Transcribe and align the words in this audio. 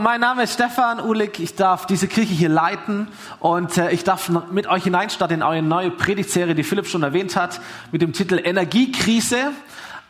Mein 0.00 0.20
Name 0.20 0.44
ist 0.44 0.54
Stefan 0.54 1.00
Uhlig, 1.00 1.40
ich 1.40 1.56
darf 1.56 1.86
diese 1.86 2.06
Kirche 2.06 2.32
hier 2.32 2.48
leiten 2.48 3.08
und 3.40 3.76
äh, 3.78 3.90
ich 3.90 4.04
darf 4.04 4.28
mit 4.28 4.68
euch 4.68 4.84
hineinstarten 4.84 5.38
in 5.38 5.42
eure 5.42 5.62
neue 5.62 5.90
Predigtserie, 5.90 6.54
die 6.54 6.62
Philipp 6.62 6.86
schon 6.86 7.02
erwähnt 7.02 7.34
hat, 7.34 7.60
mit 7.90 8.02
dem 8.02 8.12
Titel 8.12 8.40
Energiekrise. 8.42 9.52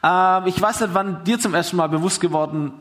Ähm, 0.02 0.42
ich 0.46 0.60
weiß 0.60 0.80
nicht, 0.80 0.94
wann 0.94 1.24
dir 1.24 1.38
zum 1.38 1.54
ersten 1.54 1.76
Mal 1.76 1.88
bewusst 1.88 2.20
geworden 2.20 2.72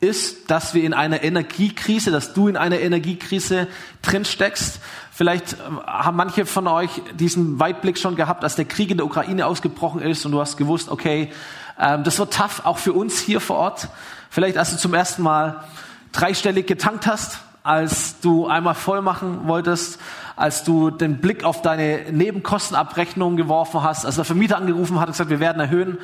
ist, 0.00 0.50
dass 0.50 0.74
wir 0.74 0.82
in 0.82 0.92
einer 0.92 1.22
Energiekrise, 1.22 2.10
dass 2.10 2.34
du 2.34 2.48
in 2.48 2.56
einer 2.56 2.80
Energiekrise 2.80 3.66
drin 4.02 4.26
steckst. 4.26 4.80
Vielleicht 5.12 5.54
äh, 5.54 5.56
haben 5.86 6.16
manche 6.16 6.44
von 6.44 6.66
euch 6.66 6.90
diesen 7.14 7.58
Weitblick 7.58 7.96
schon 7.96 8.16
gehabt, 8.16 8.44
als 8.44 8.56
der 8.56 8.66
Krieg 8.66 8.90
in 8.90 8.98
der 8.98 9.06
Ukraine 9.06 9.46
ausgebrochen 9.46 10.02
ist 10.02 10.26
und 10.26 10.32
du 10.32 10.40
hast 10.40 10.58
gewusst, 10.58 10.90
okay, 10.90 11.32
ähm, 11.78 12.04
das 12.04 12.18
wird 12.18 12.34
tough, 12.34 12.62
auch 12.64 12.78
für 12.78 12.92
uns 12.92 13.18
hier 13.18 13.40
vor 13.40 13.56
Ort. 13.56 13.88
Vielleicht 14.28 14.58
als 14.58 14.70
du 14.70 14.76
zum 14.76 14.92
ersten 14.92 15.22
Mal 15.22 15.64
dreistellig 16.12 16.66
getankt 16.66 17.06
hast, 17.06 17.40
als 17.62 18.20
du 18.20 18.46
einmal 18.46 18.74
voll 18.74 19.02
machen 19.02 19.46
wolltest, 19.46 20.00
als 20.36 20.64
du 20.64 20.90
den 20.90 21.18
Blick 21.18 21.44
auf 21.44 21.60
deine 21.62 22.10
Nebenkostenabrechnung 22.10 23.36
geworfen 23.36 23.82
hast, 23.82 24.06
als 24.06 24.16
der 24.16 24.24
Vermieter 24.24 24.56
angerufen 24.56 24.98
hat 24.98 25.08
und 25.08 25.12
gesagt, 25.12 25.30
wir 25.30 25.40
werden 25.40 25.60
erhöhen. 25.60 25.98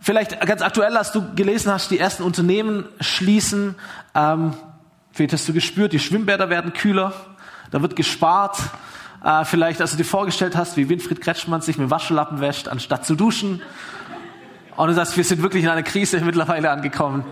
Vielleicht 0.00 0.40
ganz 0.46 0.62
aktuell, 0.62 0.96
als 0.96 1.12
du 1.12 1.34
gelesen 1.34 1.72
hast, 1.72 1.90
die 1.90 1.98
ersten 1.98 2.22
Unternehmen 2.22 2.84
schließen. 3.00 3.74
Ähm, 4.14 4.54
vielleicht 5.12 5.32
hast 5.32 5.48
du 5.48 5.52
gespürt, 5.52 5.92
die 5.92 5.98
Schwimmbäder 5.98 6.48
werden 6.48 6.72
kühler, 6.72 7.12
da 7.70 7.82
wird 7.82 7.96
gespart. 7.96 8.58
Äh, 9.22 9.44
vielleicht, 9.44 9.80
als 9.80 9.90
du 9.90 9.96
dir 9.98 10.04
vorgestellt 10.04 10.56
hast, 10.56 10.76
wie 10.76 10.88
Winfried 10.88 11.20
Kretschmann 11.20 11.60
sich 11.60 11.76
mit 11.76 11.90
Waschlappen 11.90 12.40
wäscht, 12.40 12.68
anstatt 12.68 13.04
zu 13.04 13.14
duschen. 13.14 13.60
Und 14.76 14.86
du 14.86 14.94
sagst, 14.94 15.16
wir 15.16 15.24
sind 15.24 15.42
wirklich 15.42 15.64
in 15.64 15.68
einer 15.68 15.82
Krise 15.82 16.20
mittlerweile 16.20 16.70
angekommen. 16.70 17.24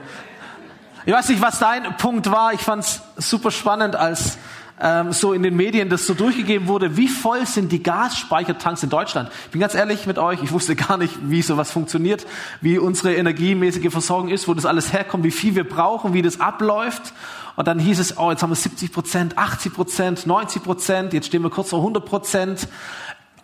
Ich 1.09 1.15
weiß 1.15 1.31
nicht, 1.31 1.41
was 1.41 1.59
dein 1.59 1.97
Punkt 1.97 2.31
war. 2.31 2.53
Ich 2.53 2.61
fand 2.61 2.85
es 2.85 3.01
super 3.17 3.51
spannend, 3.51 3.97
als 3.97 4.37
ähm, 4.79 5.11
so 5.15 5.33
in 5.33 5.43
den 5.43 5.57
Medien 5.57 5.89
das 5.89 6.07
so 6.07 6.13
durchgegeben 6.13 6.69
wurde. 6.69 6.99
Wie 6.99 7.09
voll 7.09 7.47
sind 7.47 7.73
die 7.73 7.83
Gasspeichertanks 7.83 8.83
in 8.83 8.91
Deutschland? 8.91 9.31
Ich 9.47 9.53
bin 9.53 9.63
ganz 9.63 9.75
ehrlich 9.75 10.05
mit 10.07 10.19
euch, 10.19 10.43
ich 10.43 10.53
wusste 10.53 10.77
gar 10.77 10.99
nicht, 10.99 11.15
wie 11.23 11.41
sowas 11.41 11.71
funktioniert, 11.71 12.27
wie 12.61 12.77
unsere 12.77 13.15
energiemäßige 13.15 13.91
Versorgung 13.91 14.29
ist, 14.29 14.49
wo 14.49 14.53
das 14.53 14.67
alles 14.67 14.93
herkommt, 14.93 15.25
wie 15.25 15.31
viel 15.31 15.55
wir 15.55 15.67
brauchen, 15.67 16.13
wie 16.13 16.21
das 16.21 16.41
abläuft. 16.41 17.15
Und 17.57 17.67
dann 17.67 17.79
hieß 17.79 18.01
es, 18.01 18.19
oh, 18.19 18.31
jetzt 18.31 18.43
haben 18.43 18.51
wir 18.51 18.57
70 18.57 18.93
Prozent, 18.93 19.39
80 19.39 19.73
Prozent, 19.73 20.27
90 20.27 20.63
Prozent, 20.63 21.13
jetzt 21.15 21.29
stehen 21.29 21.43
wir 21.43 21.49
kurz 21.49 21.71
vor 21.71 21.79
100 21.79 22.05
Prozent 22.05 22.69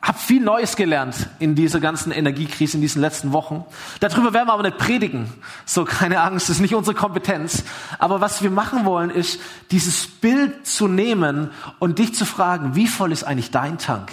habe 0.05 0.19
viel 0.19 0.43
Neues 0.43 0.77
gelernt 0.77 1.17
in 1.39 1.55
dieser 1.55 1.81
ganzen 1.81 2.13
Energiekrise 2.13 2.77
in 2.77 2.83
diesen 2.83 3.01
letzten 3.01 3.33
Wochen. 3.33 3.65
Darüber 4.01 4.35
werden 4.35 4.49
wir 4.49 4.53
aber 4.53 4.63
nicht 4.63 4.77
predigen. 4.77 5.33
So, 5.65 5.87
keine 5.87 6.21
Angst, 6.21 6.51
das 6.51 6.57
ist 6.57 6.63
nicht 6.63 6.75
unsere 6.75 6.95
Kompetenz. 6.95 7.65
Aber 7.99 8.21
was 8.21 8.43
wir 8.43 8.51
machen 8.51 8.85
wollen, 8.85 9.09
ist, 9.09 9.41
dieses 9.71 10.07
Bild 10.07 10.67
zu 10.67 10.89
nehmen 10.89 11.51
und 11.79 11.99
dich 11.99 12.15
zu 12.15 12.27
fragen, 12.27 12.77
wie 12.77 12.87
voll 12.87 13.13
ist 13.13 13.25
eigentlich 13.25 13.51
dein 13.51 13.79
Tank? 13.79 14.13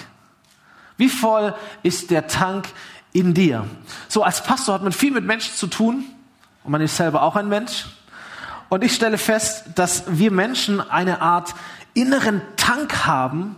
Wie 0.96 1.10
voll 1.10 1.54
ist 1.84 2.10
der 2.10 2.28
Tank 2.28 2.70
in 3.12 3.34
dir? 3.34 3.66
So, 4.08 4.24
als 4.24 4.44
Pastor 4.44 4.76
hat 4.76 4.84
man 4.84 4.94
viel 4.94 5.12
mit 5.12 5.26
Menschen 5.26 5.54
zu 5.56 5.68
tun. 5.68 6.06
Und 6.64 6.72
man 6.72 6.80
ist 6.80 6.96
selber 6.96 7.22
auch 7.24 7.36
ein 7.36 7.50
Mensch. 7.50 7.88
Und 8.70 8.86
ich 8.86 8.96
stelle 8.96 9.18
fest, 9.18 9.66
dass 9.76 10.04
wir 10.08 10.32
Menschen 10.32 10.80
eine 10.80 11.22
Art 11.22 11.54
inneren 11.94 12.42
Tank 12.56 13.06
haben, 13.06 13.58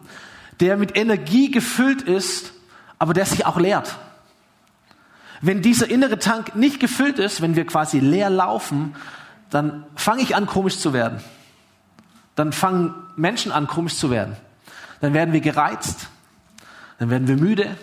der 0.59 0.77
mit 0.77 0.97
Energie 0.97 1.51
gefüllt 1.51 2.01
ist, 2.01 2.53
aber 2.99 3.13
der 3.13 3.25
sich 3.25 3.45
auch 3.45 3.57
leert. 3.57 3.97
Wenn 5.41 5.61
dieser 5.61 5.89
innere 5.89 6.19
Tank 6.19 6.55
nicht 6.55 6.79
gefüllt 6.79 7.19
ist, 7.19 7.41
wenn 7.41 7.55
wir 7.55 7.65
quasi 7.65 7.99
leer 7.99 8.29
laufen, 8.29 8.95
dann 9.49 9.85
fange 9.95 10.21
ich 10.21 10.35
an, 10.35 10.45
komisch 10.45 10.77
zu 10.77 10.93
werden. 10.93 11.21
Dann 12.35 12.53
fangen 12.53 12.93
Menschen 13.15 13.51
an, 13.51 13.67
komisch 13.67 13.95
zu 13.95 14.09
werden. 14.09 14.37
Dann 15.01 15.13
werden 15.13 15.33
wir 15.33 15.41
gereizt, 15.41 16.07
dann 16.97 17.09
werden 17.09 17.27
wir 17.27 17.35
müde, 17.35 17.75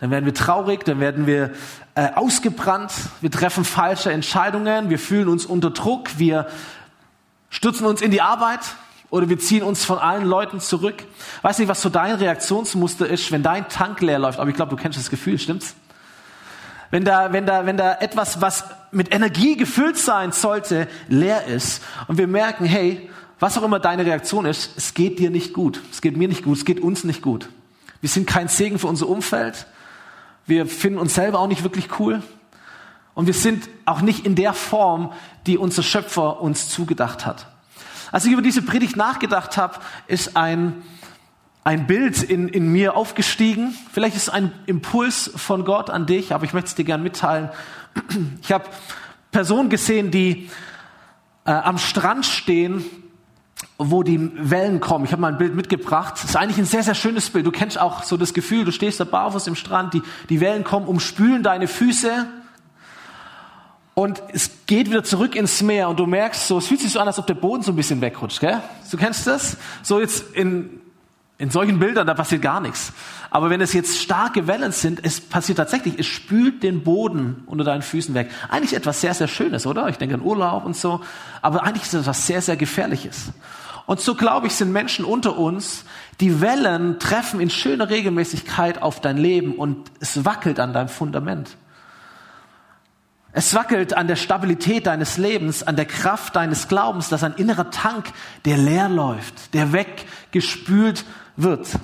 dann 0.00 0.10
werden 0.10 0.24
wir 0.24 0.34
traurig, 0.34 0.84
dann 0.84 0.98
werden 0.98 1.26
wir 1.26 1.52
äh, 1.94 2.08
ausgebrannt, 2.14 2.92
wir 3.20 3.30
treffen 3.30 3.64
falsche 3.64 4.10
Entscheidungen, 4.10 4.90
wir 4.90 4.98
fühlen 4.98 5.28
uns 5.28 5.46
unter 5.46 5.70
Druck, 5.70 6.18
wir 6.18 6.48
stürzen 7.50 7.86
uns 7.86 8.02
in 8.02 8.10
die 8.10 8.20
Arbeit, 8.20 8.60
oder 9.10 9.28
wir 9.28 9.38
ziehen 9.38 9.62
uns 9.62 9.84
von 9.84 9.98
allen 9.98 10.24
Leuten 10.24 10.60
zurück. 10.60 11.04
Weiß 11.42 11.58
nicht, 11.58 11.68
was 11.68 11.82
so 11.82 11.88
dein 11.88 12.14
Reaktionsmuster 12.14 13.08
ist, 13.08 13.30
wenn 13.32 13.42
dein 13.42 13.68
Tank 13.68 14.00
leer 14.00 14.18
läuft. 14.18 14.38
Aber 14.38 14.48
ich 14.48 14.56
glaube, 14.56 14.70
du 14.70 14.80
kennst 14.80 14.98
das 14.98 15.10
Gefühl, 15.10 15.38
stimmt's? 15.38 15.74
Wenn 16.90 17.04
da, 17.04 17.32
wenn 17.32 17.46
da, 17.46 17.66
wenn 17.66 17.76
da 17.76 17.98
etwas, 18.00 18.40
was 18.40 18.64
mit 18.90 19.14
Energie 19.14 19.56
gefüllt 19.56 19.96
sein 19.96 20.32
sollte, 20.32 20.88
leer 21.08 21.46
ist 21.46 21.82
und 22.08 22.18
wir 22.18 22.26
merken, 22.26 22.64
hey, 22.64 23.08
was 23.38 23.56
auch 23.56 23.62
immer 23.62 23.78
deine 23.78 24.04
Reaktion 24.04 24.44
ist, 24.44 24.72
es 24.76 24.94
geht 24.94 25.18
dir 25.18 25.30
nicht 25.30 25.54
gut. 25.54 25.80
Es 25.90 26.00
geht 26.00 26.16
mir 26.16 26.28
nicht 26.28 26.44
gut. 26.44 26.58
Es 26.58 26.64
geht 26.64 26.80
uns 26.80 27.04
nicht 27.04 27.22
gut. 27.22 27.48
Wir 28.00 28.08
sind 28.08 28.26
kein 28.26 28.48
Segen 28.48 28.78
für 28.78 28.86
unser 28.86 29.08
Umfeld. 29.08 29.66
Wir 30.46 30.66
finden 30.66 30.98
uns 30.98 31.14
selber 31.14 31.38
auch 31.38 31.46
nicht 31.46 31.62
wirklich 31.62 31.98
cool. 31.98 32.22
Und 33.14 33.26
wir 33.26 33.34
sind 33.34 33.68
auch 33.86 34.00
nicht 34.00 34.26
in 34.26 34.34
der 34.34 34.52
Form, 34.52 35.12
die 35.46 35.58
unser 35.58 35.82
Schöpfer 35.82 36.40
uns 36.40 36.68
zugedacht 36.68 37.24
hat. 37.24 37.46
Als 38.12 38.24
ich 38.24 38.32
über 38.32 38.42
diese 38.42 38.62
Predigt 38.62 38.96
nachgedacht 38.96 39.56
habe, 39.56 39.78
ist 40.06 40.36
ein, 40.36 40.82
ein 41.64 41.86
Bild 41.86 42.22
in, 42.22 42.48
in 42.48 42.70
mir 42.72 42.96
aufgestiegen. 42.96 43.76
Vielleicht 43.92 44.16
ist 44.16 44.22
es 44.24 44.28
ein 44.28 44.52
Impuls 44.66 45.30
von 45.36 45.64
Gott 45.64 45.90
an 45.90 46.06
dich, 46.06 46.34
aber 46.34 46.44
ich 46.44 46.52
möchte 46.52 46.68
es 46.68 46.74
dir 46.74 46.84
gern 46.84 47.02
mitteilen. 47.02 47.50
Ich 48.42 48.52
habe 48.52 48.64
Personen 49.30 49.68
gesehen, 49.68 50.10
die 50.10 50.50
äh, 51.44 51.52
am 51.52 51.78
Strand 51.78 52.26
stehen, 52.26 52.84
wo 53.78 54.02
die 54.02 54.30
Wellen 54.34 54.80
kommen. 54.80 55.04
Ich 55.04 55.12
habe 55.12 55.22
mal 55.22 55.32
ein 55.32 55.38
Bild 55.38 55.54
mitgebracht. 55.54 56.14
Das 56.14 56.24
ist 56.24 56.36
eigentlich 56.36 56.58
ein 56.58 56.66
sehr, 56.66 56.82
sehr 56.82 56.94
schönes 56.94 57.30
Bild. 57.30 57.46
Du 57.46 57.50
kennst 57.50 57.78
auch 57.78 58.02
so 58.02 58.16
das 58.16 58.34
Gefühl, 58.34 58.64
du 58.64 58.72
stehst 58.72 59.00
da 59.00 59.04
barfuß 59.04 59.46
im 59.46 59.54
Strand, 59.54 59.94
die, 59.94 60.02
die 60.28 60.40
Wellen 60.40 60.64
kommen, 60.64 60.86
umspülen 60.86 61.42
deine 61.42 61.68
Füße 61.68 62.26
und 64.00 64.22
es 64.32 64.50
geht 64.64 64.88
wieder 64.88 65.04
zurück 65.04 65.36
ins 65.36 65.60
Meer 65.60 65.90
und 65.90 66.00
du 66.00 66.06
merkst 66.06 66.48
so, 66.48 66.56
es 66.56 66.66
fühlt 66.66 66.80
sich 66.80 66.90
so 66.90 67.00
an, 67.00 67.06
als 67.06 67.18
ob 67.18 67.26
der 67.26 67.34
Boden 67.34 67.62
so 67.62 67.70
ein 67.70 67.76
bisschen 67.76 68.00
wegrutscht, 68.00 68.40
gell? 68.40 68.62
Du 68.90 68.96
kennst 68.96 69.26
das? 69.26 69.58
So 69.82 70.00
jetzt 70.00 70.34
in, 70.34 70.80
in 71.36 71.50
solchen 71.50 71.78
Bildern, 71.78 72.06
da 72.06 72.14
passiert 72.14 72.40
gar 72.40 72.62
nichts. 72.62 72.94
Aber 73.28 73.50
wenn 73.50 73.60
es 73.60 73.74
jetzt 73.74 73.98
starke 73.98 74.46
Wellen 74.46 74.72
sind, 74.72 75.00
es 75.04 75.20
passiert 75.20 75.58
tatsächlich, 75.58 75.98
es 75.98 76.06
spült 76.06 76.62
den 76.62 76.82
Boden 76.82 77.42
unter 77.44 77.62
deinen 77.62 77.82
Füßen 77.82 78.14
weg. 78.14 78.30
Eigentlich 78.48 78.72
etwas 78.72 79.02
sehr, 79.02 79.12
sehr 79.12 79.28
Schönes, 79.28 79.66
oder? 79.66 79.86
Ich 79.90 79.98
denke 79.98 80.14
an 80.14 80.22
Urlaub 80.22 80.64
und 80.64 80.78
so. 80.78 81.02
Aber 81.42 81.64
eigentlich 81.64 81.82
ist 81.82 81.92
es 81.92 82.00
etwas 82.00 82.26
sehr, 82.26 82.40
sehr 82.40 82.56
Gefährliches. 82.56 83.32
Und 83.84 84.00
so 84.00 84.14
glaube 84.14 84.46
ich, 84.46 84.54
sind 84.54 84.72
Menschen 84.72 85.04
unter 85.04 85.36
uns, 85.36 85.84
die 86.20 86.40
Wellen 86.40 86.98
treffen 87.00 87.38
in 87.38 87.50
schöner 87.50 87.90
Regelmäßigkeit 87.90 88.80
auf 88.80 89.02
dein 89.02 89.18
Leben 89.18 89.56
und 89.56 89.90
es 90.00 90.24
wackelt 90.24 90.58
an 90.58 90.72
deinem 90.72 90.88
Fundament. 90.88 91.54
Es 93.32 93.54
wackelt 93.54 93.94
an 93.96 94.08
der 94.08 94.16
Stabilität 94.16 94.86
deines 94.86 95.16
Lebens, 95.16 95.62
an 95.62 95.76
der 95.76 95.84
Kraft 95.86 96.34
deines 96.34 96.66
Glaubens, 96.66 97.08
dass 97.08 97.22
ein 97.22 97.34
innerer 97.34 97.70
Tank, 97.70 98.12
der 98.44 98.56
leer 98.56 98.88
läuft, 98.88 99.54
der 99.54 99.72
weggespült 99.72 101.04
wird. 101.36 101.78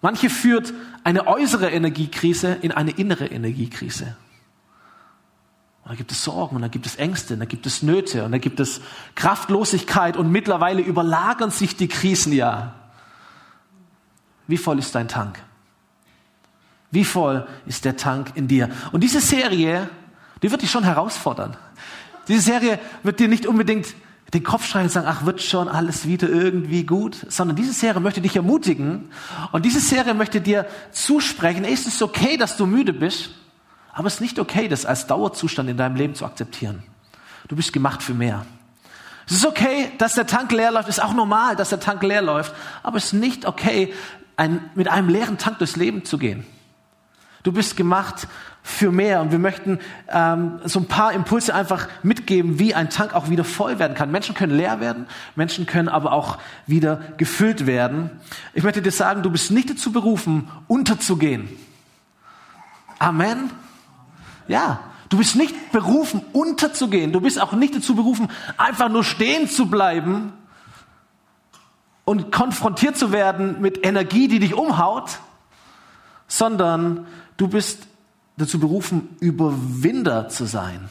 Manche 0.00 0.30
führt 0.30 0.72
eine 1.04 1.26
äußere 1.26 1.70
Energiekrise 1.70 2.54
in 2.62 2.72
eine 2.72 2.92
innere 2.92 3.26
Energiekrise. 3.26 4.16
Und 5.84 5.92
da 5.92 5.94
gibt 5.94 6.10
es 6.10 6.24
Sorgen 6.24 6.56
und 6.56 6.62
da 6.62 6.68
gibt 6.68 6.86
es 6.86 6.96
Ängste 6.96 7.34
und 7.34 7.40
da 7.40 7.46
gibt 7.46 7.66
es 7.66 7.82
Nöte 7.82 8.24
und 8.24 8.32
da 8.32 8.38
gibt 8.38 8.58
es 8.58 8.80
Kraftlosigkeit 9.14 10.16
und 10.16 10.32
mittlerweile 10.32 10.80
überlagern 10.80 11.50
sich 11.50 11.76
die 11.76 11.86
Krisen 11.86 12.32
ja. 12.32 12.74
Wie 14.48 14.56
voll 14.56 14.78
ist 14.78 14.94
dein 14.94 15.06
Tank? 15.06 15.38
Wie 16.90 17.04
voll 17.04 17.46
ist 17.66 17.84
der 17.84 17.96
Tank 17.96 18.32
in 18.34 18.48
dir? 18.48 18.70
Und 18.92 19.02
diese 19.02 19.20
Serie 19.20 19.88
die 20.42 20.50
wird 20.50 20.62
dich 20.62 20.70
schon 20.70 20.84
herausfordern. 20.84 21.56
Diese 22.28 22.40
Serie 22.40 22.78
wird 23.02 23.20
dir 23.20 23.28
nicht 23.28 23.46
unbedingt 23.46 23.94
den 24.34 24.42
Kopf 24.42 24.66
schreien 24.66 24.86
und 24.86 24.90
sagen, 24.90 25.06
ach, 25.08 25.24
wird 25.24 25.40
schon 25.40 25.68
alles 25.68 26.06
wieder 26.06 26.28
irgendwie 26.28 26.84
gut, 26.84 27.26
sondern 27.28 27.56
diese 27.56 27.72
Serie 27.72 28.00
möchte 28.00 28.20
dich 28.20 28.34
ermutigen 28.34 29.10
und 29.52 29.64
diese 29.64 29.80
Serie 29.80 30.14
möchte 30.14 30.40
dir 30.40 30.66
zusprechen, 30.90 31.64
es 31.64 31.86
ist 31.86 32.02
okay, 32.02 32.36
dass 32.36 32.56
du 32.56 32.66
müde 32.66 32.92
bist, 32.92 33.30
aber 33.92 34.08
es 34.08 34.14
ist 34.14 34.20
nicht 34.20 34.38
okay, 34.38 34.68
das 34.68 34.84
als 34.84 35.06
Dauerzustand 35.06 35.70
in 35.70 35.76
deinem 35.76 35.96
Leben 35.96 36.14
zu 36.14 36.24
akzeptieren. 36.24 36.82
Du 37.48 37.54
bist 37.54 37.72
gemacht 37.72 38.02
für 38.02 38.14
mehr. 38.14 38.44
Es 39.28 39.36
ist 39.36 39.46
okay, 39.46 39.90
dass 39.98 40.14
der 40.14 40.26
Tank 40.26 40.50
leer 40.52 40.72
läuft, 40.72 40.88
es 40.88 40.98
ist 40.98 41.04
auch 41.04 41.14
normal, 41.14 41.54
dass 41.54 41.68
der 41.68 41.80
Tank 41.80 42.02
leer 42.02 42.22
läuft, 42.22 42.52
aber 42.82 42.96
es 42.96 43.06
ist 43.06 43.12
nicht 43.12 43.46
okay, 43.46 43.94
ein, 44.36 44.70
mit 44.74 44.88
einem 44.88 45.08
leeren 45.08 45.38
Tank 45.38 45.58
durchs 45.58 45.76
Leben 45.76 46.04
zu 46.04 46.18
gehen. 46.18 46.44
Du 47.46 47.52
bist 47.52 47.76
gemacht 47.76 48.26
für 48.64 48.90
mehr. 48.90 49.20
Und 49.20 49.30
wir 49.30 49.38
möchten 49.38 49.78
ähm, 50.08 50.58
so 50.64 50.80
ein 50.80 50.88
paar 50.88 51.12
Impulse 51.12 51.54
einfach 51.54 51.86
mitgeben, 52.02 52.58
wie 52.58 52.74
ein 52.74 52.90
Tank 52.90 53.14
auch 53.14 53.30
wieder 53.30 53.44
voll 53.44 53.78
werden 53.78 53.94
kann. 53.94 54.10
Menschen 54.10 54.34
können 54.34 54.56
leer 54.56 54.80
werden, 54.80 55.06
Menschen 55.36 55.64
können 55.64 55.88
aber 55.88 56.10
auch 56.10 56.38
wieder 56.66 57.00
gefüllt 57.18 57.64
werden. 57.64 58.10
Ich 58.52 58.64
möchte 58.64 58.82
dir 58.82 58.90
sagen, 58.90 59.22
du 59.22 59.30
bist 59.30 59.52
nicht 59.52 59.70
dazu 59.70 59.92
berufen, 59.92 60.50
unterzugehen. 60.66 61.48
Amen. 62.98 63.50
Ja, 64.48 64.80
Du 65.08 65.18
bist 65.18 65.36
nicht 65.36 65.70
berufen, 65.70 66.20
unterzugehen. 66.32 67.12
Du 67.12 67.20
bist 67.20 67.40
auch 67.40 67.52
nicht 67.52 67.76
dazu 67.76 67.94
berufen, 67.94 68.28
einfach 68.56 68.88
nur 68.88 69.04
stehen 69.04 69.48
zu 69.48 69.66
bleiben 69.66 70.32
und 72.04 72.32
konfrontiert 72.32 72.96
zu 72.96 73.12
werden 73.12 73.60
mit 73.60 73.86
Energie, 73.86 74.26
die 74.26 74.40
dich 74.40 74.54
umhaut, 74.54 75.20
sondern 76.28 77.06
du 77.36 77.48
bist 77.48 77.86
dazu 78.36 78.60
berufen, 78.60 79.16
Überwinder 79.20 80.28
zu 80.28 80.44
sein. 80.46 80.88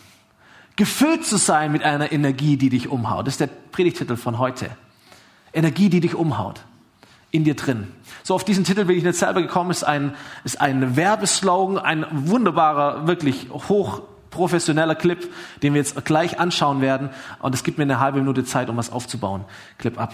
Gefüllt 0.75 1.25
zu 1.25 1.37
sein 1.37 1.71
mit 1.71 1.83
einer 1.83 2.11
Energie, 2.11 2.57
die 2.57 2.69
dich 2.69 2.89
umhaut. 2.89 3.27
Das 3.27 3.35
ist 3.35 3.39
der 3.39 3.49
Predigtitel 3.71 4.17
von 4.17 4.39
heute. 4.39 4.69
Energie, 5.53 5.89
die 5.89 6.01
dich 6.01 6.15
umhaut. 6.15 6.61
In 7.31 7.43
dir 7.43 7.55
drin. 7.55 7.87
So, 8.23 8.33
auf 8.33 8.43
diesen 8.43 8.63
Titel 8.63 8.85
bin 8.85 8.97
ich 8.97 9.03
nicht 9.03 9.17
selber 9.17 9.41
gekommen. 9.41 9.71
Ist 9.71 9.83
ein, 9.83 10.15
ist 10.43 10.61
ein 10.61 10.95
Werbeslogan, 10.95 11.77
ein 11.77 12.05
wunderbarer, 12.11 13.07
wirklich 13.07 13.49
hochprofessioneller 13.51 14.95
Clip, 14.95 15.29
den 15.61 15.73
wir 15.73 15.81
jetzt 15.81 16.03
gleich 16.05 16.39
anschauen 16.39 16.81
werden. 16.81 17.09
Und 17.39 17.53
es 17.53 17.63
gibt 17.63 17.77
mir 17.77 17.83
eine 17.83 17.99
halbe 17.99 18.19
Minute 18.19 18.45
Zeit, 18.45 18.69
um 18.69 18.77
was 18.77 18.89
aufzubauen. 18.89 19.43
Clip 19.77 19.99
ab. 19.99 20.13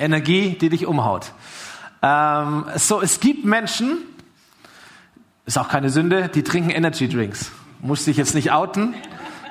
Energie, 0.00 0.56
die 0.58 0.68
dich 0.68 0.86
umhaut. 0.86 1.32
Ähm, 2.02 2.64
so, 2.76 3.00
es 3.00 3.20
gibt 3.20 3.44
Menschen, 3.44 3.98
ist 5.46 5.58
auch 5.58 5.68
keine 5.68 5.90
Sünde, 5.90 6.28
die 6.28 6.42
trinken 6.42 6.70
Energy 6.70 7.08
Drinks. 7.08 7.52
Muss 7.80 8.04
dich 8.04 8.16
jetzt 8.16 8.34
nicht 8.34 8.52
outen. 8.52 8.94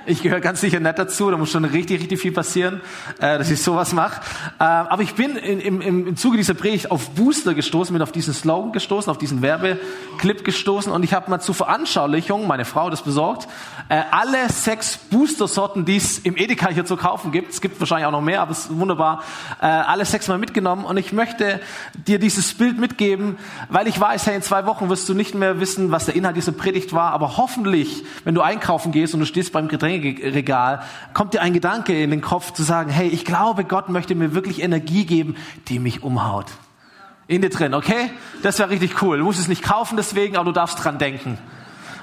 Ich 0.10 0.24
gehöre 0.24 0.40
ganz 0.40 0.60
sicher 0.60 0.80
nicht 0.80 0.98
dazu, 0.98 1.30
da 1.30 1.38
muss 1.38 1.52
schon 1.52 1.66
richtig, 1.66 2.02
richtig 2.02 2.20
viel 2.20 2.32
passieren, 2.32 2.82
äh, 3.20 3.38
dass 3.38 3.52
ich 3.52 3.62
sowas 3.62 3.94
mache. 3.94 4.22
Äh, 4.58 4.64
aber 4.64 5.04
ich 5.04 5.14
bin 5.14 5.36
in, 5.36 5.60
im, 5.60 5.82
im 5.82 6.18
Zuge 6.18 6.36
dieser 6.36 6.56
Predigt 6.56 6.90
auf 6.90 7.12
Booster 7.12 7.54
gestoßen, 7.54 7.94
bin 7.94 8.02
auf 8.02 8.12
diesen 8.12 8.34
Slogan 8.34 8.72
gestoßen, 8.72 9.12
auf 9.12 9.20
diesen 9.20 9.44
Werbeclip 9.44 10.44
gestoßen 10.44 10.92
und 10.92 11.04
ich 11.04 11.14
habe 11.14 11.30
mal 11.30 11.40
zur 11.40 11.54
Veranschaulichung, 11.54 12.48
meine 12.48 12.66
Frau 12.66 12.86
hat 12.86 12.94
das 12.94 13.04
besorgt, 13.04 13.48
äh, 13.88 14.02
alle 14.10 14.50
sechs 14.50 14.98
Booster-Sorten, 14.98 15.86
die 15.86 15.98
es 15.98 16.18
im 16.18 16.38
Edeka 16.38 16.70
hier 16.70 16.86
zu 16.86 16.98
kaufen 16.98 17.32
gibt, 17.32 17.52
es 17.52 17.62
gibt 17.62 17.80
wahrscheinlich 17.80 18.08
auch 18.08 18.12
noch 18.12 18.22
mehr, 18.22 18.42
aber 18.42 18.54
es 18.54 18.62
ist 18.62 18.76
wunderbar, 18.76 19.24
äh, 19.62 19.68
alle 19.68 20.06
sechs 20.06 20.28
mal 20.28 20.40
mitgenommen 20.40 20.86
und 20.86 20.98
ich 20.98 21.14
möchte 21.14 21.60
dir 21.94 22.18
dieses 22.18 22.56
Bild 22.56 22.80
mitgeben, 22.80 23.38
weil 23.70 23.88
ich 23.88 24.00
weiß, 24.00 24.26
hey, 24.26 24.38
in 24.38 24.42
zwei 24.42 24.66
Wochen 24.66 24.90
wirst 24.90 25.08
du 25.08 25.14
nicht 25.14 25.36
mehr 25.36 25.60
wissen, 25.60 25.92
was 25.92 26.08
der 26.08 26.16
Inhalt 26.16 26.36
dieser 26.36 26.52
Predigt 26.52 26.94
war, 26.94 27.12
aber 27.12 27.38
hoffentlich, 27.38 28.04
wenn 28.24 28.34
du 28.34 28.42
einkaufen 28.42 28.92
gehst 28.92 29.14
und 29.14 29.20
du 29.20 29.28
stehst 29.28 29.54
beim 29.54 29.68
Getränk 29.68 29.99
Regal, 30.00 30.82
kommt 31.14 31.34
dir 31.34 31.42
ein 31.42 31.54
Gedanke 31.54 32.02
in 32.02 32.12
den 32.12 32.22
Kopf 32.22 32.54
zu 32.54 32.64
sagen, 32.64 32.90
hey, 32.90 33.08
ich 33.08 33.26
glaube, 33.26 33.64
Gott 33.64 33.90
möchte 33.90 34.16
mir 34.16 34.34
wirklich 34.34 34.62
Energie 34.62 35.06
geben, 35.06 35.36
die 35.68 35.80
mich 35.80 36.04
umhaut. 36.04 36.48
In 37.28 37.42
dir 37.42 37.50
drin, 37.50 37.74
okay? 37.74 38.10
Das 38.42 38.58
wäre 38.60 38.70
richtig 38.70 39.02
cool. 39.02 39.20
Du 39.20 39.24
musst 39.24 39.40
es 39.40 39.48
nicht 39.48 39.64
kaufen 39.64 39.98
deswegen, 39.98 40.36
aber 40.36 40.46
du 40.46 40.52
darfst 40.52 40.84
dran 40.84 40.98
denken. 40.98 41.38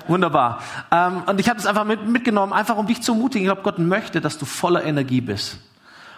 Wunderbar. 0.08 0.60
Ähm, 0.93 1.22
und 1.26 1.40
ich 1.40 1.48
habe 1.48 1.58
es 1.58 1.66
einfach 1.66 1.84
mit, 1.84 2.06
mitgenommen, 2.06 2.52
einfach 2.52 2.76
um 2.76 2.87
dich 2.87 3.02
zu 3.02 3.12
ermutigen. 3.12 3.46
Ich 3.46 3.52
glaube, 3.52 3.62
Gott 3.62 3.78
möchte, 3.78 4.20
dass 4.20 4.38
du 4.38 4.44
voller 4.44 4.84
Energie 4.84 5.20
bist. 5.20 5.58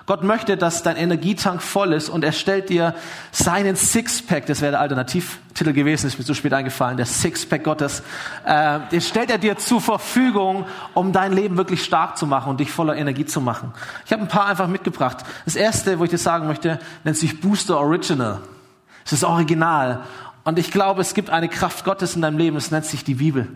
Gott 0.09 0.25
möchte, 0.25 0.57
dass 0.57 0.83
dein 0.83 0.97
Energietank 0.97 1.61
voll 1.61 1.93
ist 1.93 2.09
und 2.09 2.25
er 2.25 2.33
stellt 2.33 2.71
dir 2.71 2.95
seinen 3.31 3.77
Sixpack, 3.77 4.47
das 4.47 4.63
wäre 4.63 4.71
der 4.71 4.81
Alternativtitel 4.81 5.75
gewesen, 5.75 6.07
ist 6.07 6.19
mir 6.19 6.25
so 6.25 6.33
spät 6.33 6.55
eingefallen, 6.55 6.97
der 6.97 7.05
Sixpack 7.05 7.63
Gottes, 7.63 8.03
äh, 8.47 8.81
den 8.91 9.03
stellt 9.03 9.31
er 9.31 9.37
dir 9.37 9.59
zur 9.59 9.83
Verfügung, 9.83 10.65
um 10.95 11.13
dein 11.13 11.35
Leben 11.35 11.59
wirklich 11.59 11.85
stark 11.85 12.17
zu 12.17 12.27
machen 12.27 12.49
und 12.49 12.59
dich 12.59 12.71
voller 12.71 12.97
Energie 12.97 13.27
zu 13.27 13.43
machen. 13.43 13.75
Ich 14.07 14.13
habe 14.15 14.23
ein 14.23 14.29
paar 14.29 14.47
einfach 14.47 14.67
mitgebracht. 14.67 15.19
Das 15.45 15.57
erste, 15.57 15.99
wo 15.99 16.05
ich 16.05 16.11
dir 16.11 16.17
sagen 16.17 16.47
möchte, 16.47 16.79
nennt 17.05 17.19
sich 17.19 17.43
Booster 17.43 17.79
Original. 17.79 18.41
Es 19.05 19.13
ist 19.13 19.25
Original. 19.25 20.01
Und 20.43 20.59
ich 20.59 20.71
glaube, 20.71 21.03
es 21.03 21.13
gibt 21.13 21.29
eine 21.29 21.51
Kraft 21.51 21.85
Gottes 21.85 22.17
in 22.17 22.23
deinem 22.23 22.39
Leben, 22.39 22.57
es 22.57 22.71
nennt 22.71 22.87
sich 22.87 23.05
die 23.05 23.17
Bibel. 23.17 23.47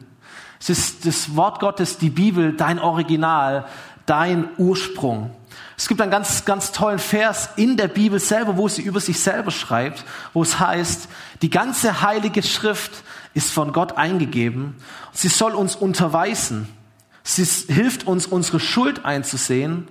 Es 0.60 0.68
ist 0.68 1.06
das 1.06 1.34
Wort 1.34 1.60
Gottes, 1.60 1.96
die 1.96 2.10
Bibel, 2.10 2.52
dein 2.52 2.78
Original, 2.78 3.64
dein 4.04 4.50
Ursprung. 4.58 5.30
Es 5.76 5.88
gibt 5.88 6.00
einen 6.00 6.10
ganz, 6.10 6.44
ganz 6.44 6.72
tollen 6.72 6.98
Vers 6.98 7.50
in 7.56 7.76
der 7.76 7.88
Bibel 7.88 8.20
selber, 8.20 8.56
wo 8.56 8.68
sie 8.68 8.82
über 8.82 9.00
sich 9.00 9.20
selber 9.20 9.50
schreibt, 9.50 10.04
wo 10.32 10.42
es 10.42 10.60
heißt, 10.60 11.08
die 11.42 11.50
ganze 11.50 12.02
heilige 12.02 12.42
Schrift 12.42 13.02
ist 13.34 13.50
von 13.50 13.72
Gott 13.72 13.96
eingegeben. 13.96 14.76
Sie 15.12 15.28
soll 15.28 15.54
uns 15.54 15.74
unterweisen. 15.74 16.68
Sie 17.24 17.44
hilft 17.72 18.06
uns, 18.06 18.26
unsere 18.26 18.60
Schuld 18.60 19.04
einzusehen, 19.04 19.88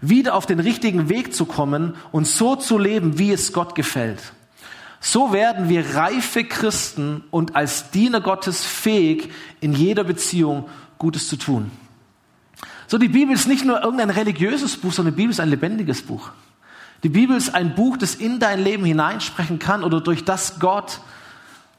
wieder 0.00 0.34
auf 0.34 0.46
den 0.46 0.60
richtigen 0.60 1.08
Weg 1.08 1.34
zu 1.34 1.46
kommen 1.46 1.94
und 2.12 2.26
so 2.26 2.56
zu 2.56 2.78
leben, 2.78 3.18
wie 3.18 3.32
es 3.32 3.52
Gott 3.52 3.74
gefällt. 3.74 4.20
So 5.00 5.32
werden 5.32 5.68
wir 5.68 5.96
reife 5.96 6.44
Christen 6.44 7.24
und 7.30 7.56
als 7.56 7.90
Diener 7.90 8.20
Gottes 8.20 8.64
fähig, 8.64 9.30
in 9.60 9.72
jeder 9.72 10.04
Beziehung 10.04 10.68
Gutes 10.98 11.28
zu 11.28 11.36
tun. 11.36 11.70
So, 12.94 12.98
die 12.98 13.08
Bibel 13.08 13.34
ist 13.34 13.48
nicht 13.48 13.64
nur 13.64 13.82
irgendein 13.82 14.10
religiöses 14.10 14.76
Buch, 14.76 14.92
sondern 14.92 15.16
die 15.16 15.22
Bibel 15.22 15.32
ist 15.32 15.40
ein 15.40 15.48
lebendiges 15.48 16.02
Buch. 16.02 16.30
Die 17.02 17.08
Bibel 17.08 17.36
ist 17.36 17.52
ein 17.52 17.74
Buch, 17.74 17.96
das 17.96 18.14
in 18.14 18.38
dein 18.38 18.62
Leben 18.62 18.84
hineinsprechen 18.84 19.58
kann 19.58 19.82
oder 19.82 20.00
durch 20.00 20.24
das 20.24 20.60
Gott 20.60 21.00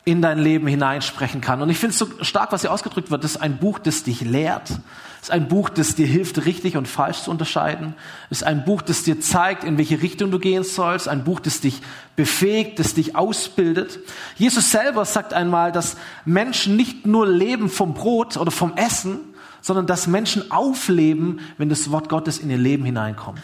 in 0.04 0.22
dein 0.22 0.40
Leben 0.40 0.68
hineinsprechen 0.68 1.40
kann. 1.40 1.62
Und 1.62 1.70
ich 1.70 1.78
finde 1.78 1.94
es 1.94 2.00
so 2.00 2.08
stark, 2.20 2.52
was 2.52 2.64
hier 2.64 2.72
ausgedrückt 2.74 3.12
wird. 3.12 3.24
Das 3.24 3.32
ist 3.32 3.42
ein 3.42 3.60
Buch, 3.60 3.80
das 3.80 4.04
dich 4.04 4.20
lehrt. 4.20 4.72
Das 4.72 5.30
ist 5.30 5.32
ein 5.32 5.48
Buch, 5.48 5.70
das 5.70 5.96
dir 5.96 6.06
hilft, 6.06 6.46
richtig 6.46 6.76
und 6.76 6.86
falsch 6.86 7.22
zu 7.22 7.32
unterscheiden. 7.32 7.94
Das 8.30 8.40
ist 8.40 8.44
ein 8.44 8.66
Buch, 8.66 8.82
das 8.82 9.04
dir 9.04 9.22
zeigt, 9.22 9.64
in 9.64 9.78
welche 9.78 10.02
Richtung 10.02 10.32
du 10.32 10.40
gehen 10.40 10.66
sollst. 10.66 11.08
Ein 11.08 11.24
Buch, 11.24 11.40
das 11.40 11.62
dich 11.62 11.80
befähigt, 12.18 12.78
das 12.78 12.94
dich 12.94 13.16
ausbildet. 13.16 14.00
Jesus 14.36 14.70
selber 14.70 15.06
sagt 15.06 15.34
einmal, 15.34 15.72
dass 15.72 15.96
Menschen 16.26 16.76
nicht 16.76 17.06
nur 17.06 17.26
leben 17.26 17.70
vom 17.70 17.94
Brot 17.94 18.36
oder 18.36 18.52
vom 18.52 18.76
Essen, 18.76 19.22
sondern 19.66 19.88
dass 19.88 20.06
Menschen 20.06 20.52
aufleben, 20.52 21.40
wenn 21.58 21.70
das 21.70 21.90
Wort 21.90 22.08
Gottes 22.08 22.38
in 22.38 22.52
ihr 22.52 22.58
Leben 22.58 22.86
hineinkommt. 22.86 23.42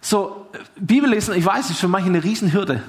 So, 0.00 0.46
Bibellesen, 0.80 1.34
ich 1.34 1.44
weiß, 1.44 1.68
ist 1.68 1.78
für 1.78 1.88
manche 1.88 2.08
eine 2.08 2.24
Riesenhürde 2.24 2.82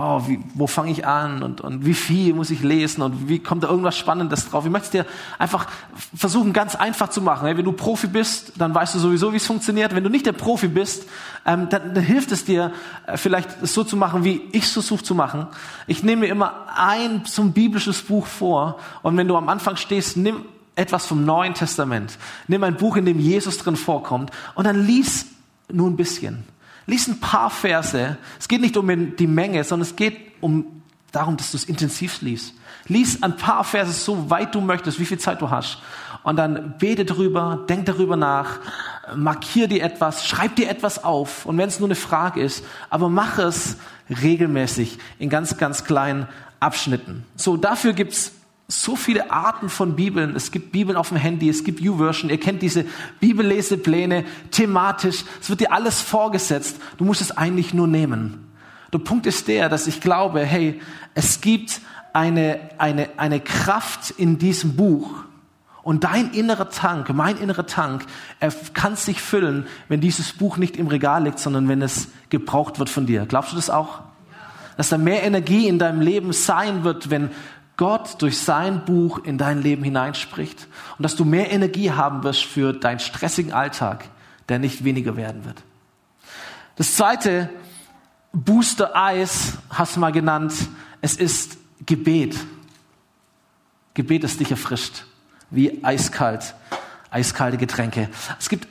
oh, 0.00 0.22
wie, 0.26 0.40
wo 0.54 0.66
fange 0.66 0.90
ich 0.90 1.06
an 1.06 1.42
und, 1.42 1.60
und 1.60 1.84
wie 1.84 1.94
viel 1.94 2.34
muss 2.34 2.50
ich 2.50 2.62
lesen 2.62 3.02
und 3.02 3.28
wie 3.28 3.38
kommt 3.38 3.62
da 3.62 3.68
irgendwas 3.68 3.96
Spannendes 3.96 4.48
drauf. 4.48 4.64
Ich 4.64 4.70
möchte 4.70 4.86
es 4.86 4.90
dir 4.90 5.06
einfach 5.38 5.66
versuchen, 6.14 6.52
ganz 6.52 6.74
einfach 6.74 7.10
zu 7.10 7.20
machen. 7.20 7.46
Wenn 7.46 7.64
du 7.64 7.72
Profi 7.72 8.06
bist, 8.06 8.52
dann 8.56 8.74
weißt 8.74 8.94
du 8.94 8.98
sowieso, 8.98 9.32
wie 9.32 9.36
es 9.36 9.46
funktioniert. 9.46 9.94
Wenn 9.94 10.04
du 10.04 10.10
nicht 10.10 10.26
der 10.26 10.32
Profi 10.32 10.68
bist, 10.68 11.04
ähm, 11.44 11.68
dann, 11.68 11.94
dann 11.94 12.04
hilft 12.04 12.32
es 12.32 12.44
dir, 12.44 12.72
äh, 13.06 13.16
vielleicht 13.16 13.66
so 13.66 13.84
zu 13.84 13.96
machen, 13.96 14.24
wie 14.24 14.40
ich 14.52 14.64
es 14.64 14.72
versuche 14.72 15.04
zu 15.04 15.14
machen. 15.14 15.46
Ich 15.86 16.02
nehme 16.02 16.22
mir 16.22 16.28
immer 16.28 16.66
ein 16.74 17.24
zum 17.24 17.52
biblisches 17.52 18.02
Buch 18.02 18.26
vor 18.26 18.78
und 19.02 19.16
wenn 19.16 19.28
du 19.28 19.36
am 19.36 19.48
Anfang 19.48 19.76
stehst, 19.76 20.16
nimm 20.16 20.44
etwas 20.76 21.06
vom 21.06 21.24
Neuen 21.24 21.54
Testament. 21.54 22.16
Nimm 22.48 22.64
ein 22.64 22.76
Buch, 22.76 22.96
in 22.96 23.04
dem 23.04 23.20
Jesus 23.20 23.58
drin 23.58 23.76
vorkommt 23.76 24.30
und 24.54 24.64
dann 24.64 24.86
lies 24.86 25.26
nur 25.70 25.88
ein 25.88 25.96
bisschen. 25.96 26.44
Lies 26.90 27.06
ein 27.06 27.20
paar 27.20 27.50
Verse. 27.50 28.18
Es 28.40 28.48
geht 28.48 28.60
nicht 28.60 28.76
um 28.76 29.16
die 29.16 29.26
Menge, 29.28 29.62
sondern 29.62 29.86
es 29.88 29.94
geht 29.94 30.32
um 30.40 30.82
darum, 31.12 31.36
dass 31.36 31.52
du 31.52 31.56
es 31.56 31.64
intensiv 31.64 32.20
liest. 32.20 32.54
Lies 32.86 33.22
ein 33.22 33.36
paar 33.36 33.62
Verse 33.62 33.92
so 33.92 34.28
weit 34.28 34.56
du 34.56 34.60
möchtest, 34.60 34.98
wie 34.98 35.04
viel 35.04 35.18
Zeit 35.18 35.40
du 35.40 35.50
hast. 35.50 35.78
Und 36.24 36.34
dann 36.34 36.74
bete 36.78 37.04
drüber, 37.04 37.64
denk 37.68 37.86
darüber 37.86 38.16
nach, 38.16 38.58
markier 39.14 39.68
dir 39.68 39.84
etwas, 39.84 40.26
schreib 40.26 40.56
dir 40.56 40.68
etwas 40.68 41.04
auf. 41.04 41.46
Und 41.46 41.58
wenn 41.58 41.68
es 41.68 41.78
nur 41.78 41.86
eine 41.86 41.94
Frage 41.94 42.42
ist, 42.42 42.64
aber 42.90 43.08
mach 43.08 43.38
es 43.38 43.76
regelmäßig 44.08 44.98
in 45.20 45.30
ganz, 45.30 45.58
ganz 45.58 45.84
kleinen 45.84 46.26
Abschnitten. 46.58 47.24
So, 47.36 47.56
dafür 47.56 47.92
gibt's 47.92 48.32
so 48.70 48.94
viele 48.94 49.30
Arten 49.30 49.68
von 49.68 49.96
Bibeln. 49.96 50.36
Es 50.36 50.52
gibt 50.52 50.70
Bibeln 50.70 50.96
auf 50.96 51.08
dem 51.08 51.18
Handy, 51.18 51.48
es 51.48 51.64
gibt 51.64 51.80
YouVersion. 51.80 52.30
Ihr 52.30 52.38
kennt 52.38 52.62
diese 52.62 52.84
Bibellesepläne 53.18 54.24
thematisch. 54.50 55.24
Es 55.40 55.50
wird 55.50 55.60
dir 55.60 55.72
alles 55.72 56.00
vorgesetzt. 56.00 56.76
Du 56.96 57.04
musst 57.04 57.20
es 57.20 57.36
eigentlich 57.36 57.74
nur 57.74 57.88
nehmen. 57.88 58.46
Der 58.92 58.98
Punkt 58.98 59.26
ist 59.26 59.48
der, 59.48 59.68
dass 59.68 59.86
ich 59.86 60.00
glaube, 60.00 60.40
hey, 60.40 60.80
es 61.14 61.40
gibt 61.40 61.80
eine, 62.12 62.60
eine, 62.78 63.10
eine 63.16 63.40
Kraft 63.40 64.10
in 64.10 64.38
diesem 64.38 64.76
Buch. 64.76 65.24
Und 65.82 66.04
dein 66.04 66.32
innerer 66.32 66.70
Tank, 66.70 67.08
mein 67.12 67.38
innerer 67.38 67.66
Tank, 67.66 68.04
er 68.38 68.52
kann 68.74 68.96
sich 68.96 69.20
füllen, 69.20 69.66
wenn 69.88 70.00
dieses 70.00 70.32
Buch 70.32 70.56
nicht 70.58 70.76
im 70.76 70.86
Regal 70.86 71.24
liegt, 71.24 71.38
sondern 71.38 71.68
wenn 71.68 71.82
es 71.82 72.08
gebraucht 72.28 72.78
wird 72.78 72.88
von 72.88 73.06
dir. 73.06 73.26
Glaubst 73.26 73.52
du 73.52 73.56
das 73.56 73.70
auch? 73.70 74.00
Dass 74.76 74.90
da 74.90 74.98
mehr 74.98 75.24
Energie 75.24 75.66
in 75.66 75.78
deinem 75.78 76.00
Leben 76.00 76.32
sein 76.32 76.84
wird, 76.84 77.10
wenn 77.10 77.30
Gott 77.80 78.20
durch 78.20 78.36
sein 78.36 78.84
Buch 78.84 79.24
in 79.24 79.38
dein 79.38 79.62
Leben 79.62 79.82
hineinspricht 79.82 80.68
und 80.98 81.02
dass 81.02 81.16
du 81.16 81.24
mehr 81.24 81.50
Energie 81.50 81.90
haben 81.90 82.22
wirst 82.24 82.44
für 82.44 82.74
deinen 82.74 82.98
stressigen 82.98 83.54
Alltag, 83.54 84.04
der 84.50 84.58
nicht 84.58 84.84
weniger 84.84 85.16
werden 85.16 85.46
wird. 85.46 85.62
Das 86.76 86.94
zweite, 86.94 87.48
Booster 88.34 88.94
Eis, 88.94 89.54
hast 89.70 89.96
du 89.96 90.00
mal 90.00 90.12
genannt, 90.12 90.52
es 91.00 91.16
ist 91.16 91.56
Gebet. 91.86 92.36
Gebet, 93.94 94.24
das 94.24 94.36
dich 94.36 94.50
erfrischt, 94.50 95.06
wie 95.48 95.82
eiskalt, 95.82 96.54
eiskalte 97.10 97.56
Getränke. 97.56 98.10
Es 98.38 98.50
gibt 98.50 98.68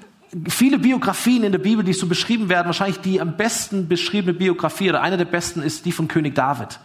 viele 0.47 0.77
Biografien 0.77 1.43
in 1.43 1.51
der 1.51 1.57
Bibel, 1.57 1.83
die 1.83 1.93
so 1.93 2.05
beschrieben 2.05 2.47
werden. 2.47 2.67
Wahrscheinlich 2.67 2.99
die 2.99 3.19
am 3.19 3.37
besten 3.37 3.87
beschriebene 3.87 4.35
Biografie 4.35 4.91
oder 4.91 5.01
eine 5.01 5.17
der 5.17 5.25
besten 5.25 5.63
ist 5.63 5.85
die 5.85 5.91
von 5.91 6.07
König 6.07 6.35
David. 6.35 6.79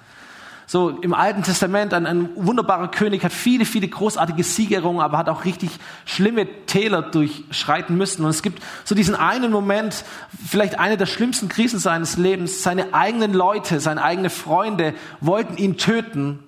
So 0.67 0.89
im 0.89 1.13
Alten 1.13 1.43
Testament, 1.43 1.93
ein, 1.93 2.07
ein 2.07 2.31
wunderbarer 2.37 2.89
König, 2.89 3.23
hat 3.23 3.33
viele, 3.33 3.67
viele 3.67 3.87
großartige 3.87 4.43
Siegerungen, 4.43 5.03
aber 5.03 5.19
hat 5.19 5.29
auch 5.29 5.45
richtig 5.45 5.71
schlimme 6.07 6.47
Täler 6.67 7.03
durchschreiten 7.03 7.97
müssen. 7.97 8.25
Und 8.25 8.31
es 8.31 8.43
gibt 8.43 8.63
so 8.85 8.95
diesen 8.95 9.15
einen 9.15 9.53
Moment, 9.53 10.05
vielleicht 10.47 10.79
eine 10.79 10.97
der 10.97 11.07
schlimmsten 11.07 11.49
Krisen 11.49 11.79
seines 11.79 12.17
Lebens. 12.17 12.63
Seine 12.63 12.95
eigenen 12.95 13.35
Leute, 13.35 13.79
seine 13.79 14.03
eigenen 14.03 14.31
Freunde 14.31 14.95
wollten 15.21 15.59
ihn 15.59 15.77
töten. 15.77 16.39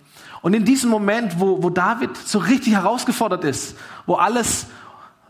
Und 0.41 0.55
in 0.55 0.65
diesem 0.65 0.91
Moment, 0.91 1.41
wo, 1.41 1.63
wo 1.63 1.71
David 1.71 2.17
so 2.17 2.39
richtig 2.39 2.75
herausgefordert 2.75 3.45
ist, 3.45 3.77
wo 4.07 4.15
alles 4.15 4.67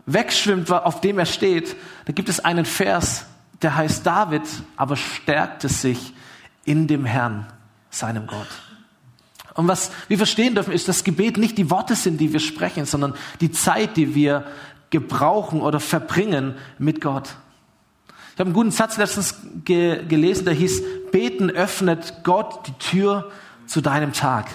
wegschwimmt, 0.05 0.71
auf 0.71 1.01
dem 1.01 1.19
er 1.19 1.25
steht, 1.25 1.75
da 2.05 2.13
gibt 2.13 2.29
es 2.29 2.39
einen 2.39 2.65
Vers, 2.65 3.25
der 3.61 3.75
heißt 3.75 4.05
David, 4.05 4.43
aber 4.77 4.95
stärkte 4.95 5.67
sich 5.67 6.13
in 6.63 6.87
dem 6.87 7.05
Herrn, 7.05 7.47
seinem 7.89 8.27
Gott. 8.27 8.66
Und 9.57 9.67
was 9.67 9.91
wir 10.07 10.17
verstehen 10.17 10.53
dürfen, 10.53 10.71
ist, 10.71 10.87
dass 10.87 11.03
Gebet 11.03 11.37
nicht 11.37 11.57
die 11.57 11.71
Worte 11.71 11.95
sind, 11.95 12.21
die 12.21 12.31
wir 12.31 12.39
sprechen, 12.39 12.85
sondern 12.85 13.15
die 13.41 13.51
Zeit, 13.51 13.97
die 13.97 14.13
wir 14.13 14.45
gebrauchen 14.91 15.61
oder 15.61 15.79
verbringen 15.79 16.55
mit 16.77 17.01
Gott. 17.01 17.35
Ich 18.33 18.39
habe 18.39 18.49
einen 18.49 18.53
guten 18.53 18.69
Satz 18.69 18.97
letztens 18.97 19.35
ge 19.65 20.05
gelesen, 20.05 20.45
der 20.45 20.53
hieß, 20.53 20.83
Beten 21.11 21.49
öffnet 21.49 22.21
Gott 22.23 22.67
die 22.67 22.73
Tür 22.73 23.31
zu 23.65 23.81
deinem 23.81 24.13
Tag. 24.13 24.45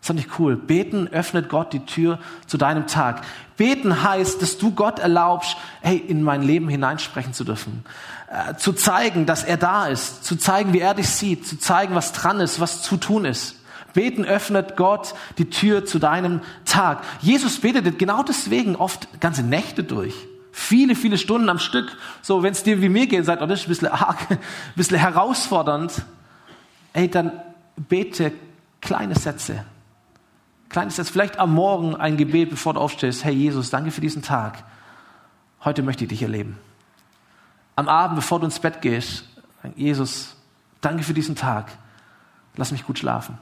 Das 0.00 0.08
fand 0.08 0.18
ich 0.18 0.36
cool. 0.40 0.56
Beten 0.56 1.06
öffnet 1.06 1.48
Gott 1.48 1.72
die 1.72 1.86
Tür 1.86 2.18
zu 2.48 2.58
deinem 2.58 2.88
Tag. 2.88 3.22
Beten 3.56 4.02
heißt, 4.02 4.42
dass 4.42 4.58
du 4.58 4.72
Gott 4.72 4.98
erlaubst, 4.98 5.56
hey, 5.80 5.96
in 5.96 6.24
mein 6.24 6.42
Leben 6.42 6.68
hineinsprechen 6.68 7.34
zu 7.34 7.44
dürfen. 7.44 7.84
Äh, 8.28 8.56
zu 8.56 8.72
zeigen, 8.72 9.26
dass 9.26 9.44
er 9.44 9.58
da 9.58 9.86
ist. 9.86 10.24
Zu 10.24 10.34
zeigen, 10.34 10.72
wie 10.72 10.80
er 10.80 10.94
dich 10.94 11.08
sieht. 11.08 11.46
Zu 11.46 11.56
zeigen, 11.56 11.94
was 11.94 12.12
dran 12.12 12.40
ist, 12.40 12.58
was 12.58 12.82
zu 12.82 12.96
tun 12.96 13.24
ist. 13.24 13.61
Beten 13.94 14.24
öffnet 14.24 14.76
Gott 14.76 15.14
die 15.38 15.50
Tür 15.50 15.84
zu 15.84 15.98
deinem 15.98 16.40
Tag. 16.64 17.02
Jesus 17.20 17.60
betete 17.60 17.92
genau 17.92 18.22
deswegen 18.22 18.76
oft 18.76 19.20
ganze 19.20 19.42
Nächte 19.42 19.84
durch. 19.84 20.14
Viele, 20.52 20.94
viele 20.94 21.18
Stunden 21.18 21.48
am 21.48 21.58
Stück. 21.58 21.96
So, 22.20 22.42
wenn 22.42 22.52
es 22.52 22.62
dir 22.62 22.82
wie 22.82 22.88
mir 22.88 23.06
geht, 23.06 23.24
sagt, 23.24 23.42
oh, 23.42 23.46
das 23.46 23.62
ein 23.62 23.68
bisschen 23.68 23.88
arg, 23.88 24.18
ein 24.30 24.38
bisschen 24.76 24.98
herausfordernd. 24.98 26.02
Ey, 26.92 27.08
dann 27.08 27.32
bete 27.76 28.32
kleine 28.80 29.14
Sätze 29.14 29.64
Kleines 30.72 30.96
jetzt 30.96 31.10
vielleicht 31.10 31.38
am 31.38 31.52
Morgen 31.52 31.96
ein 31.96 32.16
Gebet, 32.16 32.48
bevor 32.48 32.72
du 32.72 32.80
aufstehst. 32.80 33.24
Hey 33.24 33.34
Jesus, 33.34 33.68
danke 33.68 33.90
für 33.90 34.00
diesen 34.00 34.22
Tag. 34.22 34.64
Heute 35.62 35.82
möchte 35.82 36.04
ich 36.04 36.08
dich 36.08 36.22
erleben. 36.22 36.58
Am 37.76 37.88
Abend, 37.88 38.16
bevor 38.16 38.40
du 38.40 38.46
ins 38.46 38.58
Bett 38.58 38.80
gehst, 38.80 39.28
Jesus, 39.76 40.34
danke 40.80 41.02
für 41.02 41.12
diesen 41.12 41.36
Tag. 41.36 41.70
Lass 42.56 42.72
mich 42.72 42.86
gut 42.86 42.98
schlafen. 42.98 43.36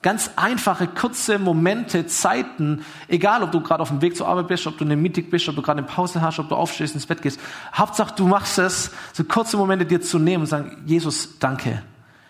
Ganz 0.00 0.30
einfache, 0.36 0.86
kurze 0.86 1.38
Momente, 1.38 2.06
Zeiten, 2.06 2.84
egal 3.08 3.42
ob 3.42 3.50
du 3.50 3.60
gerade 3.60 3.82
auf 3.82 3.88
dem 3.88 4.00
Weg 4.00 4.16
zur 4.16 4.28
Arbeit 4.28 4.46
bist, 4.46 4.66
ob 4.66 4.78
du 4.78 4.84
in 4.84 4.92
einem 4.92 5.02
Meeting 5.02 5.28
bist, 5.28 5.48
ob 5.48 5.56
du 5.56 5.62
gerade 5.62 5.78
eine 5.78 5.88
Pause 5.88 6.22
hast, 6.22 6.38
ob 6.38 6.48
du 6.48 6.54
aufstehst, 6.54 6.94
ins 6.94 7.06
Bett 7.06 7.20
gehst. 7.20 7.40
Hauptsache, 7.74 8.14
du 8.14 8.28
machst 8.28 8.58
es, 8.58 8.92
so 9.12 9.24
kurze 9.24 9.56
Momente 9.56 9.84
dir 9.84 10.00
zu 10.00 10.20
nehmen 10.20 10.42
und 10.42 10.46
sagen, 10.46 10.82
Jesus, 10.86 11.38
danke, 11.40 11.82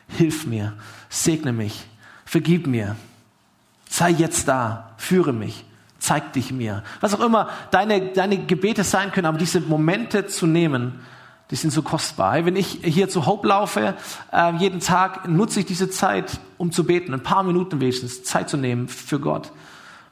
hilf 0.09 0.47
mir, 0.47 0.73
segne 1.11 1.53
mich, 1.53 1.85
vergib 2.25 2.67
mir, 2.67 2.97
Sei 3.89 4.11
jetzt 4.11 4.49
da, 4.49 4.91
führe 4.99 5.33
mich, 5.33 5.65
zeig 5.99 6.33
dich 6.35 6.53
mir. 6.53 6.83
Was 7.01 7.15
auch 7.15 7.25
immer 7.25 7.49
deine, 7.71 8.13
deine 8.13 8.45
Gebete 8.45 8.85
sein 8.85 9.13
können, 9.13 9.27
aber 9.27 9.39
diese 9.39 9.61
Momente 9.61 10.27
zu 10.27 10.47
nehmen, 10.47 11.01
die 11.50 11.57
sind 11.57 11.71
so 11.71 11.83
kostbar. 11.83 12.45
Wenn 12.45 12.57
ich 12.57 12.81
hier 12.83 13.09
zu 13.09 13.26
Hope 13.26 13.49
laufe, 13.49 13.95
äh, 14.33 14.55
jeden 14.57 14.81
Tag 14.81 15.28
nutze 15.28 15.61
ich 15.61 15.67
diese 15.67 15.88
Zeit, 15.88 16.40
um 16.59 16.73
zu 16.73 16.85
beten, 16.85 17.14
ein 17.14 17.23
paar 17.23 17.43
Minuten 17.43 17.81
wenigstens 17.81 18.23
Zeit 18.23 18.50
zu 18.50 18.57
nehmen 18.57 18.88
für 18.88 19.19
Gott. 19.19 19.50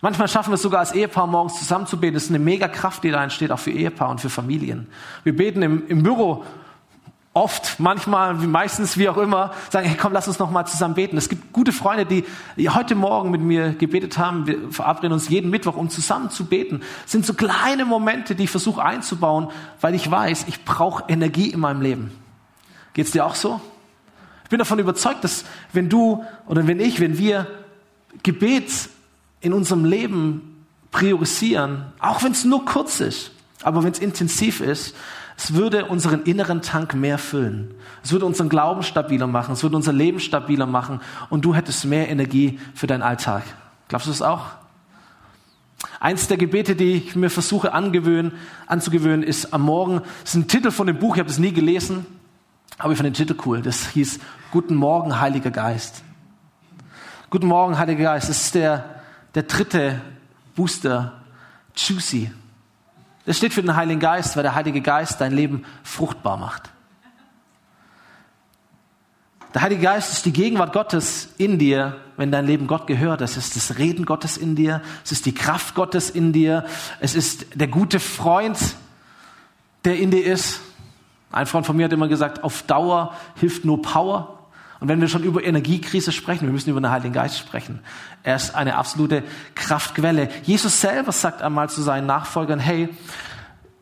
Manchmal 0.01 0.29
schaffen 0.29 0.51
wir 0.51 0.55
es 0.55 0.63
sogar 0.63 0.81
als 0.81 0.93
Ehepaar 0.93 1.27
morgens 1.27 1.59
zusammen 1.59 1.87
zu 1.87 1.99
beten. 1.99 2.15
Das 2.15 2.25
ist 2.25 2.31
eine 2.31 2.39
mega 2.39 2.69
Kraft, 2.69 3.03
die 3.05 3.11
da 3.11 3.23
entsteht, 3.23 3.51
auch 3.51 3.59
für 3.59 3.71
Ehepaar 3.71 4.11
und 4.11 4.21
für 4.21 4.31
Familien. 4.31 4.87
Wir 5.25 5.37
beten 5.37 5.63
im, 5.63 5.87
im 5.89 6.03
Büro 6.03 6.45
oft, 7.37 7.79
manchmal, 7.79 8.33
meistens, 8.33 8.97
wie 8.97 9.11
auch 9.11 9.19
immer, 9.19 9.53
sagen, 9.71 9.87
hey, 9.87 9.97
komm, 10.01 10.15
lass 10.15 10.27
uns 10.27 10.39
noch 10.39 10.51
mal 10.51 10.65
zusammen 10.65 10.95
beten. 10.95 11.19
Es 11.19 11.29
gibt 11.29 11.53
gute 11.53 11.71
Freunde, 11.71 12.07
die 12.07 12.25
heute 12.71 12.95
Morgen 12.95 13.31
mit 13.31 13.43
mir 13.43 13.75
gebetet 13.75 14.17
haben. 14.17 14.47
Wir 14.47 14.73
verabreden 14.73 15.13
uns 15.13 15.29
jeden 15.29 15.51
Mittwoch, 15.51 15.77
um 15.77 15.91
zusammen 15.91 16.31
zu 16.31 16.47
beten. 16.47 16.81
Das 17.03 17.13
sind 17.13 17.27
so 17.27 17.35
kleine 17.35 17.85
Momente, 17.85 18.35
die 18.35 18.45
ich 18.45 18.51
versuche 18.51 18.83
einzubauen, 18.83 19.49
weil 19.83 19.95
ich 19.95 20.11
weiß, 20.11 20.47
ich 20.49 20.65
brauche 20.65 21.05
Energie 21.09 21.51
in 21.51 21.61
meinem 21.61 21.83
Leben. 21.83 22.11
Geht's 22.95 23.11
dir 23.11 23.27
auch 23.27 23.35
so? 23.35 23.61
Ich 24.45 24.49
bin 24.49 24.59
davon 24.59 24.79
überzeugt, 24.79 25.23
dass 25.23 25.45
wenn 25.75 25.91
du 25.91 26.25
oder 26.47 26.67
wenn 26.67 26.81
ich, 26.81 27.01
wenn 27.01 27.19
wir 27.19 27.47
Gebet 28.23 28.89
in 29.43 29.53
unserem 29.53 29.85
Leben 29.85 30.65
priorisieren, 30.91 31.85
auch 31.99 32.23
wenn 32.23 32.33
es 32.33 32.47
nur 32.47 32.65
kurz 32.65 33.01
ist, 33.01 33.33
aber 33.63 33.85
wenn 33.85 33.93
es 33.93 33.99
intensiv 33.99 34.61
ist, 34.61 34.95
es 35.37 35.55
würde 35.55 35.85
unseren 35.85 36.23
inneren 36.23 36.63
Tank 36.63 36.95
mehr 36.95 37.19
füllen. 37.19 37.75
Es 38.03 38.11
würde 38.13 38.25
unseren 38.25 38.49
Glauben 38.49 38.83
stabiler 38.83 39.27
machen. 39.27 39.53
Es 39.53 39.63
würde 39.63 39.77
unser 39.77 39.93
Leben 39.93 40.19
stabiler 40.19 40.67
machen. 40.67 41.01
Und 41.29 41.45
du 41.45 41.55
hättest 41.55 41.85
mehr 41.85 42.09
Energie 42.09 42.59
für 42.75 42.87
deinen 42.87 43.03
Alltag. 43.03 43.43
Glaubst 43.89 44.07
du 44.07 44.11
es 44.11 44.23
auch? 44.23 44.47
Eins 46.01 46.27
der 46.29 46.39
Gebete, 46.39 46.75
die 46.75 46.95
ich 46.95 47.17
mir 47.17 47.31
versuche 47.31 47.75
angewöhnen, 47.75 48.33
anzugewöhnen, 48.67 49.23
ist 49.23 49.53
am 49.53 49.63
Morgen. 49.63 50.01
Das 50.23 50.31
ist 50.31 50.35
ein 50.37 50.49
Titel 50.49 50.71
von 50.71 50.87
dem 50.87 50.99
Buch, 50.99 51.17
ich 51.17 51.21
habe 51.21 51.31
es 51.31 51.39
nie 51.39 51.53
gelesen, 51.53 52.07
aber 52.79 52.93
ich 52.93 52.99
fand 52.99 53.07
den 53.07 53.15
Titel 53.15 53.37
cool. 53.47 53.61
Das 53.63 53.89
hieß 53.89 54.19
Guten 54.51 54.75
Morgen, 54.75 55.21
Heiliger 55.21 55.51
Geist. 55.51 56.03
Guten 57.29 57.47
Morgen, 57.47 57.79
Heiliger 57.79 58.05
Geist. 58.05 58.29
Das 58.29 58.41
ist 58.43 58.55
der, 58.55 58.85
der 59.35 59.43
dritte 59.43 60.01
Booster. 60.55 61.21
Juicy. 61.75 62.31
Das 63.27 63.37
steht 63.37 63.53
für 63.53 63.61
den 63.61 63.77
Heiligen 63.77 64.01
Geist, 64.01 64.37
weil 64.37 64.45
der 64.45 64.55
Heilige 64.55 64.81
Geist 64.81 65.21
dein 65.21 65.33
Leben 65.33 65.65
fruchtbar 65.83 66.37
macht. 66.37 66.71
Der 69.53 69.63
Heilige 69.63 69.83
Geist 69.83 70.13
ist 70.13 70.27
die 70.27 70.33
Gegenwart 70.33 70.73
Gottes 70.73 71.31
in 71.39 71.59
dir, 71.59 71.97
wenn 72.17 72.31
dein 72.31 72.47
Leben 72.47 72.67
Gott 72.67 72.87
gehört. 72.87 73.21
Es 73.23 73.37
ist 73.37 73.57
das 73.57 73.79
Reden 73.79 74.05
Gottes 74.05 74.37
in 74.37 74.55
dir. 74.55 74.83
Es 75.03 75.13
ist 75.13 75.27
die 75.27 75.35
Kraft 75.35 75.75
Gottes 75.75 76.09
in 76.11 76.33
dir. 76.33 76.67
Es 77.01 77.15
ist 77.15 77.47
der 77.55 77.69
gute 77.69 77.99
Freund, 77.99 78.59
der 79.85 79.99
in 79.99 80.11
dir 80.11 80.25
ist. 80.25 80.61
Ein 81.33 81.47
Freund 81.47 81.67
von 81.67 81.77
mir 81.77 81.87
hat 81.87 81.93
immer 81.93 82.09
gesagt, 82.09 82.45
auf 82.45 82.63
Dauer 82.63 83.17
hilft 83.37 83.65
nur 83.65 83.83
Power. 83.83 84.36
Und 84.87 84.91
wenn 84.91 85.01
wir 85.01 85.09
schon 85.09 85.25
über 85.25 85.43
Energiekrise 85.43 86.13
sprechen, 86.13 86.47
wir 86.47 86.53
müssen 86.53 86.71
über 86.71 86.81
den 86.81 86.93
Heiligen 86.93 87.13
Geist 87.13 87.41
sprechen. 87.41 87.81
Er 88.23 88.37
ist 88.37 88.55
eine 88.55 88.77
absolute 88.77 89.25
Kraftquelle. 89.57 90.29
Jesus 90.45 90.81
selber 90.81 91.11
sagt 91.11 91.43
einmal 91.43 91.69
zu 91.69 91.83
seinen 91.83 92.07
Nachfolgern, 92.07 92.61
hey, 92.61 92.89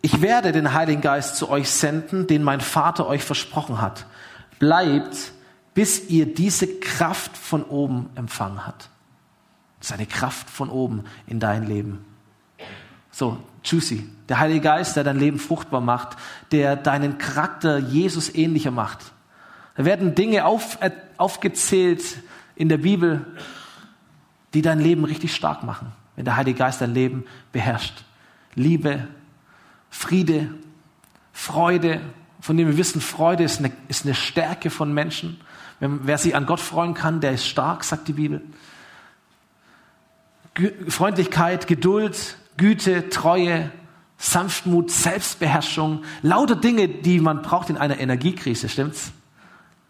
ich 0.00 0.22
werde 0.22 0.50
den 0.50 0.72
Heiligen 0.72 1.02
Geist 1.02 1.36
zu 1.36 1.50
euch 1.50 1.68
senden, 1.68 2.26
den 2.26 2.42
mein 2.42 2.62
Vater 2.62 3.06
euch 3.06 3.22
versprochen 3.22 3.82
hat. 3.82 4.06
Bleibt, 4.58 5.32
bis 5.74 6.08
ihr 6.08 6.24
diese 6.24 6.80
Kraft 6.80 7.36
von 7.36 7.64
oben 7.64 8.08
empfangen 8.14 8.66
habt. 8.66 8.88
Seine 9.80 10.06
Kraft 10.06 10.48
von 10.48 10.70
oben 10.70 11.04
in 11.26 11.38
dein 11.38 11.66
Leben. 11.66 12.02
So, 13.10 13.36
juicy. 13.62 14.08
Der 14.30 14.38
Heilige 14.38 14.62
Geist, 14.62 14.96
der 14.96 15.04
dein 15.04 15.18
Leben 15.18 15.38
fruchtbar 15.38 15.82
macht, 15.82 16.16
der 16.50 16.76
deinen 16.76 17.18
Charakter 17.18 17.76
Jesus 17.76 18.34
ähnlicher 18.34 18.70
macht 18.70 19.12
da 19.74 19.84
werden 19.84 20.14
Dinge 20.14 20.44
auf, 20.44 20.80
äh, 20.80 20.90
aufgezählt 21.16 22.18
in 22.56 22.68
der 22.68 22.78
Bibel, 22.78 23.26
die 24.54 24.62
dein 24.62 24.80
Leben 24.80 25.04
richtig 25.04 25.34
stark 25.34 25.64
machen, 25.64 25.92
wenn 26.16 26.24
der 26.24 26.36
Heilige 26.36 26.58
Geist 26.58 26.80
dein 26.80 26.94
Leben 26.94 27.24
beherrscht. 27.52 28.04
Liebe, 28.54 29.08
Friede, 29.90 30.48
Freude, 31.32 32.00
von 32.40 32.56
dem 32.56 32.68
wir 32.68 32.76
wissen, 32.76 33.00
Freude 33.00 33.42
ist 33.42 33.58
eine, 33.58 33.72
ist 33.88 34.04
eine 34.04 34.14
Stärke 34.14 34.70
von 34.70 34.94
Menschen. 34.94 35.40
Wer 35.80 36.18
sich 36.18 36.36
an 36.36 36.46
Gott 36.46 36.60
freuen 36.60 36.94
kann, 36.94 37.20
der 37.20 37.32
ist 37.32 37.46
stark, 37.46 37.82
sagt 37.82 38.06
die 38.06 38.12
Bibel. 38.12 38.42
Freundlichkeit, 40.88 41.66
Geduld, 41.66 42.36
Güte, 42.56 43.08
Treue, 43.08 43.72
Sanftmut, 44.18 44.92
Selbstbeherrschung, 44.92 46.04
lauter 46.22 46.54
Dinge, 46.54 46.88
die 46.88 47.18
man 47.18 47.42
braucht 47.42 47.70
in 47.70 47.76
einer 47.76 47.98
Energiekrise, 47.98 48.68
stimmt's? 48.68 49.12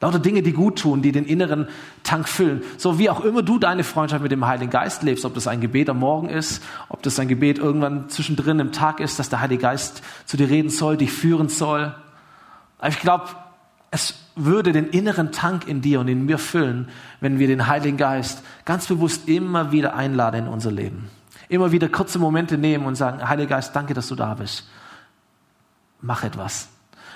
Lauter 0.04 0.18
Dinge, 0.18 0.42
die 0.42 0.52
gut 0.52 0.80
tun, 0.80 1.00
die 1.00 1.12
den 1.12 1.24
inneren 1.24 1.66
Tank 2.02 2.28
füllen. 2.28 2.62
So 2.76 2.98
wie 2.98 3.08
auch 3.08 3.24
immer 3.24 3.42
du 3.42 3.58
deine 3.58 3.84
Freundschaft 3.84 4.22
mit 4.22 4.30
dem 4.30 4.46
Heiligen 4.46 4.70
Geist 4.70 5.02
lebst, 5.02 5.24
ob 5.24 5.32
das 5.32 5.46
ein 5.46 5.62
Gebet 5.62 5.88
am 5.88 6.00
Morgen 6.00 6.28
ist, 6.28 6.62
ob 6.90 7.02
das 7.02 7.18
ein 7.18 7.26
Gebet 7.26 7.58
irgendwann 7.58 8.10
zwischendrin 8.10 8.60
im 8.60 8.70
Tag 8.70 9.00
ist, 9.00 9.18
dass 9.18 9.30
der 9.30 9.40
Heilige 9.40 9.62
Geist 9.62 10.02
zu 10.26 10.36
dir 10.36 10.50
reden 10.50 10.68
soll, 10.68 10.98
dich 10.98 11.10
führen 11.10 11.48
soll. 11.48 11.94
Aber 12.76 12.88
ich 12.88 13.00
glaube, 13.00 13.28
es 13.90 14.12
würde 14.36 14.72
den 14.72 14.88
inneren 14.88 15.32
Tank 15.32 15.66
in 15.66 15.80
dir 15.80 16.00
und 16.00 16.08
in 16.08 16.26
mir 16.26 16.36
füllen, 16.36 16.90
wenn 17.20 17.38
wir 17.38 17.46
den 17.46 17.66
Heiligen 17.66 17.96
Geist 17.96 18.42
ganz 18.66 18.86
bewusst 18.86 19.26
immer 19.26 19.72
wieder 19.72 19.94
einladen 19.94 20.44
in 20.44 20.48
unser 20.52 20.70
Leben. 20.70 21.08
Immer 21.48 21.72
wieder 21.72 21.88
kurze 21.88 22.18
Momente 22.18 22.58
nehmen 22.58 22.84
und 22.84 22.96
sagen, 22.96 23.26
Heiliger 23.26 23.56
Geist, 23.56 23.74
danke, 23.74 23.94
dass 23.94 24.08
du 24.08 24.16
da 24.16 24.34
bist. 24.34 24.68
Mach 26.02 26.24
etwas. 26.24 26.73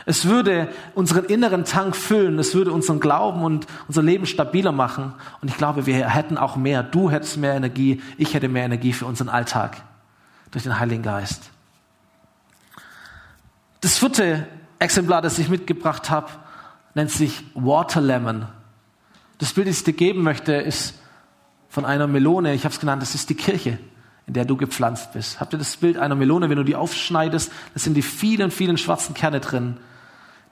Es 0.09 0.25
würde 0.25 0.69
unseren 0.95 1.27
inneren 1.27 1.67
Tank 1.67 1.95
füllen, 1.95 2.39
es 2.39 2.55
würde 2.55 2.73
unseren 2.73 2.99
Glauben 2.99 3.43
und 3.43 3.67
unser 3.89 4.03
Leben 4.03 4.25
stabiler 4.25 4.73
machen. 4.73 5.13
Und 5.43 5.49
ich 5.49 5.59
glaube, 5.59 5.85
wir 5.85 6.09
hätten 6.09 6.39
auch 6.39 6.57
mehr. 6.57 6.83
Du 6.83 7.11
hättest 7.11 7.37
mehr 7.37 7.53
Energie, 7.53 8.01
ich 8.17 8.33
hätte 8.33 8.49
mehr 8.49 8.65
Energie 8.65 8.95
für 8.95 9.05
unseren 9.05 9.29
Alltag 9.29 9.77
durch 10.51 10.65
den 10.65 10.79
Heiligen 10.79 11.03
Geist. 11.03 11.51
Das 13.83 13.99
vierte 13.99 14.49
Exemplar, 14.79 15.21
das 15.21 15.39
ich 15.39 15.51
mitgebracht 15.51 16.09
habe, 16.09 16.29
nennt 16.95 17.11
sich 17.11 17.45
Water 17.53 18.01
Lemon. 18.01 18.47
Das 19.37 19.53
Bild, 19.53 19.69
das 19.69 19.77
ich 19.77 19.85
dir 19.85 19.93
geben 19.93 20.23
möchte, 20.23 20.55
ist 20.55 20.95
von 21.69 21.85
einer 21.85 22.07
Melone. 22.07 22.55
Ich 22.55 22.65
habe 22.65 22.73
es 22.73 22.81
genannt, 22.81 23.03
das 23.03 23.15
ist 23.15 23.29
die 23.29 23.35
Kirche, 23.35 23.79
in 24.27 24.33
der 24.33 24.47
du 24.47 24.57
gepflanzt 24.57 25.13
bist. 25.13 25.39
Habt 25.39 25.53
ihr 25.53 25.59
das 25.59 25.77
Bild 25.77 25.99
einer 25.99 26.15
Melone, 26.15 26.49
wenn 26.49 26.57
du 26.57 26.65
die 26.65 26.77
aufschneidest, 26.77 27.53
das 27.75 27.85
sind 27.85 27.93
die 27.93 28.01
vielen, 28.01 28.51
vielen 28.51 28.79
schwarzen 28.79 29.13
Kerne 29.13 29.41
drin 29.41 29.77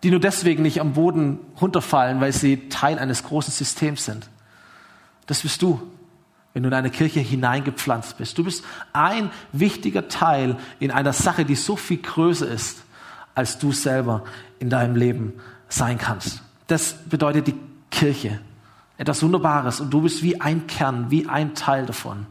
die 0.07 0.13
nur 0.13 0.21
deswegen 0.21 0.63
nicht 0.63 0.81
am 0.81 0.93
Boden 0.93 1.41
runterfallen, 1.61 2.21
weil 2.21 2.33
sie 2.33 2.69
Teil 2.69 3.01
eines 3.01 3.25
großen 3.25 3.53
Systems 3.53 4.05
sind. 4.05 4.31
Das 5.27 5.41
bist 5.41 5.61
du, 5.63 5.83
wenn 6.55 6.63
du 6.63 6.69
in 6.69 6.75
eine 6.77 6.91
Kirche 6.91 7.19
hineingepflanzt 7.19 8.17
bist. 8.17 8.39
Du 8.39 8.45
bist 8.45 8.63
ein 8.93 9.33
wichtiger 9.51 10.07
Teil 10.07 10.59
in 10.79 10.93
einer 10.93 11.13
Sache, 11.13 11.45
die 11.45 11.57
so 11.57 11.75
viel 11.75 11.97
größer 11.97 12.47
ist, 12.47 12.85
als 13.35 13.59
du 13.59 13.73
selber 13.73 14.23
in 14.61 14.71
deinem 14.71 14.95
Leben 14.95 15.33
sein 15.69 15.99
kannst. 15.99 16.41
Das 16.69 16.95
bedeutet 17.09 17.49
die 17.49 17.57
Kirche. 17.91 18.39
Etwas 18.99 19.25
Wunderbares. 19.25 19.81
Und 19.81 19.91
du 19.91 20.03
bist 20.03 20.23
wie 20.23 20.41
ein 20.41 20.69
Kern, 20.69 21.11
wie 21.11 21.29
ein 21.29 21.57
Teil 21.57 21.85
davon. 21.85 22.27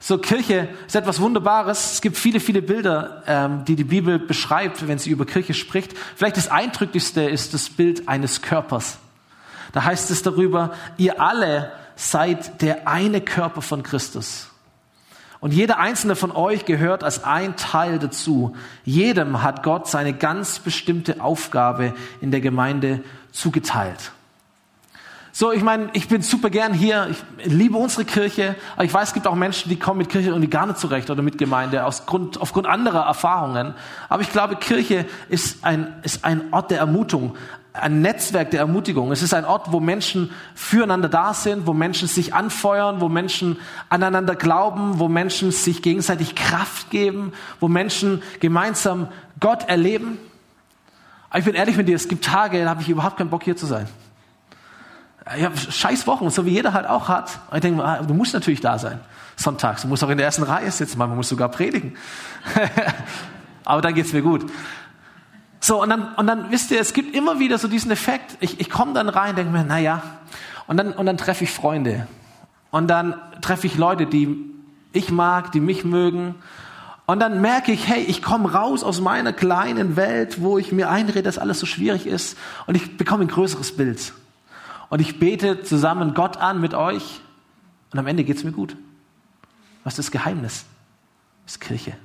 So, 0.00 0.18
Kirche 0.18 0.68
ist 0.86 0.94
etwas 0.94 1.20
Wunderbares. 1.20 1.92
Es 1.92 2.00
gibt 2.00 2.16
viele, 2.16 2.38
viele 2.38 2.62
Bilder, 2.62 3.22
ähm, 3.26 3.64
die 3.64 3.74
die 3.74 3.84
Bibel 3.84 4.18
beschreibt, 4.18 4.86
wenn 4.86 4.98
sie 4.98 5.10
über 5.10 5.26
Kirche 5.26 5.54
spricht. 5.54 5.94
Vielleicht 6.14 6.36
das 6.36 6.48
eindrücklichste 6.48 7.22
ist 7.22 7.52
das 7.52 7.68
Bild 7.68 8.08
eines 8.08 8.40
Körpers. 8.40 8.98
Da 9.72 9.84
heißt 9.84 10.10
es 10.10 10.22
darüber, 10.22 10.72
ihr 10.96 11.20
alle 11.20 11.72
seid 11.96 12.62
der 12.62 12.86
eine 12.86 13.20
Körper 13.20 13.60
von 13.60 13.82
Christus. 13.82 14.48
Und 15.40 15.52
jeder 15.52 15.78
einzelne 15.78 16.16
von 16.16 16.32
euch 16.32 16.64
gehört 16.64 17.04
als 17.04 17.22
ein 17.24 17.56
Teil 17.56 17.98
dazu. 17.98 18.56
Jedem 18.84 19.42
hat 19.42 19.62
Gott 19.62 19.88
seine 19.88 20.12
ganz 20.12 20.58
bestimmte 20.58 21.20
Aufgabe 21.20 21.94
in 22.20 22.30
der 22.30 22.40
Gemeinde 22.40 23.02
zugeteilt. 23.30 24.12
So, 25.40 25.52
ich 25.52 25.62
meine, 25.62 25.88
ich 25.92 26.08
bin 26.08 26.20
super 26.20 26.50
gern 26.50 26.74
hier, 26.74 27.06
ich 27.12 27.46
liebe 27.48 27.76
unsere 27.76 28.04
Kirche, 28.04 28.56
aber 28.74 28.82
ich 28.82 28.92
weiß, 28.92 29.10
es 29.10 29.14
gibt 29.14 29.28
auch 29.28 29.36
Menschen, 29.36 29.68
die 29.68 29.78
kommen 29.78 29.98
mit 29.98 30.08
Kirche 30.08 30.30
irgendwie 30.30 30.50
gar 30.50 30.66
nicht 30.66 30.80
zurecht 30.80 31.10
oder 31.10 31.22
mit 31.22 31.38
Gemeinde 31.38 31.84
aus 31.84 32.06
Grund, 32.06 32.40
aufgrund 32.40 32.66
anderer 32.66 33.06
Erfahrungen. 33.06 33.74
Aber 34.08 34.20
ich 34.20 34.32
glaube, 34.32 34.56
Kirche 34.56 35.06
ist 35.28 35.64
ein, 35.64 35.94
ist 36.02 36.24
ein 36.24 36.52
Ort 36.52 36.72
der 36.72 36.78
Ermutung, 36.78 37.36
ein 37.72 38.02
Netzwerk 38.02 38.50
der 38.50 38.58
Ermutigung. 38.58 39.12
Es 39.12 39.22
ist 39.22 39.32
ein 39.32 39.44
Ort, 39.44 39.70
wo 39.70 39.78
Menschen 39.78 40.32
füreinander 40.56 41.08
da 41.08 41.32
sind, 41.32 41.68
wo 41.68 41.72
Menschen 41.72 42.08
sich 42.08 42.34
anfeuern, 42.34 43.00
wo 43.00 43.08
Menschen 43.08 43.58
aneinander 43.90 44.34
glauben, 44.34 44.98
wo 44.98 45.06
Menschen 45.06 45.52
sich 45.52 45.82
gegenseitig 45.82 46.34
Kraft 46.34 46.90
geben, 46.90 47.32
wo 47.60 47.68
Menschen 47.68 48.24
gemeinsam 48.40 49.06
Gott 49.38 49.68
erleben. 49.68 50.18
Aber 51.30 51.38
ich 51.38 51.44
bin 51.44 51.54
ehrlich 51.54 51.76
mit 51.76 51.86
dir, 51.86 51.94
es 51.94 52.08
gibt 52.08 52.24
Tage, 52.24 52.64
da 52.64 52.70
habe 52.70 52.82
ich 52.82 52.88
überhaupt 52.88 53.18
keinen 53.18 53.30
Bock 53.30 53.44
hier 53.44 53.56
zu 53.56 53.66
sein 53.66 53.86
ich 55.36 55.44
habe 55.44 55.56
scheiß 55.56 56.06
Wochen, 56.06 56.30
so 56.30 56.46
wie 56.46 56.50
jeder 56.50 56.72
halt 56.72 56.86
auch 56.86 57.08
hat. 57.08 57.38
Und 57.50 57.56
ich 57.56 57.62
denke, 57.62 57.84
ah, 57.84 58.02
du 58.02 58.14
musst 58.14 58.34
natürlich 58.34 58.60
da 58.60 58.78
sein. 58.78 59.00
Sonntags. 59.36 59.82
Du 59.82 59.88
musst 59.88 60.02
auch 60.02 60.08
in 60.08 60.18
der 60.18 60.26
ersten 60.26 60.42
Reihe 60.42 60.70
sitzen, 60.70 60.98
man 60.98 61.14
muss 61.14 61.28
sogar 61.28 61.48
predigen. 61.48 61.96
Aber 63.64 63.82
dann 63.82 63.94
geht's 63.94 64.12
mir 64.12 64.22
gut. 64.22 64.50
So, 65.60 65.82
und 65.82 65.90
dann, 65.90 66.14
und 66.14 66.26
dann 66.26 66.50
wisst 66.50 66.70
ihr, 66.70 66.80
es 66.80 66.92
gibt 66.92 67.14
immer 67.14 67.38
wieder 67.38 67.58
so 67.58 67.68
diesen 67.68 67.90
Effekt. 67.90 68.36
Ich, 68.40 68.60
ich 68.60 68.70
komme 68.70 68.92
dann 68.94 69.08
rein, 69.08 69.36
denke 69.36 69.52
mir, 69.52 69.64
na 69.66 69.78
ja. 69.78 70.02
Und 70.66 70.76
dann, 70.76 70.92
und 70.92 71.06
dann 71.06 71.18
treffe 71.18 71.44
ich 71.44 71.50
Freunde. 71.50 72.06
Und 72.70 72.88
dann 72.88 73.14
treffe 73.40 73.66
ich 73.66 73.76
Leute, 73.76 74.06
die 74.06 74.36
ich 74.92 75.10
mag, 75.10 75.52
die 75.52 75.60
mich 75.60 75.84
mögen. 75.84 76.36
Und 77.06 77.20
dann 77.20 77.40
merke 77.40 77.72
ich, 77.72 77.88
hey, 77.88 78.02
ich 78.02 78.22
komme 78.22 78.52
raus 78.52 78.84
aus 78.84 79.00
meiner 79.00 79.32
kleinen 79.32 79.96
Welt, 79.96 80.40
wo 80.42 80.58
ich 80.58 80.72
mir 80.72 80.90
einrede, 80.90 81.22
dass 81.22 81.38
alles 81.38 81.58
so 81.58 81.66
schwierig 81.66 82.06
ist. 82.06 82.36
Und 82.66 82.76
ich 82.76 82.96
bekomme 82.96 83.24
ein 83.24 83.28
größeres 83.28 83.76
Bild 83.76 84.12
und 84.90 85.00
ich 85.00 85.18
bete 85.18 85.62
zusammen 85.62 86.14
Gott 86.14 86.36
an 86.36 86.60
mit 86.60 86.74
euch 86.74 87.20
und 87.92 87.98
am 87.98 88.06
Ende 88.06 88.24
geht 88.24 88.36
es 88.36 88.44
mir 88.44 88.52
gut. 88.52 88.76
Was 89.84 89.94
ist 89.94 90.06
das 90.06 90.10
Geheimnis? 90.10 90.64
Das 91.44 91.54
ist 91.54 91.60
Kirche. 91.60 91.96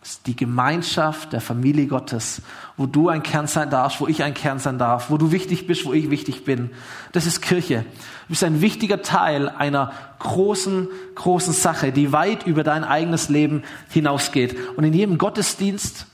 Das 0.00 0.10
ist 0.10 0.26
die 0.26 0.36
Gemeinschaft 0.36 1.32
der 1.32 1.40
Familie 1.40 1.86
Gottes, 1.86 2.42
wo 2.76 2.86
du 2.86 3.08
ein 3.08 3.22
Kern 3.22 3.46
sein 3.46 3.68
darfst, 3.68 4.00
wo 4.00 4.06
ich 4.06 4.22
ein 4.22 4.32
Kern 4.32 4.58
sein 4.58 4.78
darf, 4.78 5.10
wo 5.10 5.16
du 5.16 5.32
wichtig 5.32 5.66
bist, 5.66 5.84
wo 5.84 5.92
ich 5.92 6.08
wichtig 6.08 6.44
bin. 6.44 6.70
Das 7.12 7.26
ist 7.26 7.40
Kirche. 7.40 7.80
Du 7.80 8.28
bist 8.28 8.44
ein 8.44 8.60
wichtiger 8.60 9.02
Teil 9.02 9.48
einer 9.48 9.92
großen, 10.20 10.88
großen 11.16 11.52
Sache, 11.52 11.90
die 11.92 12.12
weit 12.12 12.46
über 12.46 12.62
dein 12.62 12.84
eigenes 12.84 13.28
Leben 13.28 13.64
hinausgeht. 13.88 14.56
Und 14.76 14.84
in 14.84 14.92
jedem 14.92 15.18
Gottesdienst 15.18 16.06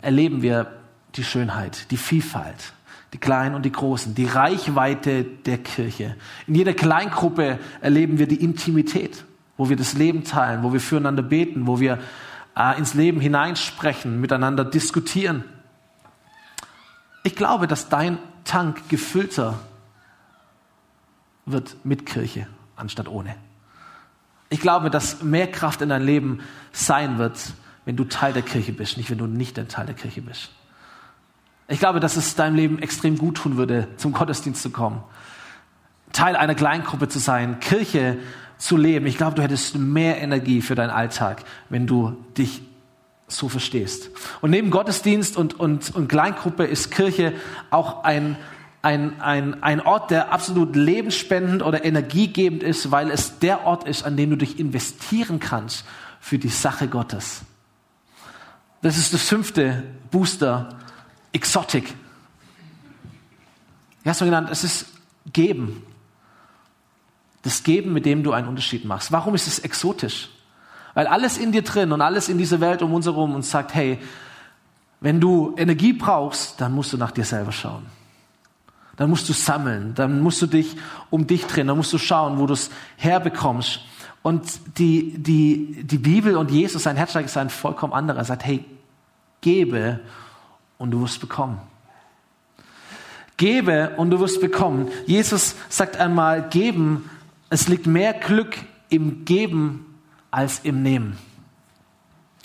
erleben 0.00 0.40
wir 0.40 0.72
die 1.16 1.24
Schönheit, 1.24 1.90
die 1.90 1.96
Vielfalt, 1.96 2.72
die 3.12 3.18
Kleinen 3.18 3.54
und 3.54 3.64
die 3.64 3.72
Großen, 3.72 4.14
die 4.14 4.26
Reichweite 4.26 5.24
der 5.24 5.58
Kirche. 5.58 6.16
In 6.46 6.54
jeder 6.54 6.74
Kleingruppe 6.74 7.58
erleben 7.80 8.18
wir 8.18 8.28
die 8.28 8.42
Intimität, 8.42 9.24
wo 9.56 9.68
wir 9.68 9.76
das 9.76 9.94
Leben 9.94 10.24
teilen, 10.24 10.62
wo 10.62 10.72
wir 10.72 10.80
füreinander 10.80 11.22
beten, 11.22 11.66
wo 11.66 11.80
wir 11.80 11.98
äh, 12.56 12.76
ins 12.76 12.94
Leben 12.94 13.20
hineinsprechen, 13.20 14.20
miteinander 14.20 14.64
diskutieren. 14.64 15.44
Ich 17.22 17.34
glaube, 17.34 17.66
dass 17.66 17.88
dein 17.88 18.18
Tank 18.44 18.88
gefüllter 18.88 19.58
wird 21.46 21.76
mit 21.84 22.06
Kirche 22.06 22.46
anstatt 22.76 23.08
ohne. 23.08 23.34
Ich 24.50 24.60
glaube, 24.60 24.90
dass 24.90 25.22
mehr 25.22 25.50
Kraft 25.50 25.82
in 25.82 25.90
dein 25.90 26.02
Leben 26.02 26.40
sein 26.72 27.18
wird, 27.18 27.52
wenn 27.84 27.96
du 27.96 28.04
Teil 28.04 28.32
der 28.32 28.42
Kirche 28.42 28.72
bist, 28.72 28.96
nicht 28.96 29.10
wenn 29.10 29.18
du 29.18 29.26
nicht 29.26 29.58
ein 29.58 29.68
Teil 29.68 29.86
der 29.86 29.94
Kirche 29.94 30.22
bist. 30.22 30.50
Ich 31.70 31.78
glaube, 31.78 32.00
dass 32.00 32.16
es 32.16 32.34
deinem 32.34 32.56
Leben 32.56 32.78
extrem 32.78 33.18
gut 33.18 33.36
tun 33.36 33.58
würde, 33.58 33.88
zum 33.98 34.12
Gottesdienst 34.12 34.62
zu 34.62 34.70
kommen, 34.70 35.02
Teil 36.12 36.34
einer 36.34 36.54
Kleingruppe 36.54 37.08
zu 37.08 37.18
sein, 37.18 37.60
Kirche 37.60 38.16
zu 38.56 38.78
leben. 38.78 39.06
Ich 39.06 39.18
glaube, 39.18 39.36
du 39.36 39.42
hättest 39.42 39.76
mehr 39.76 40.20
Energie 40.20 40.62
für 40.62 40.74
deinen 40.74 40.90
Alltag, 40.90 41.44
wenn 41.68 41.86
du 41.86 42.16
dich 42.38 42.62
so 43.28 43.50
verstehst. 43.50 44.10
Und 44.40 44.50
neben 44.50 44.70
Gottesdienst 44.70 45.36
und, 45.36 45.60
und, 45.60 45.94
und 45.94 46.08
Kleingruppe 46.08 46.64
ist 46.64 46.90
Kirche 46.90 47.34
auch 47.70 48.02
ein, 48.02 48.38
ein, 48.80 49.20
ein, 49.20 49.62
ein 49.62 49.82
Ort, 49.82 50.10
der 50.10 50.32
absolut 50.32 50.74
lebensspendend 50.74 51.62
oder 51.62 51.84
energiegebend 51.84 52.62
ist, 52.62 52.90
weil 52.90 53.10
es 53.10 53.38
der 53.40 53.66
Ort 53.66 53.86
ist, 53.86 54.04
an 54.04 54.16
dem 54.16 54.30
du 54.30 54.36
dich 54.36 54.58
investieren 54.58 55.38
kannst 55.38 55.84
für 56.18 56.38
die 56.38 56.48
Sache 56.48 56.88
Gottes. 56.88 57.42
Das 58.80 58.96
ist 58.96 59.12
das 59.12 59.28
fünfte 59.28 59.82
Booster 60.10 60.70
Wie 64.02 64.10
hast 64.10 64.20
du 64.20 64.24
genannt? 64.24 64.48
Es 64.50 64.64
ist 64.64 64.86
Geben. 65.32 65.84
Das 67.42 67.62
Geben, 67.62 67.92
mit 67.92 68.06
dem 68.06 68.22
du 68.22 68.32
einen 68.32 68.48
Unterschied 68.48 68.84
machst. 68.84 69.12
Warum 69.12 69.34
ist 69.34 69.46
es 69.46 69.58
exotisch? 69.58 70.30
Weil 70.94 71.06
alles 71.06 71.38
in 71.38 71.52
dir 71.52 71.62
drin 71.62 71.92
und 71.92 72.00
alles 72.00 72.28
in 72.28 72.38
dieser 72.38 72.60
Welt 72.60 72.82
um 72.82 72.92
uns 72.92 73.06
herum 73.06 73.34
uns 73.34 73.50
sagt, 73.50 73.74
hey, 73.74 73.98
wenn 75.00 75.20
du 75.20 75.54
Energie 75.56 75.92
brauchst, 75.92 76.60
dann 76.60 76.74
musst 76.74 76.92
du 76.92 76.96
nach 76.96 77.12
dir 77.12 77.24
selber 77.24 77.52
schauen. 77.52 77.86
Dann 78.96 79.10
musst 79.10 79.28
du 79.28 79.32
sammeln, 79.32 79.94
dann 79.94 80.20
musst 80.20 80.42
du 80.42 80.46
dich 80.46 80.76
um 81.10 81.26
dich 81.26 81.44
drehen, 81.46 81.68
dann 81.68 81.76
musst 81.76 81.92
du 81.92 81.98
schauen, 81.98 82.38
wo 82.38 82.46
du 82.46 82.54
es 82.54 82.70
herbekommst. 82.96 83.80
Und 84.22 84.78
die, 84.78 85.16
die, 85.16 85.84
die 85.84 85.98
Bibel 85.98 86.36
und 86.36 86.50
Jesus, 86.50 86.82
sein 86.82 86.96
Herzschlag 86.96 87.24
ist 87.24 87.36
ein 87.36 87.50
vollkommen 87.50 87.92
anderer. 87.92 88.18
Er 88.18 88.24
sagt, 88.24 88.44
hey, 88.44 88.64
gebe 89.40 90.00
und 90.78 90.90
du 90.90 91.02
wirst 91.02 91.20
bekommen. 91.20 91.60
Gebe 93.36 93.94
und 93.96 94.10
du 94.10 94.18
wirst 94.18 94.40
bekommen. 94.40 94.88
Jesus 95.06 95.54
sagt 95.68 95.96
einmal, 95.96 96.48
geben, 96.48 97.10
es 97.50 97.68
liegt 97.68 97.86
mehr 97.86 98.14
Glück 98.14 98.56
im 98.88 99.24
Geben 99.24 99.84
als 100.30 100.60
im 100.60 100.82
Nehmen. 100.82 101.18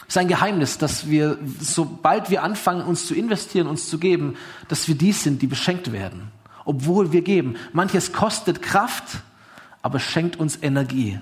Es 0.01 0.15
ist 0.15 0.17
ein 0.17 0.27
Geheimnis, 0.27 0.77
dass 0.77 1.09
wir, 1.09 1.39
sobald 1.59 2.29
wir 2.29 2.43
anfangen, 2.43 2.83
uns 2.83 3.07
zu 3.07 3.15
investieren, 3.15 3.67
uns 3.67 3.89
zu 3.89 3.97
geben, 3.97 4.35
dass 4.67 4.87
wir 4.87 4.95
die 4.95 5.13
sind, 5.13 5.41
die 5.41 5.47
beschenkt 5.47 5.91
werden. 5.91 6.31
obwohl 6.65 7.11
wir 7.11 7.21
geben. 7.21 7.55
Manches 7.71 8.13
kostet 8.13 8.61
Kraft, 8.61 9.21
aber 9.81 9.99
schenkt 9.99 10.37
uns 10.37 10.61
Energie. 10.61 11.19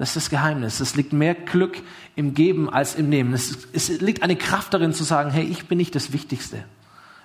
Das 0.00 0.08
ist 0.08 0.16
das 0.16 0.30
Geheimnis. 0.30 0.80
Es 0.80 0.96
liegt 0.96 1.12
mehr 1.12 1.34
Glück 1.34 1.82
im 2.16 2.32
Geben 2.32 2.70
als 2.70 2.94
im 2.94 3.10
Nehmen. 3.10 3.34
Es, 3.34 3.68
es 3.74 4.00
liegt 4.00 4.22
eine 4.22 4.34
Kraft 4.34 4.72
darin 4.72 4.94
zu 4.94 5.04
sagen, 5.04 5.30
hey, 5.30 5.44
ich 5.44 5.68
bin 5.68 5.76
nicht 5.76 5.94
das 5.94 6.14
Wichtigste. 6.14 6.64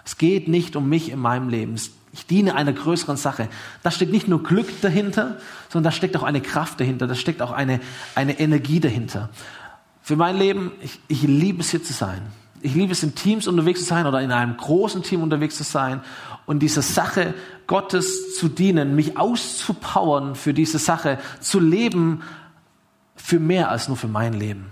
Es 0.03 0.17
geht 0.17 0.49
nicht 0.49 0.75
um 0.75 0.89
mich 0.89 1.09
in 1.09 1.19
meinem 1.19 1.47
Leben. 1.47 1.75
Ich 2.11 2.25
diene 2.27 2.53
einer 2.53 2.73
größeren 2.73 3.15
Sache. 3.15 3.47
Da 3.81 3.91
steckt 3.91 4.11
nicht 4.11 4.27
nur 4.27 4.43
Glück 4.43 4.81
dahinter, 4.81 5.37
sondern 5.69 5.89
da 5.89 5.95
steckt 5.95 6.17
auch 6.17 6.23
eine 6.23 6.41
Kraft 6.41 6.81
dahinter. 6.81 7.07
Da 7.07 7.15
steckt 7.15 7.41
auch 7.41 7.53
eine, 7.53 7.79
eine 8.13 8.37
Energie 8.41 8.81
dahinter. 8.81 9.29
Für 10.01 10.17
mein 10.17 10.37
Leben, 10.37 10.73
ich, 10.81 10.99
ich 11.07 11.21
liebe 11.21 11.61
es 11.61 11.69
hier 11.69 11.81
zu 11.81 11.93
sein. 11.93 12.23
Ich 12.61 12.75
liebe 12.75 12.91
es, 12.91 13.03
in 13.03 13.15
Teams 13.15 13.47
unterwegs 13.47 13.79
zu 13.79 13.85
sein 13.85 14.05
oder 14.05 14.21
in 14.21 14.33
einem 14.33 14.57
großen 14.57 15.01
Team 15.01 15.23
unterwegs 15.23 15.55
zu 15.55 15.63
sein 15.63 16.01
und 16.45 16.59
dieser 16.59 16.81
Sache 16.81 17.35
Gottes 17.67 18.35
zu 18.35 18.49
dienen, 18.49 18.95
mich 18.95 19.17
auszupowern 19.17 20.35
für 20.35 20.53
diese 20.53 20.77
Sache, 20.77 21.19
zu 21.39 21.61
leben 21.61 22.21
für 23.25 23.39
mehr 23.39 23.71
als 23.71 23.87
nur 23.87 23.97
für 23.97 24.07
mein 24.07 24.33
Leben. 24.33 24.67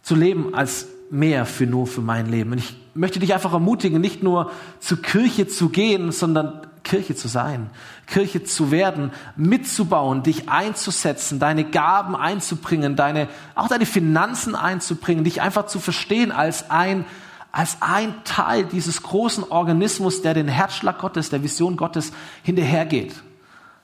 Zu 0.00 0.14
leben 0.14 0.54
als 0.54 0.86
mehr 1.10 1.44
für 1.44 1.66
nur 1.66 1.88
für 1.88 2.02
mein 2.02 2.26
Leben. 2.26 2.52
Und 2.52 2.58
ich 2.58 2.76
möchte 2.94 3.18
dich 3.18 3.34
einfach 3.34 3.52
ermutigen, 3.52 4.00
nicht 4.00 4.22
nur 4.22 4.52
zur 4.78 5.02
Kirche 5.02 5.48
zu 5.48 5.70
gehen, 5.70 6.12
sondern 6.12 6.68
Kirche 6.84 7.16
zu 7.16 7.26
sein, 7.26 7.68
Kirche 8.06 8.44
zu 8.44 8.70
werden, 8.70 9.10
mitzubauen, 9.34 10.22
dich 10.22 10.48
einzusetzen, 10.48 11.40
deine 11.40 11.64
Gaben 11.64 12.14
einzubringen, 12.14 12.94
deine, 12.94 13.28
auch 13.56 13.66
deine 13.66 13.86
Finanzen 13.86 14.54
einzubringen, 14.54 15.24
dich 15.24 15.42
einfach 15.42 15.66
zu 15.66 15.80
verstehen 15.80 16.30
als 16.30 16.70
ein, 16.70 17.06
als 17.50 17.78
ein 17.80 18.14
Teil 18.22 18.66
dieses 18.66 19.02
großen 19.02 19.42
Organismus, 19.42 20.22
der 20.22 20.34
den 20.34 20.46
Herzschlag 20.46 21.00
Gottes, 21.00 21.30
der 21.30 21.42
Vision 21.42 21.76
Gottes 21.76 22.12
hinterhergeht. 22.44 23.16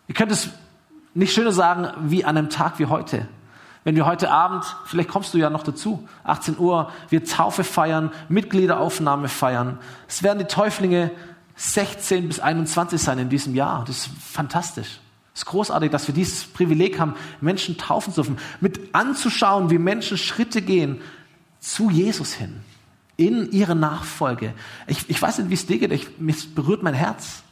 Ihr 0.07 0.15
könnt 0.15 0.31
es 0.31 0.51
nicht 1.15 1.33
schöner 1.33 1.53
sagen 1.53 1.89
wie 2.09 2.25
an 2.25 2.37
einem 2.37 2.51
Tag 2.51 2.79
wie 2.79 2.87
heute. 2.87 3.29
Wenn 3.83 3.97
wir 3.97 4.05
heute 4.05 4.31
Abend, 4.31 4.65
vielleicht 4.85 5.09
kommst 5.09 5.33
du 5.33 5.39
ja 5.39 5.49
noch 5.49 5.63
dazu, 5.63 6.07
18 6.25 6.59
Uhr, 6.59 6.93
wir 7.09 7.25
Taufe 7.25 7.65
feiern, 7.65 8.13
Mitgliederaufnahme 8.29 9.29
feiern. 9.29 9.79
Es 10.07 10.23
werden 10.23 10.39
die 10.39 10.45
Täuflinge 10.45 11.11
16 11.57 12.29
bis 12.29 12.41
21 12.41 13.01
sein 13.01 13.19
in 13.19 13.29
diesem 13.31 13.55
Jahr. 13.55 13.85
Das 13.87 13.99
ist 13.99 14.11
fantastisch. 14.21 15.01
Es 15.33 15.43
ist 15.43 15.47
großartig, 15.47 15.91
dass 15.91 16.07
wir 16.07 16.15
dieses 16.15 16.45
Privileg 16.45 16.99
haben, 16.99 17.15
Menschen 17.41 17.79
taufen 17.79 18.13
zu 18.13 18.23
dürfen, 18.23 18.39
mit 18.61 18.95
anzuschauen, 18.95 19.71
wie 19.71 19.79
Menschen 19.79 20.19
Schritte 20.19 20.61
gehen 20.61 21.01
zu 21.59 21.89
Jesus 21.89 22.35
hin, 22.35 22.61
in 23.17 23.51
ihre 23.51 23.75
Nachfolge. 23.75 24.53
Ich, 24.87 25.09
ich 25.09 25.21
weiß 25.21 25.39
nicht, 25.39 25.51
wie 25.51 25.55
es 25.55 25.67
dir 25.67 25.79
geht, 25.79 25.93
ich, 25.93 26.19
mich 26.19 26.55
berührt 26.55 26.83
mein 26.83 26.95
Herz. 26.95 27.43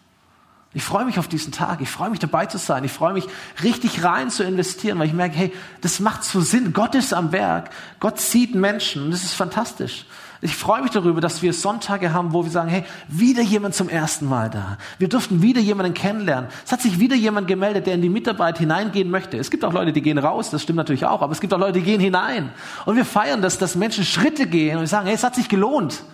Ich 0.79 0.85
freue 0.85 1.05
mich 1.05 1.19
auf 1.19 1.27
diesen 1.27 1.51
Tag. 1.51 1.81
Ich 1.81 1.91
freue 1.91 2.09
mich 2.09 2.21
dabei 2.21 2.47
zu 2.47 2.57
sein. 2.57 2.85
Ich 2.85 2.93
freue 2.93 3.12
mich 3.12 3.27
richtig 3.64 4.05
rein 4.05 4.31
zu 4.31 4.45
investieren, 4.45 4.97
weil 5.01 5.09
ich 5.09 5.12
merke, 5.12 5.37
hey, 5.37 5.53
das 5.81 5.99
macht 5.99 6.23
so 6.23 6.41
Sinn. 6.41 6.73
Gott 6.73 6.95
ist 6.95 7.12
am 7.12 7.33
Werk. 7.33 7.71
Gott 7.99 8.21
sieht 8.21 8.55
Menschen 8.55 9.07
und 9.07 9.11
das 9.11 9.25
ist 9.25 9.35
fantastisch. 9.35 10.07
Ich 10.41 10.55
freue 10.55 10.83
mich 10.83 10.93
darüber, 10.93 11.21
dass 11.21 11.43
wir 11.43 11.53
Sonntage 11.53 12.12
haben, 12.12 12.33
wo 12.33 12.45
wir 12.45 12.53
sagen, 12.53 12.69
hey, 12.69 12.85
wieder 13.09 13.43
jemand 13.43 13.75
zum 13.75 13.88
ersten 13.88 14.27
Mal 14.27 14.51
da. 14.51 14.79
Wir 15.01 15.09
durften 15.09 15.43
wieder 15.43 15.61
jemanden 15.61 15.95
kennenlernen. 15.95 16.49
Es 16.64 16.71
hat 16.71 16.81
sich 16.81 17.01
wieder 17.01 17.17
jemand 17.17 17.49
gemeldet, 17.49 17.88
der 17.88 17.95
in 17.95 18.03
die 18.03 18.09
Mitarbeit 18.09 18.59
hineingehen 18.59 19.11
möchte. 19.11 19.37
Es 19.37 19.51
gibt 19.51 19.64
auch 19.64 19.73
Leute, 19.73 19.93
die 19.93 20.01
gehen 20.01 20.17
raus, 20.17 20.51
das 20.51 20.62
stimmt 20.62 20.77
natürlich 20.77 21.07
auch, 21.07 21.23
aber 21.23 21.33
es 21.33 21.41
gibt 21.41 21.53
auch 21.53 21.59
Leute, 21.59 21.81
die 21.81 21.83
gehen 21.83 22.01
hinein. 22.01 22.53
Und 22.87 22.95
wir 22.95 23.05
feiern 23.05 23.43
das, 23.43 23.59
dass 23.59 23.75
Menschen 23.75 24.05
Schritte 24.05 24.47
gehen 24.47 24.79
und 24.79 24.87
sagen, 24.87 25.07
hey, 25.07 25.17
es 25.17 25.25
hat 25.25 25.35
sich 25.35 25.49
gelohnt. 25.49 26.05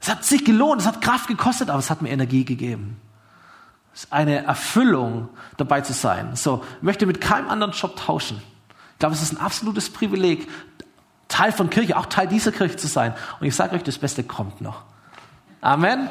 Es 0.00 0.08
hat 0.08 0.24
sich 0.24 0.44
gelohnt, 0.44 0.82
es 0.82 0.86
hat 0.86 1.00
Kraft 1.00 1.26
gekostet, 1.26 1.68
aber 1.68 1.80
es 1.80 1.90
hat 1.90 2.00
mir 2.00 2.10
Energie 2.10 2.44
gegeben. 2.44 2.96
Ist 3.94 4.12
eine 4.12 4.44
Erfüllung, 4.44 5.28
dabei 5.56 5.82
zu 5.82 5.92
sein. 5.92 6.34
So, 6.34 6.64
ich 6.78 6.82
möchte 6.82 7.06
mit 7.06 7.20
keinem 7.20 7.48
anderen 7.48 7.72
Job 7.72 7.96
tauschen. 7.96 8.40
Ich 8.92 8.98
glaube, 8.98 9.14
es 9.14 9.22
ist 9.22 9.32
ein 9.32 9.40
absolutes 9.40 9.90
Privileg, 9.90 10.48
Teil 11.28 11.52
von 11.52 11.70
Kirche, 11.70 11.96
auch 11.96 12.06
Teil 12.06 12.28
dieser 12.28 12.52
Kirche 12.52 12.76
zu 12.76 12.86
sein. 12.86 13.14
Und 13.40 13.46
ich 13.46 13.54
sage 13.54 13.74
euch, 13.74 13.82
das 13.82 13.98
Beste 13.98 14.22
kommt 14.22 14.60
noch. 14.60 14.82
Amen. 15.60 16.08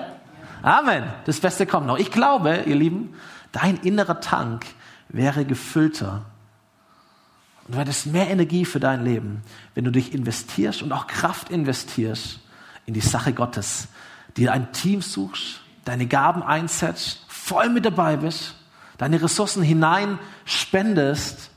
Amen. 0.62 1.04
Das 1.26 1.40
Beste 1.40 1.66
kommt 1.66 1.88
noch. 1.88 1.98
Ich 1.98 2.12
glaube, 2.12 2.64
ihr 2.66 2.76
Lieben, 2.76 3.16
dein 3.52 3.78
innerer 3.78 4.20
Tank 4.20 4.66
wäre 5.10 5.46
gefüllter. 5.46 6.26
Und 7.68 7.76
du 7.76 7.80
hättest 7.80 8.08
mehr 8.08 8.30
Energie 8.30 8.66
für 8.66 8.80
dein 8.80 9.04
Leben, 9.04 9.44
wenn 9.76 9.86
du 9.86 9.92
dich 9.92 10.14
investierst 10.14 10.82
und 10.82 10.92
auch 10.92 11.08
Kraft 11.08 11.50
investierst 11.50 12.40
in 12.86 12.94
die 12.94 13.02
Sache 13.02 13.34
Gottes, 13.34 13.88
dir 14.38 14.52
ein 14.52 14.72
Team 14.72 15.02
suchst, 15.02 15.62
deine 15.86 16.08
Gaben 16.08 16.44
einsetzt, 16.44 17.26
voll 17.52 17.70
mit 17.70 17.84
dabei 17.84 18.16
bist, 18.16 18.56
deine 18.98 19.22
Ressourcen 19.22 19.62
hinein 19.62 20.20
spendest 20.46 21.52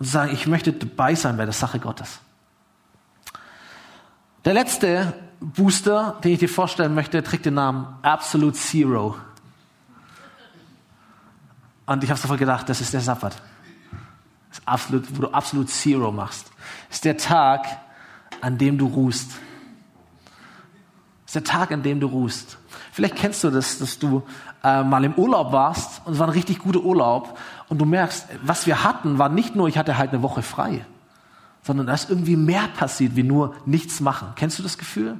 und 0.00 0.06
sagen, 0.06 0.32
ich 0.32 0.48
möchte 0.48 0.72
dabei 0.72 1.14
sein 1.14 1.36
bei 1.36 1.44
der 1.44 1.54
Sache 1.54 1.78
Gottes. 1.78 2.18
Der 4.44 4.54
letzte 4.54 5.14
Booster, 5.38 6.18
den 6.24 6.32
ich 6.32 6.40
dir 6.40 6.48
vorstellen 6.48 6.92
möchte, 6.92 7.22
trägt 7.22 7.46
den 7.46 7.54
Namen 7.54 7.86
Absolute 8.02 8.58
Zero. 8.58 9.16
Und 11.86 12.02
ich 12.02 12.10
habe 12.10 12.18
sofort 12.18 12.40
gedacht, 12.40 12.68
das 12.68 12.80
ist 12.80 12.92
der 12.92 13.00
Sabbat. 13.00 13.40
Das 14.50 14.66
absolut, 14.66 15.16
wo 15.16 15.22
du 15.22 15.28
absolut 15.28 15.70
Zero 15.70 16.10
machst. 16.10 16.50
Das 16.88 16.96
ist 16.96 17.04
der 17.04 17.16
Tag, 17.16 17.64
an 18.40 18.58
dem 18.58 18.76
du 18.76 18.86
ruhst. 18.86 19.30
Das 19.30 21.26
ist 21.26 21.34
der 21.36 21.44
Tag, 21.44 21.70
an 21.70 21.84
dem 21.84 22.00
du 22.00 22.08
ruhst. 22.08 22.58
Vielleicht 22.90 23.14
kennst 23.14 23.44
du 23.44 23.50
das, 23.50 23.78
dass 23.78 24.00
du 24.00 24.26
äh, 24.64 24.82
mal 24.82 25.04
im 25.04 25.14
Urlaub 25.14 25.52
warst 25.52 26.02
und 26.04 26.14
es 26.14 26.18
war 26.18 26.26
ein 26.26 26.32
richtig 26.32 26.58
guter 26.58 26.80
Urlaub 26.80 27.38
und 27.68 27.78
du 27.78 27.84
merkst, 27.84 28.26
was 28.42 28.66
wir 28.66 28.84
hatten, 28.84 29.18
war 29.18 29.28
nicht 29.28 29.54
nur, 29.54 29.68
ich 29.68 29.78
hatte 29.78 29.98
halt 29.98 30.12
eine 30.12 30.22
Woche 30.22 30.42
frei, 30.42 30.84
sondern 31.62 31.86
da 31.86 31.94
ist 31.94 32.10
irgendwie 32.10 32.36
mehr 32.36 32.68
passiert, 32.76 33.16
wie 33.16 33.22
nur 33.22 33.54
nichts 33.66 34.00
machen. 34.00 34.28
Kennst 34.36 34.58
du 34.58 34.62
das 34.62 34.78
Gefühl? 34.78 35.18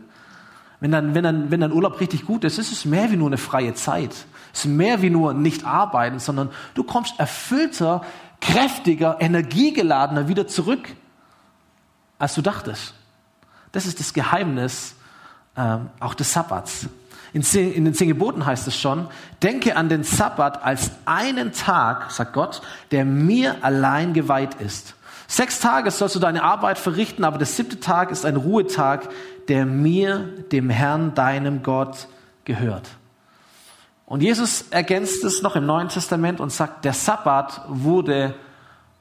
Wenn 0.80 0.92
dann, 0.92 1.14
wenn 1.14 1.24
dann, 1.24 1.50
wenn 1.50 1.60
dein 1.60 1.72
Urlaub 1.72 2.00
richtig 2.00 2.24
gut 2.24 2.44
ist, 2.44 2.58
ist 2.58 2.70
es 2.70 2.84
mehr 2.84 3.10
wie 3.10 3.16
nur 3.16 3.28
eine 3.28 3.38
freie 3.38 3.74
Zeit. 3.74 4.12
Es 4.52 4.64
ist 4.64 4.66
mehr 4.66 5.02
wie 5.02 5.10
nur 5.10 5.34
nicht 5.34 5.64
arbeiten, 5.64 6.20
sondern 6.20 6.50
du 6.74 6.84
kommst 6.84 7.18
erfüllter, 7.18 8.02
kräftiger, 8.40 9.20
energiegeladener 9.20 10.28
wieder 10.28 10.46
zurück, 10.46 10.94
als 12.18 12.34
du 12.34 12.42
dachtest. 12.42 12.94
Das 13.72 13.86
ist 13.86 13.98
das 13.98 14.12
Geheimnis 14.12 14.94
ähm, 15.56 15.90
auch 16.00 16.14
des 16.14 16.32
Sabbats. 16.32 16.88
In, 17.32 17.42
den 17.42 17.94
zehn 17.94 18.08
Geboten 18.08 18.46
heißt 18.46 18.66
es 18.68 18.76
schon, 18.78 19.08
denke 19.42 19.76
an 19.76 19.88
den 19.88 20.02
Sabbat 20.02 20.62
als 20.64 20.90
einen 21.04 21.52
Tag, 21.52 22.10
sagt 22.10 22.32
Gott, 22.32 22.62
der 22.90 23.04
mir 23.04 23.56
allein 23.62 24.14
geweiht 24.14 24.54
ist. 24.60 24.94
Sechs 25.26 25.60
Tage 25.60 25.90
sollst 25.90 26.14
du 26.14 26.20
deine 26.20 26.42
Arbeit 26.42 26.78
verrichten, 26.78 27.24
aber 27.24 27.36
der 27.36 27.46
siebte 27.46 27.80
Tag 27.80 28.10
ist 28.10 28.24
ein 28.24 28.36
Ruhetag, 28.36 29.08
der 29.48 29.66
mir, 29.66 30.20
dem 30.52 30.70
Herrn, 30.70 31.14
deinem 31.14 31.62
Gott 31.62 32.08
gehört. 32.44 32.88
Und 34.06 34.22
Jesus 34.22 34.64
ergänzt 34.70 35.22
es 35.24 35.42
noch 35.42 35.54
im 35.54 35.66
Neuen 35.66 35.90
Testament 35.90 36.40
und 36.40 36.50
sagt, 36.50 36.86
der 36.86 36.94
Sabbat 36.94 37.60
wurde 37.68 38.34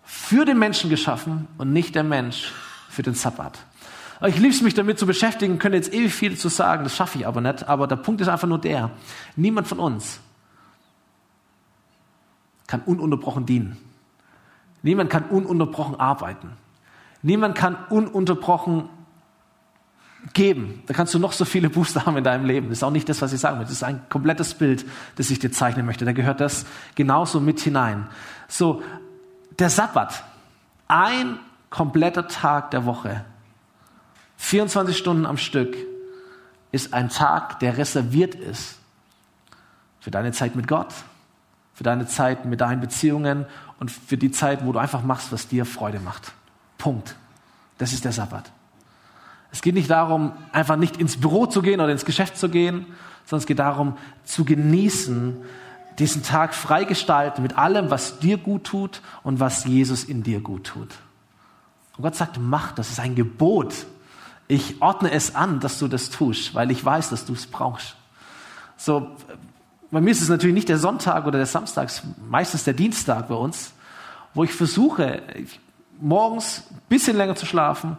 für 0.04 0.44
den 0.44 0.60
Menschen 0.60 0.90
geschaffen 0.90 1.48
und 1.58 1.72
nicht 1.72 1.96
der 1.96 2.04
Mensch 2.04 2.52
für 2.90 3.04
den 3.04 3.13
Sabbat. 3.13 3.58
Ich 4.25 4.38
liebe 4.38 4.53
es 4.53 4.62
mich 4.62 4.73
damit 4.73 4.97
zu 4.97 5.06
beschäftigen, 5.06 5.60
könnte 5.60 5.77
jetzt 5.77 5.93
ewig 5.93 6.13
viel 6.13 6.38
zu 6.38 6.49
sagen, 6.49 6.84
das 6.84 6.95
schaffe 6.95 7.19
ich 7.19 7.27
aber 7.27 7.41
nicht. 7.41 7.67
Aber 7.69 7.88
der 7.88 7.97
Punkt 7.97 8.21
ist 8.21 8.27
einfach 8.27 8.47
nur 8.47 8.60
der, 8.60 8.91
niemand 9.36 9.67
von 9.67 9.80
uns 9.80 10.19
kann 12.65 12.82
ununterbrochen 12.82 13.45
dienen. 13.45 13.77
Niemand 14.84 15.10
kann 15.10 15.23
ununterbrochen 15.23 15.99
arbeiten. 15.99 16.51
Niemand 17.21 17.56
kann 17.56 17.77
ununterbrochen 17.89 18.89
geben. 20.34 20.84
Da 20.88 20.93
kannst 20.93 21.13
du 21.13 21.19
noch 21.19 21.32
so 21.32 21.45
viele 21.45 21.69
Booster 21.69 22.06
haben 22.06 22.17
in 22.17 22.23
deinem 22.23 22.45
Leben. 22.45 22.69
Das 22.69 22.80
ist 22.80 22.84
auch 22.84 22.91
nicht 22.91 23.08
das, 23.08 23.21
was 23.21 23.34
ich 23.34 23.39
sagen 23.39 23.58
möchte. 23.58 23.71
Das 23.71 23.77
ist 23.77 23.84
ein 23.84 24.01
komplettes 24.10 24.53
Bild, 24.53 24.86
das 25.15 25.30
ich 25.30 25.39
dir 25.39 25.51
zeichnen 25.51 25.86
möchte. 25.86 26.06
Da 26.06 26.12
gehört 26.12 26.41
das 26.41 26.65
genauso 26.95 27.39
mit 27.39 27.60
hinein. 27.60 28.08
So, 28.47 28.82
der 29.58 29.69
Sabbat. 29.69 30.23
Ein 30.88 31.39
kompletter 31.69 32.27
Tag 32.27 32.71
der 32.71 32.86
Woche 32.86 33.25
24 34.38 34.97
Stunden 34.97 35.26
am 35.26 35.38
Stück 35.38 35.76
ist 36.71 36.93
ein 36.93 37.10
Tag, 37.10 37.60
der 37.60 37.78
reserviert 37.78 38.36
ist 38.36 38.78
für 40.00 40.12
deine 40.12 40.32
Zeit 40.32 40.56
mit 40.56 40.67
Gott, 40.67 40.93
für 41.73 41.84
deine 41.84 42.08
Zeit 42.08 42.45
mit 42.45 42.62
deinen 42.62 42.80
Beziehungen 42.80 43.45
und 43.80 43.91
für 43.91 44.17
die 44.17 44.32
Zeit, 44.32 44.65
wo 44.65 44.71
du 44.71 44.80
einfach 44.80 45.04
machst, 45.04 45.32
was 45.32 45.47
dir 45.47 45.65
Freude 45.65 46.00
macht. 46.00 46.32
Punkt. 46.78 47.15
Das 47.78 47.93
ist 47.93 48.06
der 48.06 48.12
Sabbat. 48.12 48.52
Es 49.52 49.62
geht 49.62 49.76
nicht 49.76 49.89
darum, 49.89 50.34
einfach 50.52 50.76
nicht 50.76 50.97
ins 50.97 51.17
Büro 51.17 51.45
zu 51.45 51.62
gehen 51.62 51.80
oder 51.80 51.91
ins 51.91 52.06
Geschäft 52.06 52.38
zu 52.38 52.50
gehen, 52.50 52.86
sondern 53.26 53.41
es 53.41 53.47
geht 53.47 53.60
darum, 53.60 53.97
zu 54.23 54.45
genießen, 54.45 55.38
diesen 56.00 56.23
Tag 56.23 56.54
freigestalten 56.54 57.41
mit 57.41 57.58
allem, 57.58 57.89
was 57.89 58.19
dir 58.19 58.38
gut 58.38 58.65
tut 58.65 59.02
und 59.23 59.39
was 59.39 59.65
Jesus 59.65 60.04
in 60.04 60.23
dir 60.23 60.41
gut 60.41 60.65
tut. 60.65 60.89
Und 61.97 62.04
Gott 62.04 62.15
sagt, 62.15 62.38
mach, 62.39 62.71
das 62.73 62.89
ist 62.89 63.00
ein 63.00 63.15
Gebot. 63.15 63.73
Ich 64.47 64.81
ordne 64.81 65.12
es 65.12 65.36
an, 65.36 65.60
dass 65.60 65.79
du 65.79 65.88
das 65.88 66.10
tust, 66.10 66.55
weil 66.55 66.71
ich 66.71 66.83
weiß, 66.83 67.10
dass 67.10 67.25
du 67.25 67.33
es 67.33 67.47
brauchst. 67.47 67.95
So, 68.77 69.15
bei 69.91 70.01
mir 70.01 70.12
ist 70.12 70.21
es 70.21 70.29
natürlich 70.29 70.53
nicht 70.53 70.69
der 70.69 70.77
Sonntag 70.77 71.25
oder 71.25 71.38
der 71.38 71.45
Samstag, 71.45 71.91
meistens 72.29 72.63
der 72.63 72.73
Dienstag 72.73 73.27
bei 73.27 73.36
uns, 73.36 73.73
wo 74.33 74.43
ich 74.43 74.53
versuche, 74.53 75.21
morgens 75.99 76.63
ein 76.69 76.81
bisschen 76.89 77.17
länger 77.17 77.36
zu 77.36 77.45
schlafen, 77.45 77.97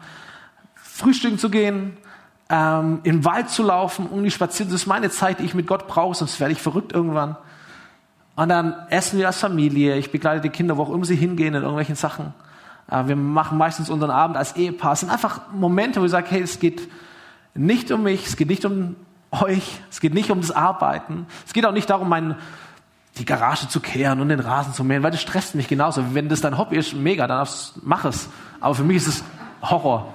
frühstücken 0.74 1.38
zu 1.38 1.50
gehen, 1.50 1.96
ähm, 2.48 3.00
im 3.02 3.24
Wald 3.24 3.50
zu 3.50 3.62
laufen, 3.62 4.06
um 4.06 4.22
die 4.22 4.30
spazieren. 4.30 4.72
Das 4.72 4.82
ist 4.82 4.86
meine 4.86 5.10
Zeit, 5.10 5.40
die 5.40 5.44
ich 5.44 5.54
mit 5.54 5.66
Gott 5.66 5.86
brauche, 5.86 6.14
sonst 6.14 6.40
werde 6.40 6.52
ich 6.52 6.62
verrückt 6.62 6.92
irgendwann. 6.92 7.36
Und 8.36 8.48
dann 8.48 8.74
essen 8.88 9.18
wir 9.18 9.26
als 9.26 9.38
Familie. 9.38 9.96
Ich 9.96 10.12
begleite 10.12 10.42
die 10.42 10.48
Kinder, 10.50 10.76
wo 10.76 10.84
auch 10.84 10.92
immer 10.92 11.04
sie 11.04 11.16
hingehen, 11.16 11.54
in 11.54 11.62
irgendwelchen 11.62 11.96
Sachen. 11.96 12.32
Äh, 12.90 13.06
wir 13.06 13.16
machen 13.16 13.58
meistens 13.58 13.90
unseren 13.90 14.10
Abend 14.10 14.36
als 14.36 14.56
Ehepaar. 14.56 14.92
Es 14.92 15.00
sind 15.00 15.10
einfach 15.10 15.52
Momente, 15.52 16.00
wo 16.00 16.04
ich 16.04 16.10
sage, 16.10 16.26
hey, 16.30 16.42
es 16.42 16.58
geht 16.58 16.88
nicht 17.54 17.90
um 17.90 18.02
mich, 18.02 18.26
es 18.26 18.36
geht 18.36 18.48
nicht 18.48 18.64
um 18.64 18.96
euch, 19.30 19.80
es 19.90 20.00
geht 20.00 20.14
nicht 20.14 20.30
um 20.30 20.40
das 20.40 20.50
Arbeiten. 20.50 21.26
Es 21.46 21.52
geht 21.52 21.66
auch 21.66 21.72
nicht 21.72 21.90
darum, 21.90 22.08
mein, 22.08 22.36
die 23.18 23.24
Garage 23.24 23.68
zu 23.68 23.80
kehren 23.80 24.20
und 24.20 24.28
den 24.28 24.40
Rasen 24.40 24.72
zu 24.72 24.84
mähen, 24.84 25.02
weil 25.02 25.10
das 25.10 25.20
stresst 25.20 25.54
mich 25.54 25.68
genauso. 25.68 26.14
Wenn 26.14 26.28
das 26.28 26.40
dein 26.40 26.56
Hobby 26.56 26.76
ist, 26.76 26.94
mega, 26.94 27.26
dann 27.26 27.46
mach 27.82 28.04
es. 28.04 28.28
Aber 28.60 28.74
für 28.74 28.84
mich 28.84 28.98
ist 28.98 29.08
es 29.08 29.24
Horror. 29.62 30.14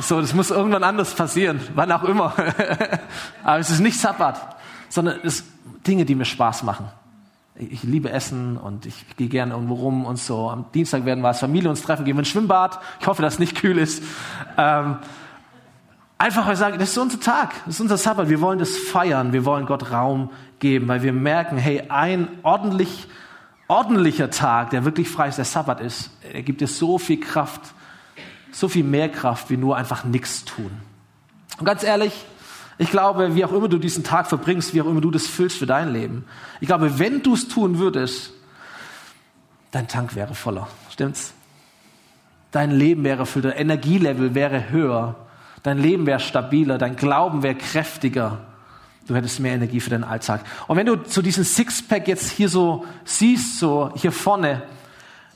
So, 0.00 0.20
das 0.20 0.32
muss 0.32 0.50
irgendwann 0.50 0.84
anders 0.84 1.14
passieren, 1.14 1.60
wann 1.74 1.92
auch 1.92 2.04
immer. 2.04 2.32
Aber 3.44 3.58
es 3.58 3.68
ist 3.68 3.80
nicht 3.80 3.98
Sabbat, 3.98 4.56
sondern 4.88 5.20
es 5.22 5.38
sind 5.38 5.52
Dinge, 5.86 6.04
die 6.04 6.14
mir 6.14 6.24
Spaß 6.24 6.62
machen. 6.62 6.86
Ich 7.70 7.82
liebe 7.82 8.10
Essen 8.10 8.56
und 8.56 8.86
ich 8.86 9.16
gehe 9.16 9.28
gerne 9.28 9.54
irgendwo 9.54 9.74
rum 9.74 10.04
und 10.04 10.18
so. 10.18 10.50
Am 10.50 10.66
Dienstag 10.74 11.04
werden 11.04 11.22
wir 11.22 11.28
als 11.28 11.40
Familie 11.40 11.70
uns 11.70 11.82
treffen, 11.82 12.04
gehen 12.04 12.16
wir 12.16 12.20
ins 12.20 12.28
Schwimmbad. 12.28 12.80
Ich 13.00 13.06
hoffe, 13.06 13.22
dass 13.22 13.34
es 13.34 13.38
nicht 13.38 13.56
kühl 13.56 13.78
ist. 13.78 14.02
Ähm, 14.56 14.96
einfach 16.18 16.46
weil 16.46 16.56
sagen, 16.56 16.78
das 16.78 16.90
ist 16.90 16.98
unser 16.98 17.20
Tag, 17.20 17.54
das 17.66 17.74
ist 17.74 17.80
unser 17.80 17.96
Sabbat. 17.96 18.28
Wir 18.28 18.40
wollen 18.40 18.58
das 18.58 18.76
feiern, 18.76 19.32
wir 19.32 19.44
wollen 19.44 19.66
Gott 19.66 19.90
Raum 19.90 20.30
geben, 20.58 20.88
weil 20.88 21.02
wir 21.02 21.12
merken, 21.12 21.56
hey, 21.56 21.84
ein 21.88 22.28
ordentlich, 22.42 23.08
ordentlicher 23.68 24.30
Tag, 24.30 24.70
der 24.70 24.84
wirklich 24.84 25.08
frei 25.08 25.28
ist, 25.28 25.38
der 25.38 25.44
Sabbat 25.44 25.80
ist, 25.80 26.10
er 26.32 26.42
gibt 26.42 26.60
dir 26.60 26.68
so 26.68 26.98
viel 26.98 27.20
Kraft, 27.20 27.60
so 28.50 28.68
viel 28.68 28.84
mehr 28.84 29.08
Kraft, 29.08 29.50
wie 29.50 29.56
nur 29.56 29.76
einfach 29.76 30.04
nichts 30.04 30.44
tun. 30.44 30.70
Und 31.58 31.64
ganz 31.64 31.82
ehrlich, 31.82 32.24
ich 32.78 32.90
glaube, 32.90 33.34
wie 33.34 33.44
auch 33.44 33.52
immer 33.52 33.68
du 33.68 33.78
diesen 33.78 34.04
Tag 34.04 34.26
verbringst, 34.26 34.74
wie 34.74 34.82
auch 34.82 34.86
immer 34.86 35.00
du 35.00 35.10
das 35.10 35.26
füllst 35.26 35.58
für 35.58 35.66
dein 35.66 35.92
Leben, 35.92 36.24
ich 36.60 36.66
glaube, 36.66 36.98
wenn 36.98 37.22
du 37.22 37.34
es 37.34 37.48
tun 37.48 37.78
würdest, 37.78 38.32
dein 39.70 39.88
Tank 39.88 40.14
wäre 40.14 40.34
voller. 40.34 40.68
Stimmt's? 40.90 41.34
Dein 42.50 42.70
Leben 42.70 43.02
wäre 43.02 43.26
dein 43.40 43.52
Energielevel 43.52 44.34
wäre 44.34 44.70
höher, 44.70 45.16
dein 45.62 45.78
Leben 45.78 46.06
wäre 46.06 46.20
stabiler, 46.20 46.76
dein 46.76 46.96
Glauben 46.96 47.42
wäre 47.42 47.54
kräftiger. 47.54 48.38
Du 49.06 49.16
hättest 49.16 49.40
mehr 49.40 49.54
Energie 49.54 49.80
für 49.80 49.90
deinen 49.90 50.04
Alltag. 50.04 50.42
Und 50.68 50.76
wenn 50.76 50.86
du 50.86 50.96
zu 50.96 51.22
diesem 51.22 51.44
Sixpack 51.44 52.06
jetzt 52.06 52.30
hier 52.30 52.48
so 52.48 52.84
siehst, 53.04 53.58
so 53.58 53.90
hier 53.94 54.12
vorne, 54.12 54.62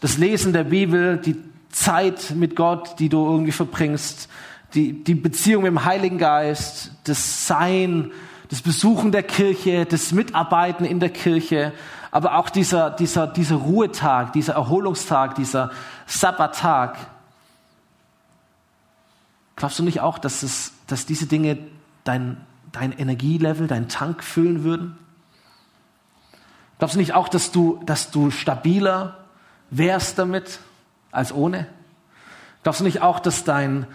das 0.01 0.18
Lesen 0.18 0.53
der 0.53 0.64
Bibel, 0.64 1.16
die 1.16 1.37
Zeit 1.70 2.33
mit 2.37 2.55
Gott, 2.55 2.99
die 2.99 3.09
du 3.09 3.25
irgendwie 3.27 3.53
verbringst, 3.53 4.29
die, 4.74 5.05
die 5.05 5.14
Beziehung 5.14 5.62
mit 5.62 5.70
dem 5.70 5.85
Heiligen 5.85 6.18
Geist, 6.18 6.92
das 7.05 7.46
Sein, 7.46 8.12
das 8.48 8.62
Besuchen 8.62 9.12
der 9.12 9.22
Kirche, 9.22 9.87
das 9.87 10.12
Mitarbeiten 10.12 10.85
in 10.85 11.00
der 11.00 11.11
Kirche, 11.11 11.72
aber 12.11 12.37
auch 12.38 12.50
dieser, 12.50 12.90
dieser, 12.90 13.26
dieser 13.26 13.57
Ruhetag, 13.57 14.33
dieser 14.33 14.55
Erholungstag, 14.55 15.35
dieser 15.35 15.70
Sabbattag. 16.07 16.96
Glaubst 19.57 19.79
du 19.79 19.83
nicht 19.83 20.00
auch, 20.00 20.18
dass, 20.18 20.42
es, 20.42 20.72
dass 20.87 21.07
diese 21.07 21.26
Dinge 21.26 21.59
dein, 22.05 22.37
dein 22.72 22.92
Energielevel, 22.92 23.66
dein 23.66 23.88
Tank 23.88 24.22
füllen 24.22 24.64
würden? 24.64 24.98
Glaubst 26.79 26.94
du 26.94 27.00
nicht 27.00 27.14
auch, 27.14 27.29
dass 27.29 27.52
du, 27.52 27.81
dass 27.85 28.11
du 28.11 28.31
stabiler 28.31 29.24
wärst 29.70 30.18
damit? 30.18 30.61
als 31.16 31.33
ohne? 31.33 31.66
Glaubst 32.62 32.81
du 32.81 32.85
nicht 32.85 33.00
auch, 33.00 33.18
dass, 33.20 33.44
dein, 33.44 33.87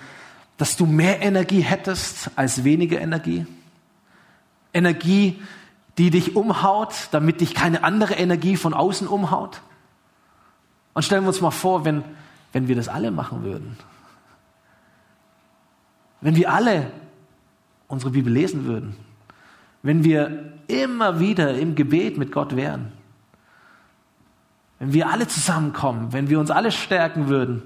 dass 0.62 0.78
du 0.78 0.86
mehr 0.86 1.22
Energie 1.22 1.62
hättest 1.62 2.32
als 2.36 2.64
weniger 2.64 3.02
Energie? 3.02 3.46
Energie, 4.74 5.42
die 5.98 6.12
dich 6.12 6.36
umhaut, 6.36 7.10
damit 7.12 7.42
dich 7.42 7.54
keine 7.54 7.84
andere 7.84 8.14
Energie 8.14 8.56
von 8.56 8.74
außen 8.74 9.08
umhaut? 9.08 9.62
Und 10.94 11.04
stellen 11.04 11.24
wir 11.24 11.30
uns 11.30 11.42
mal 11.42 11.52
vor, 11.52 11.84
wenn, 11.84 12.04
wenn 12.54 12.68
wir 12.68 12.76
das 12.76 12.88
alle 12.88 13.12
machen 13.12 13.44
würden. 13.44 13.78
Wenn 16.22 16.36
wir 16.36 16.54
alle 16.54 16.92
unsere 17.88 18.12
Bibel 18.12 18.32
lesen 18.32 18.66
würden. 18.66 18.96
Wenn 19.82 20.04
wir 20.04 20.54
immer 20.68 21.20
wieder 21.20 21.56
im 21.56 21.76
Gebet 21.76 22.18
mit 22.18 22.32
Gott 22.32 22.56
wären 22.56 22.94
wenn 24.82 24.94
wir 24.94 25.12
alle 25.12 25.28
zusammenkommen, 25.28 26.12
wenn 26.12 26.28
wir 26.28 26.40
uns 26.40 26.50
alle 26.50 26.72
stärken 26.72 27.28
würden, 27.28 27.62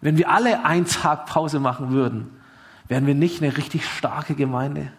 wenn 0.00 0.16
wir 0.16 0.30
alle 0.30 0.64
einen 0.64 0.86
Tag 0.86 1.26
Pause 1.26 1.60
machen 1.60 1.90
würden, 1.90 2.30
wären 2.86 3.06
wir 3.06 3.14
nicht 3.14 3.42
eine 3.42 3.56
richtig 3.56 3.86
starke 3.86 4.34
Gemeinde? 4.34 4.92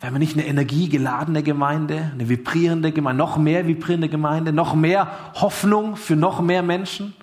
Wären 0.00 0.14
wir 0.14 0.18
nicht 0.18 0.34
eine 0.34 0.46
energiegeladene 0.46 1.42
Gemeinde, 1.42 2.10
eine 2.12 2.28
vibrierende 2.28 2.92
Gemeinde, 2.92 3.18
noch 3.18 3.36
mehr 3.36 3.66
vibrierende 3.66 4.08
Gemeinde, 4.08 4.52
noch 4.52 4.74
mehr 4.74 5.10
Hoffnung 5.34 5.96
für 5.96 6.14
noch 6.14 6.40
mehr 6.40 6.62
Menschen? 6.62 7.14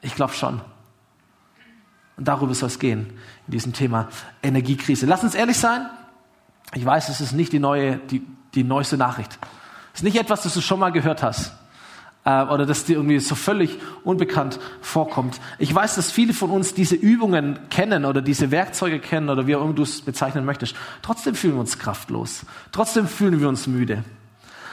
Ich 0.00 0.14
glaube 0.14 0.34
schon. 0.34 0.60
Und 2.16 2.28
darüber 2.28 2.54
soll 2.54 2.68
es 2.68 2.78
gehen 2.78 3.12
in 3.46 3.52
diesem 3.52 3.72
Thema 3.72 4.08
Energiekrise. 4.42 5.06
Lass 5.06 5.24
uns 5.24 5.34
ehrlich 5.34 5.56
sein. 5.56 5.88
Ich 6.74 6.84
weiß, 6.84 7.08
es 7.08 7.20
ist 7.20 7.32
nicht 7.32 7.52
die 7.52 7.58
neue, 7.58 7.96
die, 7.96 8.24
die 8.54 8.62
neueste 8.62 8.96
Nachricht 8.96 9.38
ist 9.98 10.04
nicht 10.04 10.16
etwas, 10.16 10.44
das 10.44 10.54
du 10.54 10.60
schon 10.60 10.78
mal 10.78 10.90
gehört 10.90 11.24
hast 11.24 11.52
äh, 12.28 12.42
oder 12.44 12.66
das 12.66 12.84
dir 12.84 12.96
irgendwie 12.96 13.18
so 13.20 13.34
völlig 13.34 13.78
unbekannt 14.04 14.60
vorkommt. 14.82 15.40
Ich 15.58 15.74
weiß, 15.74 15.94
dass 15.94 16.10
viele 16.10 16.34
von 16.34 16.50
uns 16.50 16.74
diese 16.74 16.94
Übungen 16.94 17.58
kennen 17.70 18.04
oder 18.04 18.20
diese 18.20 18.50
Werkzeuge 18.50 18.98
kennen 18.98 19.30
oder 19.30 19.46
wie 19.46 19.56
auch 19.56 19.64
immer 19.64 19.72
du 19.72 19.82
es 19.82 20.02
bezeichnen 20.02 20.44
möchtest. 20.44 20.76
Trotzdem 21.00 21.34
fühlen 21.34 21.54
wir 21.54 21.60
uns 21.60 21.78
kraftlos. 21.78 22.44
Trotzdem 22.70 23.08
fühlen 23.08 23.40
wir 23.40 23.48
uns 23.48 23.66
müde. 23.66 24.04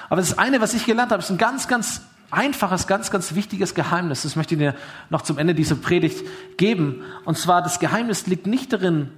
Aber 0.09 0.17
das 0.17 0.37
eine, 0.37 0.59
was 0.59 0.73
ich 0.73 0.85
gelernt 0.85 1.11
habe, 1.11 1.21
ist 1.23 1.31
ein 1.31 1.37
ganz, 1.37 1.69
ganz 1.69 2.01
einfaches, 2.29 2.87
ganz, 2.87 3.09
ganz 3.09 3.35
wichtiges 3.35 3.73
Geheimnis. 3.73 4.23
Das 4.23 4.35
möchte 4.35 4.55
ich 4.55 4.59
dir 4.59 4.75
noch 5.09 5.21
zum 5.21 5.37
Ende 5.37 5.55
dieser 5.55 5.75
Predigt 5.75 6.25
geben. 6.57 7.03
Und 7.23 7.37
zwar, 7.37 7.61
das 7.61 7.79
Geheimnis 7.79 8.27
liegt 8.27 8.47
nicht 8.47 8.73
darin, 8.73 9.11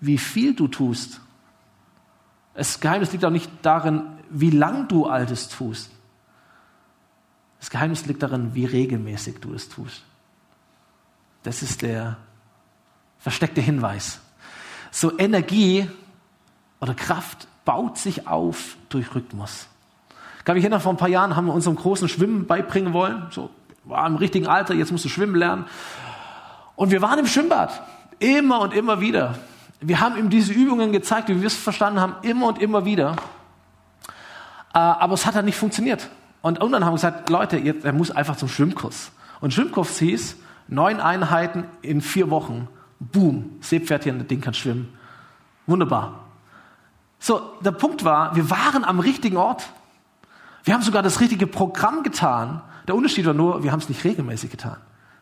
wie 0.00 0.18
viel 0.18 0.54
du 0.54 0.68
tust. 0.68 1.20
Das 2.54 2.78
Geheimnis 2.78 3.10
liegt 3.10 3.24
auch 3.24 3.30
nicht 3.30 3.50
darin, 3.62 4.02
wie 4.30 4.50
lang 4.50 4.86
du 4.86 5.06
Altes 5.06 5.48
tust. 5.48 5.90
Das 7.64 7.70
Geheimnis 7.70 8.04
liegt 8.04 8.22
darin, 8.22 8.54
wie 8.54 8.66
regelmäßig 8.66 9.36
du 9.40 9.54
es 9.54 9.70
tust. 9.70 10.02
Das 11.44 11.62
ist 11.62 11.80
der 11.80 12.18
versteckte 13.18 13.62
Hinweis. 13.62 14.20
So 14.90 15.18
Energie 15.18 15.88
oder 16.82 16.92
Kraft 16.92 17.48
baut 17.64 17.96
sich 17.96 18.28
auf 18.28 18.76
durch 18.90 19.14
Rhythmus. 19.14 19.66
Ich 20.40 20.44
kann 20.44 20.56
mich 20.56 20.64
erinnern, 20.64 20.82
vor 20.82 20.92
ein 20.92 20.98
paar 20.98 21.08
Jahren 21.08 21.36
haben 21.36 21.46
wir 21.46 21.54
unserem 21.54 21.76
großen 21.76 22.06
Schwimmen 22.06 22.46
beibringen 22.46 22.92
wollen. 22.92 23.28
So, 23.30 23.48
war 23.84 24.06
im 24.06 24.16
richtigen 24.16 24.46
Alter, 24.46 24.74
jetzt 24.74 24.92
musst 24.92 25.06
du 25.06 25.08
schwimmen 25.08 25.34
lernen. 25.34 25.64
Und 26.76 26.90
wir 26.90 27.00
waren 27.00 27.18
im 27.18 27.26
Schwimmbad. 27.26 27.80
Immer 28.18 28.60
und 28.60 28.74
immer 28.74 29.00
wieder. 29.00 29.38
Wir 29.80 30.00
haben 30.00 30.18
ihm 30.18 30.28
diese 30.28 30.52
Übungen 30.52 30.92
gezeigt, 30.92 31.30
wie 31.30 31.40
wir 31.40 31.46
es 31.46 31.56
verstanden 31.56 31.98
haben, 31.98 32.16
immer 32.20 32.48
und 32.48 32.60
immer 32.60 32.84
wieder. 32.84 33.16
Äh, 34.74 34.80
aber 34.80 35.14
es 35.14 35.24
hat 35.24 35.34
dann 35.34 35.46
nicht 35.46 35.56
funktioniert. 35.56 36.10
Und 36.44 36.58
irgendwann 36.58 36.84
haben 36.84 36.92
wir 36.92 36.96
gesagt, 36.96 37.30
Leute, 37.30 37.56
jetzt, 37.56 37.86
er 37.86 37.94
muss 37.94 38.10
einfach 38.10 38.36
zum 38.36 38.50
Schwimmkurs. 38.50 39.12
Und 39.40 39.54
Schwimmkurs 39.54 39.98
hieß, 39.98 40.36
neun 40.68 41.00
Einheiten 41.00 41.64
in 41.80 42.02
vier 42.02 42.28
Wochen. 42.28 42.68
Boom, 43.00 43.56
Seepferdchen, 43.62 44.28
Ding 44.28 44.42
kann 44.42 44.52
schwimmen. 44.52 44.92
Wunderbar. 45.66 46.26
So, 47.18 47.40
der 47.62 47.70
Punkt 47.70 48.04
war, 48.04 48.36
wir 48.36 48.50
waren 48.50 48.84
am 48.84 49.00
richtigen 49.00 49.38
Ort. 49.38 49.70
Wir 50.64 50.74
haben 50.74 50.82
sogar 50.82 51.02
das 51.02 51.18
richtige 51.18 51.46
Programm 51.46 52.02
getan. 52.02 52.60
Der 52.88 52.94
Unterschied 52.94 53.24
war 53.24 53.32
nur, 53.32 53.62
wir 53.62 53.72
haben 53.72 53.80
es 53.80 53.88
nicht 53.88 54.04
regelmäßig 54.04 54.50
getan. 54.50 54.76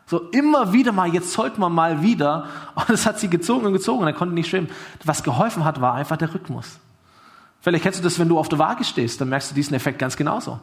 So 0.06 0.22
immer 0.30 0.72
wieder 0.72 0.90
mal, 0.90 1.14
jetzt 1.14 1.32
sollte 1.34 1.60
man 1.60 1.72
mal 1.72 2.02
wieder. 2.02 2.48
Und 2.74 2.90
es 2.90 3.06
hat 3.06 3.20
sie 3.20 3.30
gezogen 3.30 3.64
und 3.64 3.74
gezogen 3.74 4.00
und 4.00 4.08
er 4.08 4.12
konnte 4.12 4.34
nicht 4.34 4.50
schwimmen. 4.50 4.70
Was 5.04 5.22
geholfen 5.22 5.64
hat, 5.64 5.80
war 5.80 5.94
einfach 5.94 6.16
der 6.16 6.34
Rhythmus. 6.34 6.80
Vielleicht 7.60 7.84
kennst 7.84 8.00
du 8.00 8.02
das, 8.02 8.18
wenn 8.18 8.28
du 8.28 8.40
auf 8.40 8.48
der 8.48 8.58
Waage 8.58 8.82
stehst, 8.82 9.20
dann 9.20 9.28
merkst 9.28 9.52
du 9.52 9.54
diesen 9.54 9.74
Effekt 9.74 10.00
ganz 10.00 10.16
genauso. 10.16 10.58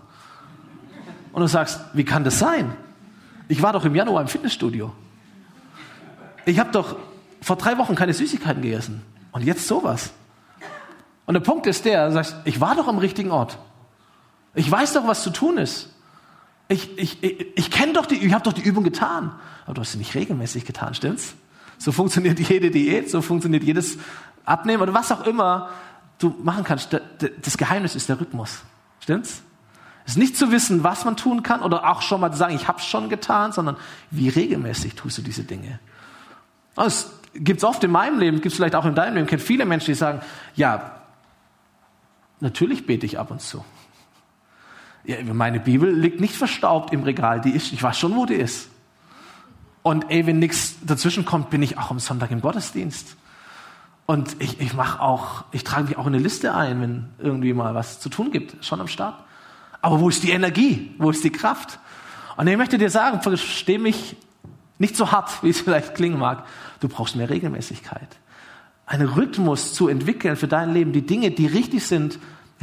Und 1.40 1.44
du 1.44 1.48
sagst, 1.48 1.80
wie 1.94 2.04
kann 2.04 2.26
das 2.26 2.38
sein? 2.38 2.74
Ich 3.48 3.62
war 3.62 3.72
doch 3.72 3.86
im 3.86 3.96
Januar 3.96 4.22
im 4.22 4.28
Fitnessstudio. 4.28 4.92
Ich 6.44 6.60
habe 6.60 6.70
doch 6.74 6.98
vor 7.40 7.56
drei 7.56 7.78
Wochen 7.78 7.96
keine 7.96 8.14
Süßigkeiten 8.14 8.62
gegessen. 8.62 9.04
Und 9.32 9.46
jetzt 9.46 9.66
sowas. 9.66 10.12
Und 11.26 11.36
der 11.36 11.40
Punkt 11.40 11.66
ist 11.66 11.86
der, 11.86 12.08
du 12.08 12.12
sagst, 12.12 12.36
ich 12.44 12.60
war 12.60 12.76
doch 12.76 12.90
am 12.90 12.98
richtigen 12.98 13.32
Ort. 13.32 13.58
Ich 14.54 14.70
weiß 14.70 14.92
doch, 14.92 15.08
was 15.08 15.24
zu 15.24 15.30
tun 15.30 15.58
ist. 15.58 15.96
Ich, 16.68 16.98
ich, 16.98 17.24
ich, 17.24 17.58
ich 17.58 17.72
kenne 17.72 17.94
doch 17.94 18.06
die, 18.06 18.16
ich 18.16 18.34
habe 18.34 18.44
doch 18.44 18.52
die 18.52 18.62
Übung 18.62 18.84
getan. 18.84 19.32
Aber 19.64 19.76
du 19.76 19.80
hast 19.80 19.94
sie 19.94 19.98
nicht 19.98 20.16
regelmäßig 20.16 20.66
getan, 20.66 20.94
stimmt's? 20.94 21.36
So 21.78 21.94
funktioniert 21.94 22.38
jede 22.50 22.70
Diät, 22.70 23.10
so 23.10 23.22
funktioniert 23.22 23.64
jedes 23.64 23.98
Abnehmen 24.44 24.84
oder 24.84 24.94
was 24.94 25.10
auch 25.14 25.26
immer 25.26 25.70
du 26.18 26.36
machen 26.44 26.66
kannst, 26.66 27.00
das 27.42 27.58
Geheimnis 27.58 27.96
ist 27.96 28.10
der 28.10 28.20
Rhythmus. 28.20 28.60
Stimmt's? 29.00 29.42
Es 30.10 30.16
ist 30.16 30.22
nicht 30.22 30.38
zu 30.38 30.52
wissen, 30.52 30.84
was 30.84 31.06
man 31.06 31.18
tun 31.18 31.44
kann 31.44 31.62
oder 31.62 31.88
auch 31.88 32.02
schon 32.02 32.20
mal 32.20 32.32
zu 32.32 32.40
sagen, 32.40 32.56
ich 32.56 32.68
habe 32.68 32.80
es 32.80 32.86
schon 32.86 33.10
getan, 33.10 33.52
sondern 33.52 33.78
wie 34.10 34.28
regelmäßig 34.28 34.96
tust 34.96 35.20
du 35.20 35.22
diese 35.22 35.44
Dinge. 35.44 35.78
Das 36.74 37.12
gibt 37.36 37.60
es 37.60 37.64
oft 37.64 37.84
in 37.84 37.92
meinem 37.92 38.18
Leben, 38.18 38.38
gibt 38.38 38.48
es 38.48 38.56
vielleicht 38.56 38.74
auch 38.74 38.86
in 38.86 38.96
deinem 38.96 39.14
Leben. 39.14 39.26
Ich 39.26 39.30
kenne 39.30 39.40
viele 39.44 39.66
Menschen, 39.66 39.86
die 39.86 39.94
sagen, 39.94 40.22
ja, 40.56 40.94
natürlich 42.40 42.88
bete 42.88 43.06
ich 43.06 43.20
ab 43.20 43.30
und 43.30 43.40
zu. 43.40 43.64
Ja, 45.04 45.18
meine 45.32 45.60
Bibel 45.60 45.94
liegt 45.94 46.20
nicht 46.20 46.36
verstaubt 46.36 46.92
im 46.92 47.04
Regal, 47.04 47.40
die 47.40 47.52
ist, 47.52 47.72
ich 47.72 47.84
weiß 47.84 48.00
schon, 48.00 48.16
wo 48.16 48.26
die 48.26 48.34
ist. 48.34 48.68
Und 49.84 50.10
ey, 50.10 50.26
wenn 50.26 50.40
nichts 50.40 50.78
dazwischen 50.84 51.24
kommt, 51.24 51.52
bin 51.52 51.62
ich 51.62 51.78
auch 51.78 51.92
am 51.92 52.00
Sonntag 52.00 52.32
im 52.32 52.42
Gottesdienst. 52.42 53.16
Und 54.08 54.38
ich, 54.40 54.60
ich 54.60 54.74
mache 54.74 55.02
auch, 55.04 55.44
ich 55.52 55.64
trage 55.64 55.84
mich 55.84 55.98
auch 56.00 56.08
in 56.08 56.16
eine 56.16 56.24
Liste 56.24 56.56
ein, 56.56 56.82
wenn 56.82 57.10
irgendwie 57.20 57.54
mal 57.54 57.76
was 57.76 58.00
zu 58.00 58.10
tun 58.10 58.32
gibt, 58.32 58.66
schon 58.66 58.82
am 58.82 58.88
Start. 58.88 59.29
Aber 59.82 60.00
wo 60.00 60.10
ist 60.10 60.24
die 60.24 60.32
Energie? 60.32 60.94
Wo 60.98 61.10
ist 61.10 61.24
die 61.24 61.32
Kraft? 61.32 61.80
Und 62.38 62.48
ich 62.48 62.58
möchte 62.58 62.78
dir 62.78 62.90
sagen, 62.90 63.22
versteh 63.22 63.78
mich 63.78 64.16
nicht 64.78 64.96
so 64.96 65.12
hart, 65.12 65.44
wie 65.44 65.50
es 65.50 65.62
vielleicht 65.62 65.96
klingen 65.96 66.20
mag. 66.20 66.46
Du 66.80 66.88
brauchst 66.88 67.16
mehr 67.16 67.30
Regelmäßigkeit. 67.30 68.08
Einen 68.86 69.10
Rhythmus 69.10 69.74
zu 69.74 69.88
entwickeln 69.88 70.36
für 70.36 70.48
dein 70.48 70.74
Leben, 70.74 70.94
die 70.94 71.06
Dinge, 71.06 71.32
die 71.32 71.48
richtig 71.48 71.86
sind, 71.86 72.18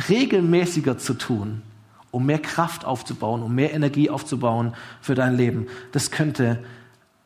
regelmäßiger 0.09 0.99
zu 0.99 1.15
tun, 1.15 1.63
um 2.11 2.27
mehr 2.27 2.39
Kraft 2.39 2.85
aufzubauen, 2.85 3.43
um 3.43 3.55
mehr 3.55 3.73
Energie 3.73 4.11
aufzubauen 4.11 4.75
für 5.01 5.15
dein 5.15 5.37
Leben. 5.37 5.67
Das 5.93 6.11
könnte 6.11 6.65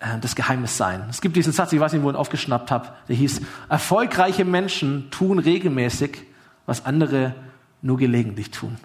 äh, 0.01 0.19
das 0.21 0.35
Geheimnis 0.35 0.77
sein. 0.77 1.05
Es 1.09 1.21
gibt 1.21 1.37
diesen 1.37 1.53
Satz, 1.53 1.73
ich 1.73 1.81
weiß 1.81 1.93
nicht, 1.93 2.03
wo 2.03 2.11
ich 2.11 2.15
ihn 2.15 2.19
aufgeschnappt 2.19 2.71
habe, 2.71 2.89
der 3.09 3.17
hieß, 3.17 3.41
erfolgreiche 3.69 4.45
Menschen 4.45 5.11
tun 5.11 5.39
regelmäßig, 5.39 6.19
was 6.67 6.85
andere 6.85 7.35
nur 7.83 7.97
gelegentlich 7.97 8.51
tun. 8.51 8.77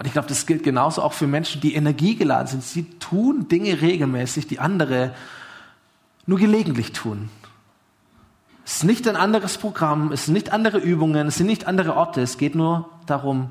Und 0.00 0.06
ich 0.06 0.12
glaube, 0.12 0.28
das 0.28 0.46
gilt 0.46 0.62
genauso 0.62 1.02
auch 1.02 1.12
für 1.12 1.26
Menschen, 1.26 1.60
die 1.60 1.74
energiegeladen 1.74 2.46
sind. 2.46 2.64
Sie 2.64 2.84
tun 2.98 3.48
Dinge 3.48 3.82
regelmäßig, 3.82 4.46
die 4.46 4.58
andere 4.58 5.14
nur 6.24 6.38
gelegentlich 6.38 6.92
tun. 6.92 7.28
Es 8.64 8.76
ist 8.76 8.84
nicht 8.84 9.06
ein 9.06 9.16
anderes 9.16 9.58
Programm, 9.58 10.10
es 10.10 10.24
sind 10.24 10.32
nicht 10.32 10.54
andere 10.54 10.78
Übungen, 10.78 11.26
es 11.26 11.36
sind 11.36 11.48
nicht 11.48 11.66
andere 11.66 11.96
Orte, 11.96 12.22
es 12.22 12.38
geht 12.38 12.54
nur 12.54 12.88
darum, 13.04 13.50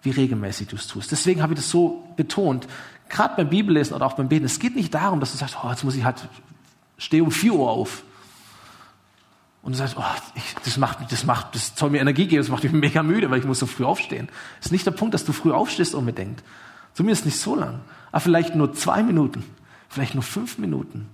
wie 0.00 0.10
regelmäßig 0.10 0.68
du 0.68 0.76
es 0.76 0.86
tust. 0.86 1.12
Deswegen 1.12 1.42
habe 1.42 1.52
ich 1.52 1.58
das 1.58 1.68
so 1.68 2.02
betont 2.16 2.66
gerade 3.10 3.34
beim 3.36 3.50
Bibellesen 3.50 3.94
oder 3.94 4.06
auch 4.06 4.14
beim 4.14 4.28
Beten, 4.28 4.46
es 4.46 4.58
geht 4.58 4.76
nicht 4.76 4.94
darum, 4.94 5.20
dass 5.20 5.32
du 5.32 5.38
sagst, 5.38 5.58
oh, 5.62 5.68
jetzt 5.68 5.84
muss 5.84 5.96
ich 5.96 6.04
halt, 6.04 6.26
stehe 6.96 7.22
um 7.22 7.30
4 7.30 7.52
Uhr 7.52 7.70
auf. 7.70 8.04
Und 9.64 9.72
du 9.72 9.78
sagst, 9.78 9.96
oh, 9.98 10.02
ich, 10.34 10.54
das 10.64 10.76
macht, 10.76 11.10
das 11.10 11.24
macht, 11.24 11.54
das 11.54 11.72
soll 11.74 11.90
mir 11.90 12.00
Energie 12.00 12.26
geben, 12.26 12.42
das 12.42 12.50
macht 12.50 12.62
mich 12.62 12.72
mega 12.72 13.02
müde, 13.02 13.30
weil 13.30 13.38
ich 13.38 13.44
muss 13.44 13.58
so 13.58 13.66
früh 13.66 13.84
aufstehen. 13.84 14.28
Das 14.58 14.66
ist 14.66 14.72
nicht 14.72 14.86
der 14.86 14.92
Punkt, 14.92 15.14
dass 15.14 15.24
du 15.24 15.32
früh 15.32 15.52
aufstehst 15.52 15.94
unbedingt. 15.94 16.42
Zumindest 16.92 17.24
nicht 17.24 17.38
so 17.38 17.56
lang. 17.56 17.80
Aber 18.12 18.20
vielleicht 18.20 18.54
nur 18.54 18.74
zwei 18.74 19.02
Minuten. 19.02 19.42
Vielleicht 19.88 20.14
nur 20.14 20.22
fünf 20.22 20.58
Minuten. 20.58 21.08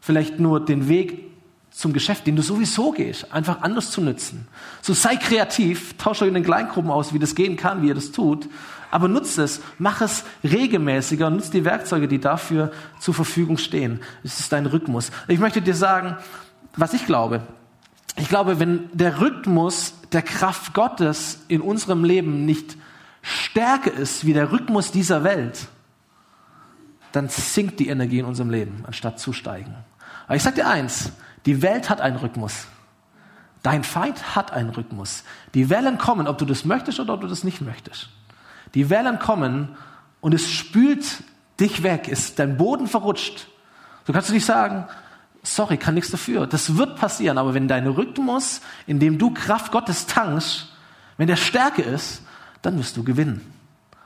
Vielleicht 0.00 0.40
nur 0.40 0.62
den 0.62 0.88
Weg 0.88 1.30
zum 1.70 1.92
Geschäft, 1.92 2.26
den 2.26 2.36
du 2.36 2.42
sowieso 2.42 2.92
gehst, 2.92 3.32
einfach 3.32 3.62
anders 3.62 3.90
zu 3.90 4.00
nutzen. 4.00 4.48
So 4.82 4.92
sei 4.92 5.16
kreativ, 5.16 5.96
tausche 5.96 6.24
euch 6.24 6.28
in 6.28 6.34
den 6.34 6.44
Kleingruppen 6.44 6.90
aus, 6.90 7.14
wie 7.14 7.18
das 7.18 7.34
gehen 7.34 7.56
kann, 7.56 7.82
wie 7.82 7.88
ihr 7.88 7.94
das 7.94 8.12
tut 8.12 8.48
aber 8.94 9.08
nutze 9.08 9.42
es, 9.42 9.60
mach 9.80 10.02
es 10.02 10.22
regelmäßiger 10.44 11.26
und 11.26 11.34
nutze 11.34 11.50
die 11.50 11.64
Werkzeuge, 11.64 12.06
die 12.06 12.20
dafür 12.20 12.70
zur 13.00 13.12
Verfügung 13.12 13.58
stehen. 13.58 13.98
Es 14.22 14.38
ist 14.38 14.52
dein 14.52 14.66
Rhythmus. 14.66 15.10
Ich 15.26 15.40
möchte 15.40 15.60
dir 15.60 15.74
sagen, 15.74 16.16
was 16.76 16.92
ich 16.92 17.04
glaube. 17.04 17.42
Ich 18.16 18.28
glaube, 18.28 18.60
wenn 18.60 18.88
der 18.92 19.20
Rhythmus 19.20 19.94
der 20.12 20.22
Kraft 20.22 20.72
Gottes 20.72 21.40
in 21.48 21.60
unserem 21.60 22.04
Leben 22.04 22.46
nicht 22.46 22.76
stärker 23.22 23.92
ist 23.92 24.24
wie 24.24 24.32
der 24.32 24.52
Rhythmus 24.52 24.92
dieser 24.92 25.24
Welt, 25.24 25.66
dann 27.12 27.28
sinkt 27.28 27.80
die 27.80 27.88
Energie 27.88 28.18
in 28.18 28.24
unserem 28.24 28.50
Leben, 28.50 28.84
anstatt 28.86 29.18
zu 29.18 29.32
steigen. 29.32 29.74
Aber 30.26 30.36
ich 30.36 30.42
sage 30.42 30.56
dir 30.56 30.68
eins, 30.68 31.12
die 31.46 31.62
Welt 31.62 31.90
hat 31.90 32.00
einen 32.00 32.16
Rhythmus. 32.16 32.66
Dein 33.62 33.82
Feind 33.82 34.36
hat 34.36 34.52
einen 34.52 34.70
Rhythmus. 34.70 35.24
Die 35.54 35.70
Wellen 35.70 35.98
kommen, 35.98 36.28
ob 36.28 36.38
du 36.38 36.44
das 36.44 36.64
möchtest 36.64 37.00
oder 37.00 37.14
ob 37.14 37.22
du 37.22 37.26
das 37.26 37.44
nicht 37.44 37.60
möchtest. 37.60 38.10
Die 38.74 38.90
Wellen 38.90 39.18
kommen 39.18 39.76
und 40.20 40.34
es 40.34 40.50
spült 40.50 41.22
dich 41.60 41.82
weg, 41.82 42.08
ist 42.08 42.38
dein 42.38 42.56
Boden 42.56 42.86
verrutscht. 42.86 43.48
Du 44.04 44.12
kannst 44.12 44.30
nicht 44.30 44.44
sagen, 44.44 44.86
sorry, 45.44 45.76
kann 45.76 45.94
nichts 45.94 46.10
dafür. 46.10 46.46
Das 46.46 46.76
wird 46.76 46.96
passieren, 46.96 47.38
aber 47.38 47.54
wenn 47.54 47.68
dein 47.68 47.86
Rhythmus, 47.86 48.60
in 48.86 48.98
dem 48.98 49.18
du 49.18 49.30
Kraft 49.30 49.70
Gottes 49.70 50.06
tankst, 50.06 50.72
wenn 51.16 51.28
der 51.28 51.36
Stärke 51.36 51.82
ist, 51.82 52.22
dann 52.62 52.78
wirst 52.78 52.96
du 52.96 53.04
gewinnen. 53.04 53.40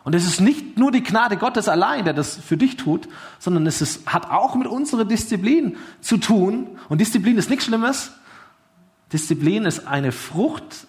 Und 0.04 0.14
es 0.14 0.26
ist 0.26 0.40
nicht 0.40 0.78
nur 0.78 0.90
die 0.90 1.02
Gnade 1.02 1.36
Gottes 1.36 1.68
allein, 1.68 2.04
der 2.04 2.14
das 2.14 2.36
für 2.36 2.56
dich 2.56 2.76
tut, 2.76 3.08
sondern 3.38 3.66
es 3.66 3.80
ist, 3.80 4.06
hat 4.06 4.30
auch 4.30 4.54
mit 4.54 4.66
unserer 4.66 5.04
Disziplin 5.04 5.76
zu 6.00 6.16
tun. 6.16 6.78
Und 6.88 7.00
Disziplin 7.00 7.36
ist 7.36 7.50
nichts 7.50 7.66
Schlimmes. 7.66 8.12
Disziplin 9.12 9.64
ist 9.64 9.86
eine 9.86 10.12
Frucht 10.12 10.86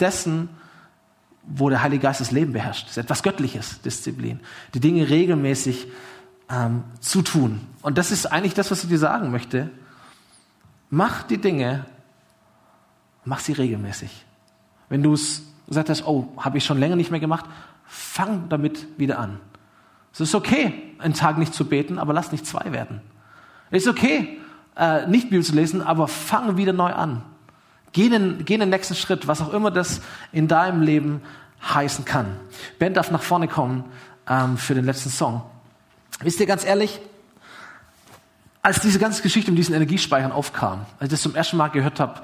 dessen, 0.00 0.48
wo 1.42 1.70
der 1.70 1.82
Heilige 1.82 2.02
Geist 2.02 2.20
das 2.20 2.30
Leben 2.30 2.52
beherrscht. 2.52 2.84
Das 2.84 2.92
ist 2.92 2.98
etwas 2.98 3.22
Göttliches, 3.22 3.80
Disziplin. 3.82 4.40
Die 4.74 4.80
Dinge 4.80 5.08
regelmäßig 5.08 5.86
ähm, 6.50 6.84
zu 7.00 7.22
tun. 7.22 7.60
Und 7.82 7.98
das 7.98 8.10
ist 8.10 8.26
eigentlich 8.26 8.54
das, 8.54 8.70
was 8.70 8.82
ich 8.82 8.88
dir 8.88 8.98
sagen 8.98 9.30
möchte. 9.30 9.70
Mach 10.90 11.22
die 11.22 11.38
Dinge, 11.38 11.86
mach 13.24 13.40
sie 13.40 13.52
regelmäßig. 13.52 14.24
Wenn 14.88 15.02
du 15.02 15.14
es 15.14 15.42
gesagt 15.66 15.90
hast, 15.90 16.06
oh, 16.06 16.28
habe 16.38 16.58
ich 16.58 16.64
schon 16.64 16.78
länger 16.78 16.96
nicht 16.96 17.10
mehr 17.10 17.20
gemacht, 17.20 17.46
fang 17.86 18.48
damit 18.48 18.86
wieder 18.98 19.18
an. 19.18 19.40
Es 20.12 20.20
ist 20.20 20.34
okay, 20.34 20.94
einen 20.98 21.14
Tag 21.14 21.38
nicht 21.38 21.52
zu 21.52 21.66
beten, 21.66 21.98
aber 21.98 22.12
lass 22.12 22.32
nicht 22.32 22.46
zwei 22.46 22.72
werden. 22.72 23.00
Es 23.70 23.82
ist 23.82 23.88
okay, 23.88 24.38
äh, 24.76 25.06
nicht 25.06 25.30
Bibel 25.30 25.44
zu 25.44 25.54
lesen, 25.54 25.82
aber 25.82 26.08
fang 26.08 26.56
wieder 26.56 26.72
neu 26.72 26.92
an. 26.92 27.22
Geh 27.92 28.08
den, 28.08 28.44
geh 28.44 28.56
den 28.56 28.70
nächsten 28.70 28.94
Schritt, 28.94 29.26
was 29.26 29.40
auch 29.40 29.52
immer 29.52 29.70
das 29.70 30.00
in 30.32 30.48
deinem 30.48 30.82
Leben 30.82 31.22
heißen 31.62 32.04
kann. 32.04 32.36
Ben 32.78 32.94
darf 32.94 33.10
nach 33.10 33.22
vorne 33.22 33.48
kommen 33.48 33.84
ähm, 34.28 34.56
für 34.56 34.74
den 34.74 34.84
letzten 34.84 35.10
Song. 35.10 35.42
Wisst 36.20 36.40
ihr 36.40 36.46
ganz 36.46 36.64
ehrlich, 36.64 37.00
als 38.62 38.80
diese 38.80 38.98
ganze 38.98 39.22
Geschichte 39.22 39.50
um 39.50 39.56
diesen 39.56 39.74
Energiespeichern 39.74 40.32
aufkam, 40.32 40.86
als 40.98 41.08
ich 41.08 41.10
das 41.10 41.22
zum 41.22 41.34
ersten 41.34 41.56
Mal 41.56 41.68
gehört 41.68 42.00
habe, 42.00 42.20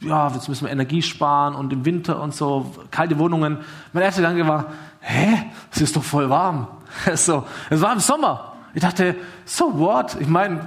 ja, 0.00 0.28
jetzt 0.28 0.48
müssen 0.48 0.66
wir 0.66 0.72
Energie 0.72 1.00
sparen 1.00 1.54
und 1.54 1.72
im 1.72 1.84
Winter 1.84 2.20
und 2.20 2.34
so, 2.34 2.74
kalte 2.90 3.18
Wohnungen. 3.18 3.58
Mein 3.92 4.02
erster 4.02 4.20
Gedanke 4.20 4.46
war, 4.46 4.66
hä, 5.00 5.44
es 5.72 5.80
ist 5.80 5.96
doch 5.96 6.02
voll 6.02 6.28
warm. 6.28 6.66
so, 7.14 7.44
es 7.70 7.80
war 7.80 7.92
im 7.92 8.00
Sommer. 8.00 8.52
Ich 8.74 8.82
dachte, 8.82 9.16
so 9.46 9.78
what? 9.78 10.16
Ich 10.20 10.28
meine, 10.28 10.66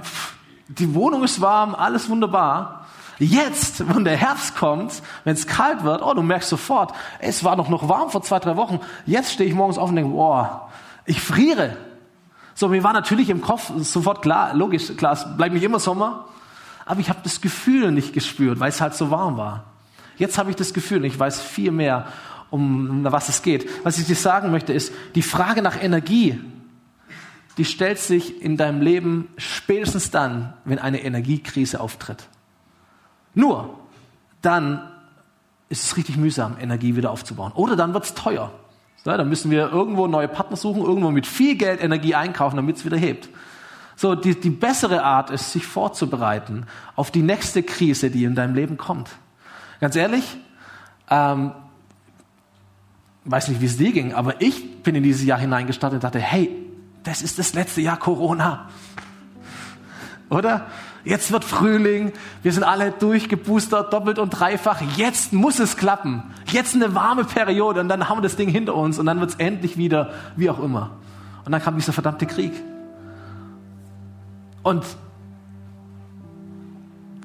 die 0.66 0.94
Wohnung 0.94 1.22
ist 1.22 1.40
warm, 1.40 1.76
alles 1.76 2.08
wunderbar. 2.08 2.86
Jetzt, 3.20 3.86
wenn 3.88 4.04
der 4.04 4.16
Herbst 4.16 4.56
kommt, 4.56 5.02
wenn 5.24 5.34
es 5.34 5.46
kalt 5.46 5.84
wird, 5.84 6.02
oh, 6.02 6.14
du 6.14 6.22
merkst 6.22 6.48
sofort, 6.48 6.92
es 7.20 7.44
war 7.44 7.54
doch 7.54 7.68
noch 7.68 7.88
warm 7.88 8.10
vor 8.10 8.22
zwei, 8.22 8.38
drei 8.40 8.56
Wochen. 8.56 8.80
Jetzt 9.06 9.32
stehe 9.32 9.48
ich 9.48 9.54
morgens 9.54 9.78
auf 9.78 9.90
und 9.90 9.96
denke, 9.96 10.10
boah, 10.10 10.70
ich 11.04 11.20
friere. 11.20 11.76
So, 12.60 12.68
mir 12.68 12.84
war 12.84 12.92
natürlich 12.92 13.30
im 13.30 13.40
Kopf 13.40 13.72
sofort 13.78 14.20
klar, 14.20 14.52
logisch, 14.52 14.94
klar, 14.98 15.14
es 15.14 15.24
bleibt 15.38 15.54
nicht 15.54 15.62
immer 15.62 15.78
Sommer, 15.78 16.26
aber 16.84 17.00
ich 17.00 17.08
habe 17.08 17.20
das 17.22 17.40
Gefühl 17.40 17.90
nicht 17.90 18.12
gespürt, 18.12 18.60
weil 18.60 18.68
es 18.68 18.82
halt 18.82 18.92
so 18.92 19.10
warm 19.10 19.38
war. 19.38 19.64
Jetzt 20.18 20.36
habe 20.36 20.50
ich 20.50 20.56
das 20.56 20.74
Gefühl 20.74 20.98
und 20.98 21.04
ich 21.04 21.18
weiß 21.18 21.40
viel 21.40 21.70
mehr, 21.70 22.08
um 22.50 23.02
was 23.02 23.30
es 23.30 23.40
geht. 23.40 23.66
Was 23.82 23.96
ich 23.96 24.06
dir 24.06 24.14
sagen 24.14 24.50
möchte, 24.50 24.74
ist, 24.74 24.92
die 25.14 25.22
Frage 25.22 25.62
nach 25.62 25.82
Energie, 25.82 26.38
die 27.56 27.64
stellt 27.64 27.98
sich 27.98 28.42
in 28.42 28.58
deinem 28.58 28.82
Leben 28.82 29.28
spätestens 29.38 30.10
dann, 30.10 30.52
wenn 30.66 30.78
eine 30.78 31.02
Energiekrise 31.02 31.80
auftritt. 31.80 32.28
Nur 33.32 33.78
dann 34.42 34.86
ist 35.70 35.84
es 35.84 35.96
richtig 35.96 36.18
mühsam, 36.18 36.58
Energie 36.60 36.94
wieder 36.94 37.10
aufzubauen. 37.10 37.52
Oder 37.54 37.74
dann 37.74 37.94
wird 37.94 38.04
es 38.04 38.12
teuer. 38.12 38.52
Ja, 39.04 39.16
dann 39.16 39.28
müssen 39.28 39.50
wir 39.50 39.70
irgendwo 39.70 40.06
neue 40.06 40.28
Partner 40.28 40.56
suchen, 40.56 40.82
irgendwo 40.82 41.10
mit 41.10 41.26
viel 41.26 41.56
Geld 41.56 41.82
Energie 41.82 42.14
einkaufen, 42.14 42.56
damit 42.56 42.76
es 42.76 42.84
wieder 42.84 42.98
hebt. 42.98 43.28
So, 43.96 44.14
die, 44.14 44.38
die 44.38 44.50
bessere 44.50 45.02
Art 45.02 45.30
ist, 45.30 45.52
sich 45.52 45.66
vorzubereiten 45.66 46.66
auf 46.96 47.10
die 47.10 47.22
nächste 47.22 47.62
Krise, 47.62 48.10
die 48.10 48.24
in 48.24 48.34
deinem 48.34 48.54
Leben 48.54 48.76
kommt. 48.76 49.10
Ganz 49.80 49.96
ehrlich, 49.96 50.38
ähm, 51.10 51.52
weiß 53.24 53.48
nicht, 53.48 53.60
wie 53.60 53.66
es 53.66 53.76
dir 53.76 53.92
ging, 53.92 54.14
aber 54.14 54.40
ich 54.40 54.82
bin 54.82 54.94
in 54.94 55.02
dieses 55.02 55.24
Jahr 55.24 55.38
hineingestartet 55.38 55.96
und 55.96 56.04
dachte, 56.04 56.18
hey, 56.18 56.50
das 57.02 57.22
ist 57.22 57.38
das 57.38 57.54
letzte 57.54 57.80
Jahr 57.80 57.98
Corona. 57.98 58.68
Oder? 60.30 60.66
Jetzt 61.04 61.32
wird 61.32 61.44
Frühling, 61.44 62.12
wir 62.42 62.52
sind 62.52 62.62
alle 62.62 62.92
durchgeboostert, 62.92 63.92
doppelt 63.92 64.18
und 64.18 64.30
dreifach. 64.30 64.80
Jetzt 64.96 65.32
muss 65.32 65.58
es 65.58 65.76
klappen. 65.76 66.22
Jetzt 66.46 66.74
eine 66.74 66.94
warme 66.94 67.24
Periode 67.24 67.80
und 67.80 67.88
dann 67.88 68.08
haben 68.08 68.18
wir 68.18 68.22
das 68.22 68.36
Ding 68.36 68.48
hinter 68.48 68.76
uns 68.76 68.98
und 68.98 69.06
dann 69.06 69.20
wird 69.20 69.30
es 69.30 69.36
endlich 69.36 69.76
wieder, 69.76 70.12
wie 70.36 70.48
auch 70.48 70.62
immer. 70.62 70.92
Und 71.44 71.52
dann 71.52 71.60
kam 71.60 71.74
dieser 71.74 71.92
verdammte 71.92 72.26
Krieg. 72.26 72.52
Und 74.62 74.84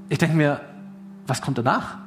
ich 0.10 0.18
denke 0.18 0.36
mir, 0.36 0.62
was 1.28 1.42
kommt 1.42 1.58
danach? 1.58 1.98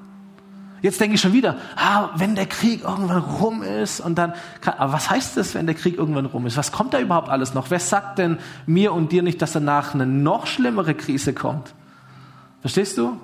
Jetzt 0.81 1.01
denke 1.01 1.17
ich 1.17 1.21
schon 1.21 1.33
wieder, 1.33 1.57
ah, 1.77 2.11
wenn 2.17 2.35
der 2.35 2.47
Krieg 2.47 2.83
irgendwann 2.85 3.19
rum 3.19 3.63
ist 3.63 4.01
und 4.01 4.17
dann, 4.17 4.35
kann, 4.61 4.75
aber 4.75 4.93
was 4.93 5.11
heißt 5.11 5.37
das, 5.37 5.55
wenn 5.55 5.67
der 5.67 5.75
Krieg 5.75 5.99
irgendwann 5.99 6.27
rum 6.27 6.47
ist? 6.47 6.57
Was 6.57 6.71
kommt 6.71 6.95
da 6.95 7.01
überhaupt 7.01 7.29
alles 7.29 7.55
noch? 7.55 7.71
Wer 7.71 7.81
sagt 7.81 8.19
denn 8.19 8.39
mir 8.67 8.93
und 8.93 9.11
dir 9.11 9.23
nicht, 9.23 9.43
dass 9.43 9.53
danach 9.53 9.95
eine 9.95 10.07
noch 10.07 10.47
schlimmere 10.47 10.95
Krise 10.95 11.33
kommt? 11.35 11.75
Verstehst 12.61 12.97
du? 12.99 13.19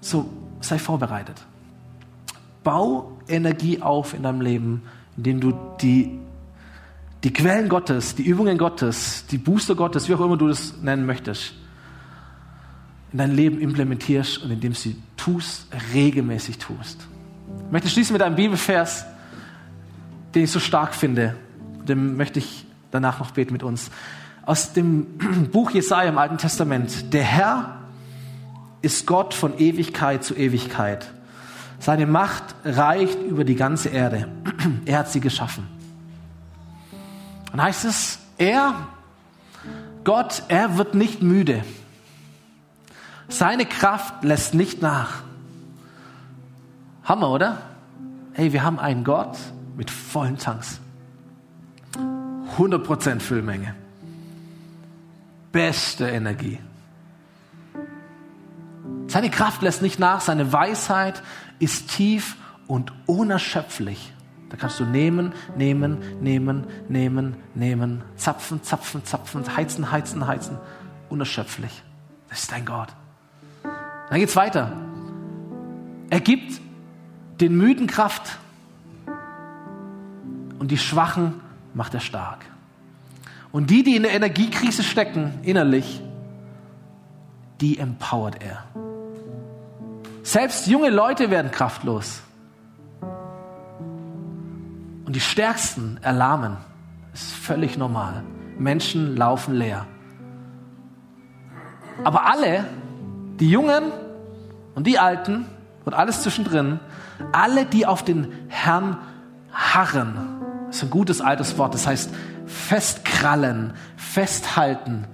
So, 0.00 0.28
sei 0.60 0.78
vorbereitet. 0.78 1.44
Bau 2.62 3.18
Energie 3.28 3.82
auf 3.82 4.14
in 4.14 4.22
deinem 4.22 4.40
Leben, 4.40 4.82
indem 5.16 5.40
du 5.40 5.52
die, 5.80 6.18
die 7.24 7.32
Quellen 7.32 7.68
Gottes, 7.68 8.14
die 8.14 8.22
Übungen 8.22 8.58
Gottes, 8.58 9.26
die 9.26 9.38
Booster 9.38 9.74
Gottes, 9.74 10.08
wie 10.08 10.14
auch 10.14 10.20
immer 10.20 10.36
du 10.36 10.48
das 10.48 10.76
nennen 10.82 11.06
möchtest, 11.06 11.54
in 13.12 13.18
dein 13.18 13.34
Leben 13.34 13.60
implementierst 13.60 14.42
und 14.42 14.50
indem 14.50 14.74
sie 14.74 14.96
tust, 15.16 15.68
regelmäßig 15.94 16.58
tust. 16.58 17.06
Ich 17.66 17.72
möchte 17.72 17.88
schließen 17.88 18.12
mit 18.12 18.22
einem 18.22 18.36
Bibelvers, 18.36 19.06
den 20.34 20.44
ich 20.44 20.50
so 20.50 20.60
stark 20.60 20.94
finde. 20.94 21.36
Dem 21.88 22.16
möchte 22.16 22.38
ich 22.38 22.66
danach 22.90 23.20
noch 23.20 23.30
beten 23.30 23.52
mit 23.52 23.62
uns. 23.62 23.90
Aus 24.44 24.72
dem 24.72 25.06
Buch 25.52 25.70
Jesaja 25.70 26.08
im 26.08 26.18
Alten 26.18 26.38
Testament. 26.38 27.12
Der 27.12 27.24
Herr 27.24 27.80
ist 28.82 29.06
Gott 29.06 29.34
von 29.34 29.58
Ewigkeit 29.58 30.24
zu 30.24 30.34
Ewigkeit. 30.34 31.10
Seine 31.78 32.06
Macht 32.06 32.44
reicht 32.64 33.20
über 33.22 33.44
die 33.44 33.56
ganze 33.56 33.88
Erde. 33.90 34.28
Er 34.86 34.98
hat 34.98 35.10
sie 35.10 35.20
geschaffen. 35.20 35.66
Dann 37.50 37.62
heißt 37.62 37.84
es, 37.84 38.18
er, 38.38 38.74
Gott, 40.04 40.42
er 40.48 40.76
wird 40.76 40.94
nicht 40.94 41.22
müde. 41.22 41.64
Seine 43.28 43.66
Kraft 43.66 44.24
lässt 44.24 44.54
nicht 44.54 44.82
nach. 44.82 45.22
Hammer, 47.04 47.30
oder? 47.30 47.62
Hey, 48.32 48.52
wir 48.52 48.62
haben 48.62 48.78
einen 48.78 49.04
Gott 49.04 49.36
mit 49.76 49.90
vollen 49.90 50.38
Tanks. 50.38 50.80
100% 52.58 53.20
Füllmenge. 53.20 53.74
Beste 55.52 56.08
Energie. 56.08 56.58
Seine 59.08 59.30
Kraft 59.30 59.62
lässt 59.62 59.82
nicht 59.82 59.98
nach, 59.98 60.20
seine 60.20 60.52
Weisheit 60.52 61.22
ist 61.58 61.90
tief 61.90 62.36
und 62.66 62.92
unerschöpflich. 63.06 64.12
Da 64.50 64.56
kannst 64.56 64.78
du 64.78 64.84
nehmen, 64.84 65.32
nehmen, 65.56 65.98
nehmen, 66.20 66.66
nehmen, 66.88 67.36
nehmen, 67.54 68.02
zapfen, 68.16 68.62
zapfen, 68.62 69.04
zapfen, 69.04 69.56
heizen, 69.56 69.90
heizen, 69.90 70.26
heizen. 70.26 70.58
Unerschöpflich. 71.08 71.82
Das 72.28 72.40
ist 72.40 72.52
dein 72.52 72.64
Gott. 72.64 72.88
Dann 74.08 74.18
geht's 74.18 74.36
weiter. 74.36 74.72
Er 76.10 76.20
gibt 76.20 76.60
den 77.40 77.56
Müden 77.56 77.86
Kraft 77.86 78.38
und 80.58 80.70
die 80.70 80.78
Schwachen 80.78 81.40
macht 81.74 81.94
er 81.94 82.00
stark. 82.00 82.44
Und 83.52 83.70
die, 83.70 83.82
die 83.82 83.96
in 83.96 84.02
der 84.02 84.12
Energiekrise 84.12 84.82
stecken, 84.82 85.38
innerlich, 85.42 86.02
die 87.60 87.78
empowert 87.78 88.42
er. 88.42 88.64
Selbst 90.22 90.66
junge 90.66 90.90
Leute 90.90 91.30
werden 91.30 91.50
kraftlos. 91.50 92.22
Und 95.04 95.14
die 95.14 95.20
Stärksten 95.20 95.98
erlahmen. 96.02 96.56
Das 97.12 97.22
ist 97.22 97.34
völlig 97.34 97.78
normal. 97.78 98.24
Menschen 98.58 99.16
laufen 99.16 99.54
leer. 99.54 99.86
Aber 102.04 102.26
alle, 102.26 102.64
die 103.40 103.50
Jungen 103.50 103.92
und 104.74 104.86
die 104.86 104.98
Alten 104.98 105.46
und 105.84 105.94
alles 105.94 106.22
zwischendrin, 106.22 106.80
alle, 107.32 107.64
die 107.64 107.86
auf 107.86 108.04
den 108.04 108.32
Herrn 108.48 108.98
harren, 109.52 110.36
das 110.66 110.76
ist 110.76 110.82
ein 110.82 110.90
gutes 110.90 111.20
altes 111.20 111.56
Wort, 111.58 111.74
das 111.74 111.86
heißt 111.86 112.10
festkrallen, 112.46 113.72
festhalten. 113.96 115.06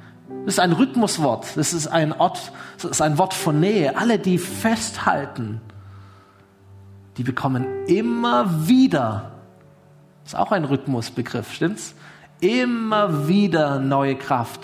Das 0.45 0.55
ist 0.55 0.61
ein 0.61 0.73
Rhythmuswort, 0.73 1.57
das 1.57 1.73
ist 1.73 1.87
ein, 1.87 2.13
Ort, 2.13 2.53
das 2.81 2.91
ist 2.91 3.03
ein 3.03 3.19
Wort 3.19 3.35
von 3.35 3.61
Nähe. 3.61 3.97
Alle, 3.97 4.19
die 4.19 4.39
festhalten, 4.39 5.61
die 7.17 7.23
bekommen 7.23 7.67
immer 7.87 8.67
wieder, 8.67 9.33
ist 10.25 10.35
auch 10.35 10.53
ein 10.53 10.65
Rhythmusbegriff, 10.65 11.53
stimmt's? 11.53 11.95
Immer 12.41 13.29
wieder 13.29 13.79
neue 13.79 14.17
Kraft. 14.17 14.61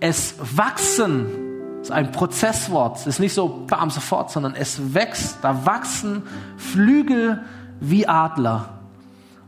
Es 0.00 0.34
wachsen 0.40 1.51
ist 1.82 1.90
ein 1.90 2.12
Prozesswort. 2.12 2.98
Es 2.98 3.06
ist 3.06 3.18
nicht 3.18 3.34
so 3.34 3.64
bam 3.66 3.90
sofort, 3.90 4.30
sondern 4.30 4.54
es 4.54 4.94
wächst. 4.94 5.38
Da 5.42 5.66
wachsen 5.66 6.22
Flügel 6.56 7.42
wie 7.80 8.06
Adler. 8.06 8.68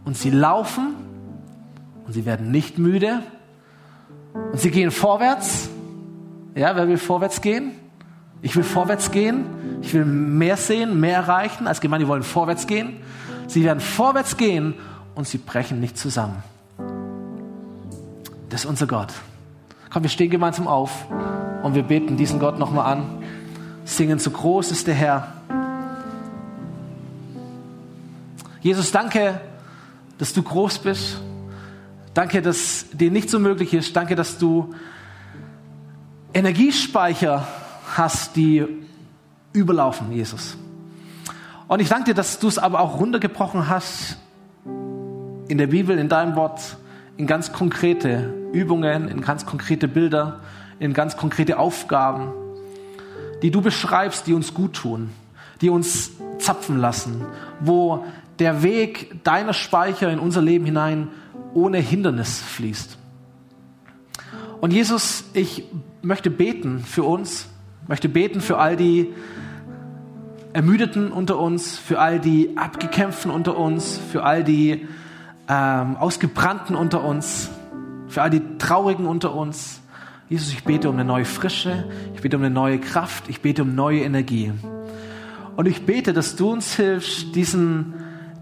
Und 0.04 0.16
sie 0.16 0.30
laufen 0.30 0.94
und 2.06 2.12
sie 2.12 2.26
werden 2.26 2.50
nicht 2.50 2.78
müde. 2.78 3.22
Und 4.52 4.60
sie 4.60 4.70
gehen 4.70 4.90
vorwärts. 4.90 5.68
Ja, 6.56 6.74
wer 6.76 6.88
will 6.88 6.98
vorwärts 6.98 7.40
gehen? 7.40 7.72
Ich 8.42 8.56
will 8.56 8.64
vorwärts 8.64 9.10
gehen. 9.10 9.46
Ich 9.80 9.94
will 9.94 10.04
mehr 10.04 10.56
sehen, 10.56 11.00
mehr 11.00 11.16
erreichen. 11.16 11.66
Als 11.66 11.80
Gemeinde, 11.80 12.08
wollen 12.08 12.22
vorwärts 12.22 12.66
gehen. 12.66 12.96
Sie 13.46 13.62
werden 13.64 13.80
vorwärts 13.80 14.36
gehen 14.36 14.74
und 15.14 15.28
sie 15.28 15.38
brechen 15.38 15.80
nicht 15.80 15.96
zusammen. 15.96 16.42
Das 18.48 18.64
ist 18.64 18.66
unser 18.66 18.86
Gott. 18.86 19.12
Komm, 19.90 20.02
wir 20.02 20.10
stehen 20.10 20.30
gemeinsam 20.30 20.66
auf. 20.66 21.06
Und 21.64 21.74
wir 21.74 21.82
beten 21.82 22.18
diesen 22.18 22.40
Gott 22.40 22.58
nochmal 22.58 22.92
an, 22.92 23.24
singen, 23.86 24.18
so 24.18 24.30
groß 24.30 24.70
ist 24.70 24.86
der 24.86 24.94
Herr. 24.94 25.32
Jesus, 28.60 28.92
danke, 28.92 29.40
dass 30.18 30.34
du 30.34 30.42
groß 30.42 30.80
bist. 30.80 31.22
Danke, 32.12 32.42
dass 32.42 32.84
dir 32.92 33.10
nicht 33.10 33.30
so 33.30 33.38
möglich 33.38 33.72
ist. 33.72 33.96
Danke, 33.96 34.14
dass 34.14 34.36
du 34.36 34.74
Energiespeicher 36.34 37.48
hast, 37.96 38.36
die 38.36 38.66
überlaufen, 39.54 40.12
Jesus. 40.12 40.58
Und 41.66 41.80
ich 41.80 41.88
danke 41.88 42.10
dir, 42.10 42.14
dass 42.14 42.38
du 42.40 42.48
es 42.48 42.58
aber 42.58 42.80
auch 42.80 43.00
runtergebrochen 43.00 43.70
hast 43.70 44.18
in 45.48 45.56
der 45.56 45.68
Bibel, 45.68 45.98
in 45.98 46.10
deinem 46.10 46.36
Wort, 46.36 46.76
in 47.16 47.26
ganz 47.26 47.52
konkrete 47.52 48.43
Übungen, 48.54 49.08
in 49.08 49.20
ganz 49.20 49.44
konkrete 49.44 49.88
Bilder, 49.88 50.40
in 50.78 50.92
ganz 50.92 51.16
konkrete 51.16 51.58
Aufgaben, 51.58 52.32
die 53.42 53.50
du 53.50 53.60
beschreibst, 53.60 54.26
die 54.26 54.32
uns 54.32 54.54
gut 54.54 54.74
tun, 54.74 55.10
die 55.60 55.70
uns 55.70 56.12
zapfen 56.38 56.78
lassen, 56.78 57.26
wo 57.60 58.04
der 58.38 58.62
Weg 58.62 59.22
deiner 59.24 59.52
Speicher 59.52 60.10
in 60.10 60.18
unser 60.18 60.42
Leben 60.42 60.64
hinein 60.64 61.08
ohne 61.52 61.78
Hindernis 61.78 62.40
fließt. 62.40 62.98
Und 64.60 64.72
Jesus, 64.72 65.24
ich 65.34 65.64
möchte 66.02 66.30
beten 66.30 66.80
für 66.80 67.04
uns, 67.04 67.48
möchte 67.86 68.08
beten 68.08 68.40
für 68.40 68.58
all 68.58 68.76
die 68.76 69.12
Ermüdeten 70.52 71.12
unter 71.12 71.38
uns, 71.38 71.76
für 71.76 71.98
all 71.98 72.20
die 72.20 72.56
Abgekämpften 72.56 73.30
unter 73.30 73.56
uns, 73.56 74.00
für 74.10 74.22
all 74.22 74.44
die 74.44 74.86
ähm, 75.48 75.96
Ausgebrannten 75.96 76.76
unter 76.76 77.04
uns, 77.04 77.50
für 78.14 78.22
all 78.22 78.30
die 78.30 78.58
Traurigen 78.58 79.06
unter 79.06 79.34
uns, 79.34 79.80
Jesus, 80.28 80.52
ich 80.52 80.62
bete 80.62 80.88
um 80.88 80.94
eine 80.94 81.04
neue 81.04 81.24
Frische, 81.24 81.84
ich 82.14 82.20
bete 82.20 82.36
um 82.36 82.44
eine 82.44 82.54
neue 82.54 82.78
Kraft, 82.78 83.24
ich 83.28 83.40
bete 83.40 83.62
um 83.62 83.74
neue 83.74 84.02
Energie. 84.02 84.52
Und 85.56 85.66
ich 85.66 85.84
bete, 85.84 86.12
dass 86.12 86.36
du 86.36 86.52
uns 86.52 86.76
hilfst, 86.76 87.34
diesen, 87.34 87.94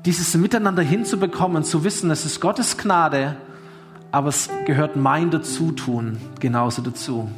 dieses 0.05 0.35
Miteinander 0.35 0.83
hinzubekommen, 0.83 1.65
zu 1.65 1.85
wissen, 1.85 2.11
es 2.11 2.27
ist 2.27 2.41
Gottes 2.41 2.77
Gnade, 2.77 3.37
aber 4.11 4.29
es 4.29 4.51
gehört 4.67 4.97
mein 4.97 5.31
Dazutun 5.31 6.19
genauso 6.39 6.83
dazu. 6.83 7.31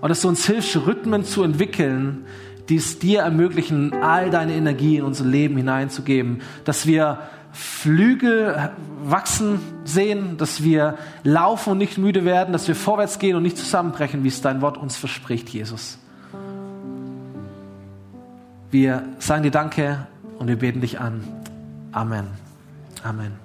Und 0.00 0.08
dass 0.08 0.20
du 0.20 0.28
uns 0.28 0.46
hilfst, 0.46 0.76
Rhythmen 0.86 1.24
zu 1.24 1.42
entwickeln, 1.42 2.24
die 2.68 2.76
es 2.76 3.00
dir 3.00 3.22
ermöglichen, 3.22 3.92
all 3.94 4.30
deine 4.30 4.54
Energie 4.54 4.98
in 4.98 5.04
unser 5.04 5.24
Leben 5.24 5.56
hineinzugeben, 5.56 6.40
dass 6.64 6.86
wir 6.86 7.18
Flügel 7.52 8.70
wachsen 9.04 9.60
sehen, 9.84 10.38
dass 10.38 10.62
wir 10.62 10.96
laufen 11.22 11.70
und 11.70 11.78
nicht 11.78 11.98
müde 11.98 12.24
werden, 12.24 12.52
dass 12.52 12.66
wir 12.66 12.74
vorwärts 12.74 13.18
gehen 13.18 13.36
und 13.36 13.42
nicht 13.42 13.58
zusammenbrechen, 13.58 14.24
wie 14.24 14.28
es 14.28 14.40
dein 14.40 14.62
Wort 14.62 14.78
uns 14.78 14.96
verspricht, 14.96 15.50
Jesus. 15.50 15.98
Wir 18.70 19.04
sagen 19.18 19.42
dir 19.42 19.50
Danke 19.50 20.06
und 20.38 20.48
wir 20.48 20.56
beten 20.56 20.80
dich 20.80 20.98
an. 20.98 21.22
Amen. 21.92 22.26
Amen. 23.04 23.41